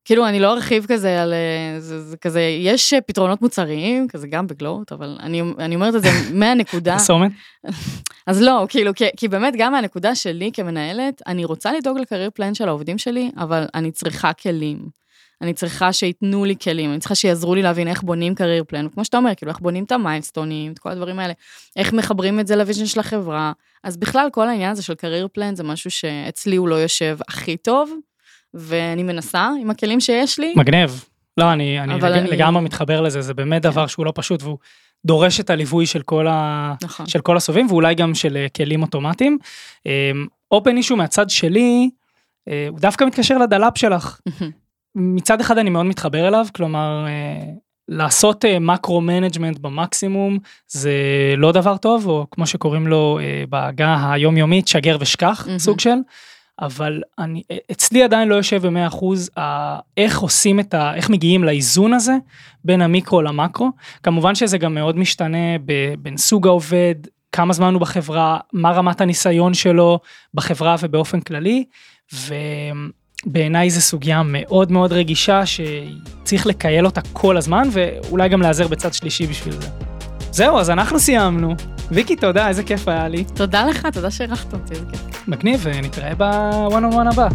כאילו, 0.05 0.27
אני 0.27 0.41
לא 0.41 0.53
ארחיב 0.53 0.87
כזה 0.89 1.23
על... 1.23 1.33
אה, 1.33 1.81
זה, 1.81 2.03
זה 2.03 2.17
כזה, 2.17 2.41
יש 2.41 2.95
פתרונות 3.07 3.43
מוצריים, 3.43 4.09
כזה 4.09 4.29
גם 4.29 4.47
בגלוט, 4.47 4.93
אבל 4.93 5.17
אני, 5.21 5.43
אני 5.59 5.75
אומרת 5.75 5.95
את 5.95 6.03
זה 6.03 6.09
מהנקודה... 6.41 6.93
פרסומת? 6.93 7.33
אז 8.27 8.43
לא, 8.43 8.67
כאילו, 8.69 8.95
כי, 8.95 9.05
כי 9.17 9.29
באמת 9.29 9.55
גם 9.59 9.73
מהנקודה 9.73 10.15
שלי 10.15 10.51
כמנהלת, 10.53 11.23
אני 11.27 11.45
רוצה 11.45 11.73
לדאוג 11.73 11.99
ל 11.99 12.03
career 12.03 12.31
plan 12.35 12.55
של 12.55 12.69
העובדים 12.69 12.99
שלי, 12.99 13.31
אבל 13.37 13.67
אני 13.75 13.93
צריכה 13.93 14.33
כלים. 14.33 15.01
אני 15.43 15.55
צריכה 15.55 15.93
שייתנו 15.93 16.45
לי 16.45 16.55
כלים, 16.63 16.91
אני 16.91 16.99
צריכה 16.99 17.15
שיעזרו 17.15 17.55
לי 17.55 17.63
להבין 17.63 17.89
איך 17.89 18.03
בונים 18.03 18.35
career 18.35 18.65
plan, 18.69 18.89
כמו 18.89 19.05
שאתה 19.05 19.17
אומר, 19.17 19.35
כאילו 19.35 19.53
איך 19.53 19.61
בונים 19.61 19.85
את 19.85 19.93
המיילסטונים, 19.93 20.73
את 20.73 20.79
כל 20.79 20.91
הדברים 20.91 21.19
האלה, 21.19 21.33
איך 21.77 21.93
מחברים 21.93 22.41
את 22.41 22.47
זה 22.47 22.57
ל 22.57 22.61
vision 22.61 22.87
של 22.87 23.01
החברה. 23.01 23.53
אז 23.85 23.97
בכלל, 23.97 24.29
כל 24.33 24.49
העניין 24.49 24.71
הזה 24.71 24.83
של 24.83 24.95
career 24.95 25.29
plan 25.33 25.57
זה 25.57 25.63
משהו 25.63 25.91
שאצלי 25.91 26.57
הוא 26.57 26.69
לא 26.69 26.75
יושב 26.75 27.19
הכי 27.29 27.57
טוב, 27.57 27.93
ואני 28.55 29.03
מנסה 29.03 29.49
עם 29.61 29.71
הכלים 29.71 30.01
שיש 30.01 30.39
לי. 30.39 30.55
מגניב. 30.57 31.05
לא, 31.37 31.53
אני, 31.53 31.81
אני, 31.81 31.95
לג... 31.95 32.05
אני 32.05 32.31
לגמרי 32.31 32.63
מתחבר 32.63 33.01
לזה, 33.01 33.23
זה 33.23 33.35
באמת 33.35 33.63
דבר 33.63 33.87
שהוא 33.87 34.07
לא 34.07 34.13
פשוט, 34.15 34.43
והוא 34.43 34.59
דורש 35.07 35.41
את 35.41 35.51
הליווי 35.51 35.87
של 35.87 36.03
כל, 36.03 36.27
ה... 36.27 36.75
נכון. 36.83 37.07
של 37.07 37.21
כל 37.21 37.37
הסובבים, 37.37 37.67
ואולי 37.67 37.95
גם 37.95 38.15
של 38.15 38.37
אה, 38.37 38.47
כלים 38.57 38.83
אוטומטיים. 38.83 39.39
open 40.51 40.77
issue 40.77 40.97
מהצד 40.97 41.31
שלי, 41.31 41.91
אה, 42.49 42.67
הוא 42.71 42.79
דווקא 42.79 43.05
מתקשר 43.05 43.39
לדלאפ 43.39 43.79
שלך. 43.79 44.21
מצד 44.95 45.41
אחד 45.41 45.59
אני 45.59 45.71
מאוד 45.71 45.87
מתחבר 45.87 46.29
אליו, 46.29 46.47
כלומר, 46.55 47.07
אה, 47.07 47.45
לעשות 47.89 48.45
macro 48.61 49.01
management 49.01 49.59
במקסימום 49.59 50.39
זה 50.69 50.93
לא 51.37 51.53
דבר 51.53 51.77
טוב, 51.77 52.07
או 52.07 52.27
כמו 52.31 52.47
שקוראים 52.47 52.87
לו 52.87 53.19
בעגה 53.49 54.13
היומיומית, 54.13 54.69
שגר 54.69 54.97
ושכח, 55.01 55.47
סוג 55.59 55.81
של. 55.81 55.97
אבל 56.61 57.03
אני, 57.19 57.43
אצלי 57.73 58.03
עדיין 58.03 58.29
לא 58.29 58.35
יושב 58.35 58.67
במאה 58.67 58.87
אחוז 58.87 59.31
איך 59.97 60.21
עושים 60.21 60.61
את 60.61 60.75
ה... 60.75 60.95
איך 60.95 61.11
מגיעים 61.11 61.45
לאיזון 61.45 61.93
הזה 61.93 62.17
בין 62.65 62.83
המיקרו 62.83 63.23
למקרו. 63.23 63.71
כמובן 64.03 64.35
שזה 64.35 64.59
גם 64.59 64.75
מאוד 64.75 64.99
משתנה 64.99 65.59
בין 65.99 66.17
סוג 66.17 66.47
העובד, 66.47 66.95
כמה 67.33 67.53
זמן 67.53 67.75
הוא 67.75 67.81
בחברה, 67.81 68.39
מה 68.53 68.71
רמת 68.71 69.01
הניסיון 69.01 69.55
שלו 69.55 69.99
בחברה 70.35 70.77
ובאופן 70.81 71.21
כללי, 71.21 71.65
ובעיניי 73.27 73.71
זו 73.71 73.81
סוגיה 73.81 74.23
מאוד 74.25 74.73
מאוד 74.73 74.93
רגישה 74.93 75.43
שצריך 75.47 76.47
לקייל 76.47 76.87
אותה 76.87 77.01
כל 77.13 77.37
הזמן 77.37 77.69
ואולי 77.73 78.29
גם 78.29 78.43
להיעזר 78.43 78.69
בצד 78.69 78.95
שלישי 78.95 79.27
בשביל 79.27 79.55
זה. 79.55 79.69
זהו, 80.31 80.59
אז 80.59 80.71
אנחנו 80.71 80.99
סיימנו. 80.99 81.55
ויקי, 81.91 82.17
תודה, 82.17 82.49
איזה 82.49 82.63
כיף 82.63 82.89
היה 82.89 83.09
לי. 83.09 83.25
תודה 83.25 83.67
לך, 83.67 83.87
תודה 83.93 84.11
שהערכת 84.11 84.53
אותי, 84.53 84.75
איזה 84.75 84.85
כיף. 84.91 85.29
מגניב, 85.29 85.61
ונתראה 85.63 86.15
בוואן 86.15 86.85
און 86.85 86.95
וואן 86.95 87.07
הבא. 87.07 87.29